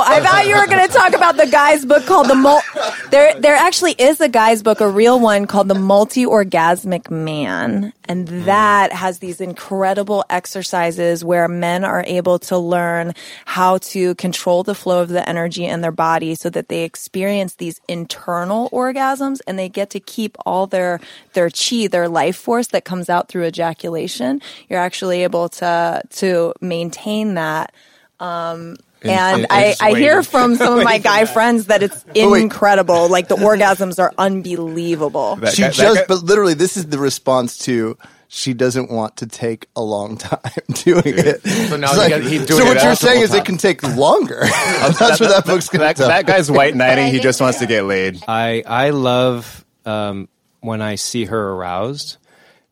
I 0.05 0.19
thought 0.21 0.47
you 0.47 0.55
were 0.55 0.67
going 0.67 0.87
to 0.87 0.93
talk 0.93 1.13
about 1.13 1.37
the 1.37 1.47
guy's 1.47 1.85
book 1.85 2.05
called 2.05 2.27
the 2.27 2.35
Mul- 2.35 2.61
there. 3.09 3.39
There 3.39 3.55
actually 3.55 3.93
is 3.93 4.21
a 4.21 4.29
guy's 4.29 4.61
book, 4.63 4.81
a 4.81 4.89
real 4.89 5.19
one 5.19 5.47
called 5.47 5.67
the 5.67 5.75
Multi 5.75 6.25
Orgasmic 6.25 7.09
Man, 7.09 7.93
And 8.11 8.27
that 8.45 8.91
has 8.91 9.19
these 9.19 9.39
incredible 9.39 10.25
exercises 10.29 11.23
where 11.23 11.47
men 11.47 11.85
are 11.85 12.03
able 12.05 12.39
to 12.39 12.57
learn 12.57 13.13
how 13.45 13.77
to 13.77 14.15
control 14.15 14.63
the 14.63 14.75
flow 14.75 15.01
of 15.01 15.07
the 15.07 15.27
energy 15.29 15.63
in 15.63 15.79
their 15.79 15.93
body 15.93 16.35
so 16.35 16.49
that 16.49 16.67
they 16.67 16.83
experience 16.83 17.55
these 17.55 17.79
internal 17.87 18.69
orgasms 18.71 19.39
and 19.47 19.57
they 19.57 19.69
get 19.69 19.91
to 19.91 20.01
keep 20.01 20.35
all 20.45 20.67
their, 20.67 20.99
their 21.31 21.49
chi, 21.49 21.87
their 21.87 22.09
life 22.09 22.35
force 22.35 22.67
that 22.67 22.83
comes 22.83 23.09
out 23.09 23.29
through 23.29 23.45
ejaculation. 23.45 24.41
You're 24.67 24.79
actually 24.79 25.23
able 25.23 25.47
to, 25.47 26.01
to 26.09 26.53
maintain 26.59 27.35
that. 27.35 27.73
Um, 28.19 28.75
and 29.03 29.47
I, 29.49 29.75
I 29.81 29.93
hear 29.95 30.23
from 30.23 30.55
some 30.55 30.77
of 30.77 30.83
my 30.83 30.97
guy 30.97 31.25
friends 31.33 31.65
that 31.67 31.83
it's 31.83 32.05
wait. 32.05 32.41
incredible. 32.41 33.09
Like 33.09 33.27
the 33.27 33.35
orgasms 33.35 33.99
are 33.99 34.13
unbelievable. 34.17 35.37
That 35.37 35.53
she 35.53 35.63
guy- 35.63 35.69
just, 35.71 35.99
guy- 36.01 36.05
but 36.07 36.23
literally, 36.23 36.53
this 36.53 36.77
is 36.77 36.87
the 36.87 36.97
response 36.99 37.57
to. 37.59 37.97
She 38.33 38.53
doesn't 38.53 38.89
want 38.89 39.17
to 39.17 39.27
take 39.27 39.67
a 39.75 39.81
long 39.81 40.17
time 40.17 40.39
doing 40.73 41.01
it. 41.05 41.41
So 41.43 41.75
now 41.75 41.91
It's 41.93 42.23
he 42.23 42.37
he's 42.37 42.45
doing 42.45 42.61
so 42.61 42.65
what 42.65 42.77
it 42.77 42.81
you're 42.81 42.89
multiple 42.91 42.95
saying 42.95 43.21
is 43.23 43.33
it 43.33 43.43
can 43.43 43.57
take 43.57 43.83
longer. 43.83 44.39
That's 44.45 45.19
what 45.19 45.29
that 45.29 45.43
book's 45.45 45.67
going 45.67 45.81
that, 45.81 45.97
to 45.97 46.03
that 46.03 46.25
guy's 46.25 46.49
white 46.49 46.73
knighting. 46.73 47.11
He 47.11 47.19
just 47.19 47.41
wants 47.41 47.59
to 47.59 47.65
get 47.65 47.83
laid. 47.83 48.23
I 48.29 48.63
I 48.65 48.91
love 48.91 49.65
um, 49.85 50.29
when 50.61 50.81
I 50.81 50.95
see 50.95 51.25
her 51.25 51.49
aroused, 51.51 52.17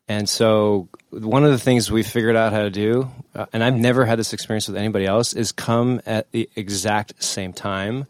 and 0.08 0.26
so 0.26 0.88
one 1.10 1.44
of 1.44 1.50
the 1.50 1.58
things 1.58 1.90
we 1.90 2.02
figured 2.02 2.36
out 2.36 2.52
how 2.52 2.62
to 2.62 2.70
do, 2.70 3.10
uh, 3.34 3.46
and 3.52 3.64
I've 3.64 3.76
never 3.76 4.04
had 4.04 4.18
this 4.18 4.32
experience 4.32 4.68
with 4.68 4.76
anybody 4.76 5.06
else, 5.06 5.32
is 5.32 5.52
come 5.52 6.00
at 6.06 6.30
the 6.30 6.48
exact 6.54 7.22
same 7.22 7.52
time, 7.52 8.06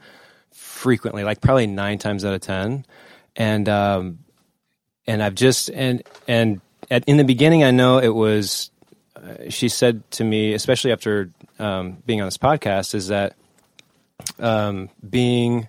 frequently, 0.53 1.24
like 1.24 1.40
probably 1.40 1.66
nine 1.66 1.98
times 1.98 2.24
out 2.24 2.34
of 2.34 2.40
ten, 2.40 2.84
and 3.36 3.68
um, 3.68 4.18
and 5.07 5.22
I've 5.22 5.34
just 5.34 5.70
and 5.70 6.03
and 6.28 6.61
at, 6.90 7.05
in 7.07 7.16
the 7.16 7.24
beginning, 7.24 7.64
I 7.64 7.70
know 7.70 7.98
it 7.98 8.14
was. 8.14 8.70
Uh, 9.16 9.51
she 9.51 9.68
said 9.68 10.09
to 10.12 10.24
me, 10.24 10.55
especially 10.55 10.92
after 10.92 11.30
um, 11.59 11.98
being 12.07 12.20
on 12.20 12.26
this 12.26 12.38
podcast, 12.38 12.94
is 12.94 13.09
that 13.09 13.34
um, 14.38 14.88
being 15.09 15.68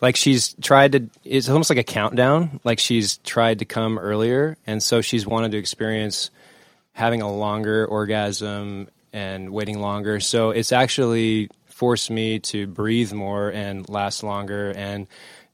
like 0.00 0.16
she's 0.16 0.54
tried 0.62 0.92
to 0.92 1.10
it's 1.24 1.48
almost 1.48 1.70
like 1.70 1.78
a 1.78 1.84
countdown 1.84 2.60
like 2.64 2.78
she's 2.78 3.18
tried 3.18 3.58
to 3.58 3.64
come 3.64 3.98
earlier 3.98 4.56
and 4.66 4.82
so 4.82 5.00
she's 5.02 5.26
wanted 5.26 5.52
to 5.52 5.58
experience 5.58 6.30
having 6.92 7.22
a 7.22 7.32
longer 7.32 7.86
orgasm 7.86 8.88
and 9.12 9.50
waiting 9.50 9.80
longer 9.80 10.20
so 10.20 10.50
it's 10.50 10.72
actually 10.72 11.48
forced 11.66 12.10
me 12.10 12.38
to 12.38 12.66
breathe 12.66 13.12
more 13.12 13.50
and 13.50 13.88
last 13.88 14.22
longer 14.22 14.72
and 14.76 15.06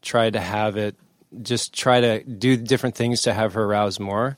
try 0.03 0.29
to 0.29 0.41
have 0.41 0.77
it 0.77 0.97
just 1.43 1.73
try 1.73 2.01
to 2.01 2.23
do 2.25 2.57
different 2.57 2.95
things 2.95 3.23
to 3.23 3.33
have 3.33 3.55
her 3.55 3.65
arouse 3.65 3.99
more 3.99 4.37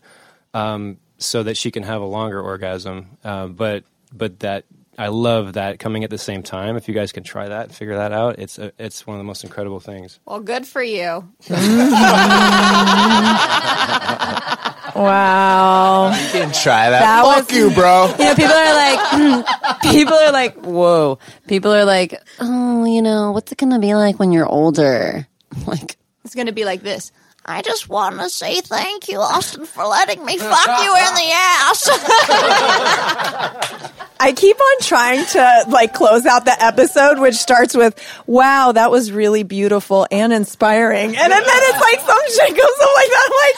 um, 0.54 0.98
so 1.18 1.42
that 1.42 1.56
she 1.56 1.70
can 1.70 1.82
have 1.82 2.00
a 2.00 2.06
longer 2.06 2.40
orgasm 2.40 3.18
uh, 3.24 3.46
but 3.46 3.84
but 4.12 4.40
that 4.40 4.64
I 4.98 5.08
love 5.08 5.52
that 5.52 5.78
coming 5.78 6.02
at 6.02 6.10
the 6.10 6.18
same 6.18 6.42
time. 6.42 6.76
If 6.76 6.88
you 6.88 6.94
guys 6.94 7.12
can 7.12 7.22
try 7.22 7.48
that, 7.48 7.66
and 7.66 7.74
figure 7.74 7.94
that 7.94 8.10
out. 8.10 8.40
It's 8.40 8.58
a, 8.58 8.72
it's 8.80 9.06
one 9.06 9.16
of 9.16 9.20
the 9.20 9.24
most 9.24 9.44
incredible 9.44 9.78
things. 9.78 10.18
Well, 10.26 10.40
good 10.40 10.66
for 10.66 10.82
you. 10.82 11.32
Wow. 14.98 16.10
You 16.10 16.30
can 16.32 16.52
try 16.52 16.90
that. 16.90 17.00
That 17.00 17.22
Fuck 17.24 17.48
was- 17.48 17.56
you, 17.56 17.70
bro. 17.70 18.06
You 18.18 18.24
know, 18.24 18.34
people 18.34 18.52
are 18.52 18.74
like, 18.74 19.82
people 19.82 20.14
are 20.14 20.32
like, 20.32 20.56
whoa. 20.64 21.18
People 21.46 21.72
are 21.72 21.84
like, 21.84 22.20
oh, 22.40 22.84
you 22.84 23.02
know, 23.02 23.32
what's 23.32 23.52
it 23.52 23.58
going 23.58 23.72
to 23.72 23.78
be 23.78 23.94
like 23.94 24.18
when 24.18 24.32
you're 24.32 24.46
older? 24.46 25.26
Like, 25.66 25.96
It's 26.24 26.34
going 26.34 26.46
to 26.46 26.52
be 26.52 26.64
like 26.66 26.82
this. 26.82 27.10
I 27.50 27.62
just 27.62 27.88
want 27.88 28.20
to 28.20 28.28
say 28.28 28.60
thank 28.60 29.08
you, 29.08 29.20
Austin, 29.20 29.64
for 29.64 29.86
letting 29.86 30.22
me 30.22 30.36
fuck 30.36 30.82
you 30.82 30.94
in 30.94 31.14
the 31.14 31.30
ass. 31.32 31.88
I 34.20 34.32
keep 34.36 34.60
on 34.60 34.80
trying 34.82 35.24
to 35.24 35.64
like 35.68 35.94
close 35.94 36.26
out 36.26 36.44
the 36.44 36.62
episode, 36.62 37.18
which 37.18 37.36
starts 37.36 37.74
with, 37.74 37.98
wow, 38.26 38.72
that 38.72 38.90
was 38.90 39.10
really 39.10 39.44
beautiful 39.44 40.06
and 40.10 40.30
inspiring. 40.30 41.16
And 41.16 41.16
then, 41.16 41.30
then 41.30 41.42
it's 41.42 41.80
like 41.80 42.00
some 42.00 42.20
shit 42.28 42.50
goes 42.54 42.80
up 42.82 42.90
like 42.96 43.08
that. 43.08 43.24
I'm 43.24 43.32
like, 43.40 43.54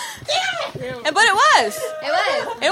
but 1.12 1.24
it 1.24 1.34
was. 1.34 1.76
It 2.02 2.12
was. 2.14 2.46
It 2.62 2.70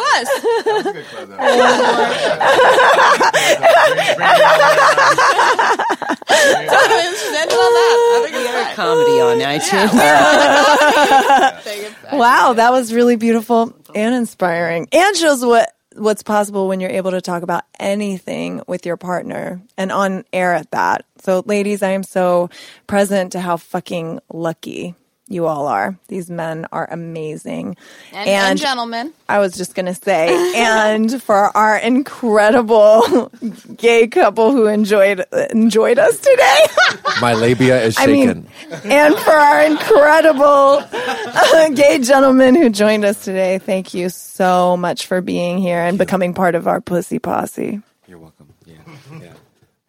was. 5.85 6.08
comedy 8.75 9.21
on 9.21 9.39
iTunes. 9.39 9.93
wow, 12.13 12.53
that 12.55 12.73
was 12.73 12.93
really 12.93 13.17
beautiful 13.17 13.75
and 13.95 14.15
inspiring. 14.15 14.89
And 14.93 15.17
shows 15.17 15.45
what 15.45 15.75
what's 15.97 16.23
possible 16.23 16.69
when 16.69 16.81
you're 16.81 16.91
able 16.91 17.11
to 17.11 17.21
talk 17.21 17.43
about 17.43 17.65
anything 17.79 18.63
with 18.67 18.87
your 18.87 18.97
partner 18.97 19.61
and 19.77 19.91
on 19.91 20.25
air 20.33 20.55
at 20.55 20.71
that. 20.71 21.05
So 21.23 21.43
ladies, 21.47 21.83
I 21.83 21.91
am 21.91 22.05
so 22.05 22.51
present 22.87 23.33
to 23.33 23.41
how 23.41 23.57
fucking 23.57 24.21
lucky 24.33 24.95
you 25.29 25.47
all 25.47 25.67
are. 25.67 25.99
These 26.09 26.31
men 26.31 26.67
are 26.73 26.89
amazing. 26.91 27.77
And, 28.13 28.29
and 28.29 28.59
gentlemen. 28.59 29.13
I 29.29 29.39
was 29.39 29.57
just 29.57 29.75
going 29.75 29.87
to 29.87 29.95
say, 29.95 30.29
and 30.57 31.23
for 31.23 31.57
our 31.57 31.77
incredible 31.77 33.31
gay 33.77 34.09
couple 34.09 34.53
who 34.53 34.67
enjoyed 34.67 35.25
enjoyed 35.51 35.99
us 35.99 36.19
today. 36.19 36.67
My 37.21 37.35
labia 37.35 37.83
is 37.83 37.97
I 37.99 38.07
shaken. 38.07 38.49
mean, 38.71 38.93
and 38.93 39.15
for 39.17 39.31
our 39.33 39.65
incredible 39.65 40.83
uh, 40.93 41.69
gay 41.71 41.99
gentleman 41.99 42.55
who 42.55 42.71
joined 42.71 43.05
us 43.05 43.25
today, 43.25 43.59
thank 43.59 43.95
you 43.95 44.09
so 44.09 44.77
much 44.77 45.07
for 45.07 45.21
being 45.21 45.59
here 45.59 45.81
and 45.81 45.99
becoming 45.99 46.35
part 46.35 46.55
of 46.55 46.67
our 46.67 46.81
pussy 46.81 47.19
posse. 47.19 47.81
You're 48.07 48.19
welcome. 48.19 48.49
Yeah. 48.65 48.77
yeah. 49.21 49.33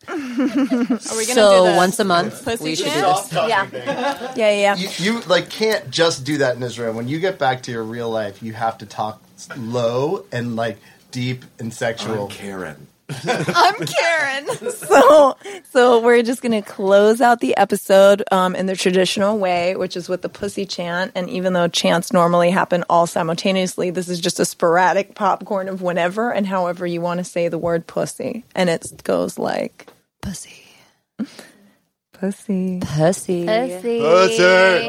Are 0.10 1.18
we 1.18 1.26
going 1.26 1.28
to 1.28 1.34
So 1.34 1.66
do 1.66 1.72
the 1.72 1.78
once 1.78 1.99
a 1.99 2.03
month, 2.03 2.43
pussy 2.43 2.64
we 2.64 2.76
should 2.76 2.86
do 2.86 2.91
chant? 2.91 3.30
this. 3.30 3.34
Yeah, 3.34 3.68
yeah, 4.36 4.51
yeah. 4.51 4.76
you, 4.76 4.89
you 4.97 5.20
like 5.22 5.49
can't 5.49 5.89
just 5.91 6.24
do 6.26 6.38
that 6.39 6.55
in 6.55 6.64
Israel. 6.64 6.93
When 6.93 7.07
you 7.07 7.20
get 7.20 7.39
back 7.39 7.64
to 7.64 7.72
your 7.72 7.84
real 7.84 8.10
life, 8.10 8.41
you 8.43 8.53
have 8.53 8.78
to 8.80 8.86
talk 8.86 9.22
low 9.57 10.26
and 10.32 10.55
like 10.55 10.78
deep 11.12 11.45
and 11.60 11.74
sexual. 11.74 12.24
I'm 12.26 12.30
Karen. 12.30 12.88
I'm 13.26 13.76
Karen. 13.76 14.47
So, 14.72 15.38
so 15.72 15.99
we're 16.01 16.24
just 16.24 16.41
gonna 16.41 16.62
close 16.62 17.22
out 17.22 17.39
the 17.41 17.55
episode 17.57 18.24
um, 18.32 18.55
in 18.55 18.66
the 18.66 18.76
traditional 18.76 19.38
way, 19.38 19.76
which 19.76 19.95
is 19.97 20.10
with 20.10 20.22
the 20.22 20.30
pussy 20.30 20.66
chant. 20.66 21.12
And 21.16 21.30
even 21.30 21.53
though 21.53 21.68
chants 21.68 22.12
normally 22.14 22.49
happen 22.51 22.84
all 22.89 23.07
simultaneously, 23.07 23.89
this 23.91 24.10
is 24.10 24.20
just 24.20 24.39
a 24.39 24.45
sporadic 24.45 25.16
popcorn 25.16 25.68
of 25.70 25.82
whenever 25.82 26.32
and 26.32 26.47
however 26.47 26.86
you 26.88 27.01
want 27.01 27.20
to 27.20 27.24
say 27.24 27.47
the 27.47 27.57
word 27.57 27.88
pussy, 27.88 28.45
and 28.55 28.70
it 28.70 28.91
goes 29.03 29.38
like 29.39 29.88
Pussy. 30.22 30.63
pussy. 32.11 32.80
Pussy. 32.82 33.45
Pussy. 33.45 33.99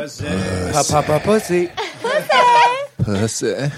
Pussy. 0.01 0.27
Papa 0.73 1.21
pussy. 1.25 1.69
Pussy. 2.03 2.37
Pussy. 3.05 3.71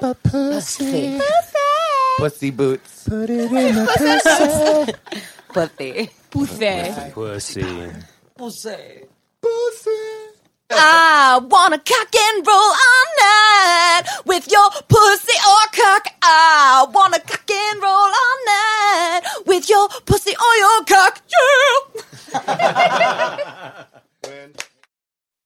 Pussy 0.00 0.12
Pussy. 0.32 1.20
Pussy 2.18 2.50
boots. 2.50 3.04
Put 3.08 3.30
it 3.30 3.52
in 3.52 3.74
the 3.74 3.86
pussy. 3.98 4.92
Pussy. 5.52 6.10
Pussy. 6.30 7.10
Pussy. 7.12 7.90
Pussy. 8.36 9.06
Pussy. 9.40 10.31
I 10.74 11.40
wanna 11.42 11.78
cock 11.78 12.14
and 12.14 12.46
roll 12.46 12.56
all 12.56 13.06
night 13.20 14.02
with 14.26 14.50
your 14.50 14.70
pussy 14.88 15.38
or 15.46 15.66
cock. 15.72 16.06
I 16.22 16.86
wanna 16.92 17.20
cock 17.20 17.50
and 17.50 17.82
roll 17.82 17.92
all 17.92 18.38
night 18.46 19.22
with 19.46 19.68
your 19.68 19.88
pussy 20.06 20.32
or 20.32 20.54
your 20.56 20.84
cock. 20.84 21.22
Yeah. 22.34 23.84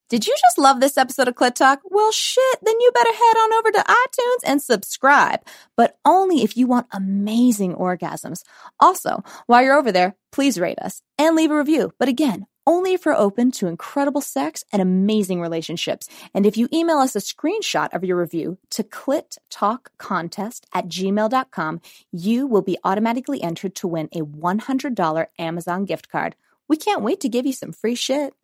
Did 0.08 0.24
you 0.24 0.36
just 0.40 0.56
love 0.56 0.78
this 0.78 0.96
episode 0.96 1.26
of 1.26 1.34
Clit 1.34 1.56
Talk? 1.56 1.80
Well, 1.84 2.12
shit, 2.12 2.58
then 2.62 2.76
you 2.78 2.92
better 2.94 3.12
head 3.12 3.36
on 3.38 3.54
over 3.54 3.72
to 3.72 3.78
iTunes 3.78 4.48
and 4.48 4.62
subscribe, 4.62 5.40
but 5.76 5.98
only 6.04 6.44
if 6.44 6.56
you 6.56 6.68
want 6.68 6.86
amazing 6.92 7.74
orgasms. 7.74 8.42
Also, 8.78 9.24
while 9.46 9.64
you're 9.64 9.76
over 9.76 9.90
there, 9.90 10.14
please 10.30 10.60
rate 10.60 10.78
us 10.78 11.02
and 11.18 11.34
leave 11.34 11.50
a 11.50 11.58
review. 11.58 11.92
But 11.98 12.08
again, 12.08 12.46
only 12.66 12.92
if 12.92 13.04
you're 13.04 13.14
open 13.14 13.50
to 13.52 13.66
incredible 13.66 14.20
sex 14.20 14.64
and 14.72 14.82
amazing 14.82 15.40
relationships. 15.40 16.08
And 16.34 16.44
if 16.44 16.56
you 16.56 16.68
email 16.72 16.98
us 16.98 17.14
a 17.14 17.20
screenshot 17.20 17.94
of 17.94 18.04
your 18.04 18.18
review 18.18 18.58
to 18.70 18.82
clittalkcontest 18.82 20.62
at 20.72 20.88
gmail.com, 20.88 21.80
you 22.12 22.46
will 22.46 22.62
be 22.62 22.78
automatically 22.84 23.42
entered 23.42 23.74
to 23.76 23.88
win 23.88 24.08
a 24.12 24.22
$100 24.22 25.26
Amazon 25.38 25.84
gift 25.84 26.08
card. 26.08 26.34
We 26.68 26.76
can't 26.76 27.02
wait 27.02 27.20
to 27.20 27.28
give 27.28 27.46
you 27.46 27.52
some 27.52 27.72
free 27.72 27.94
shit. 27.94 28.34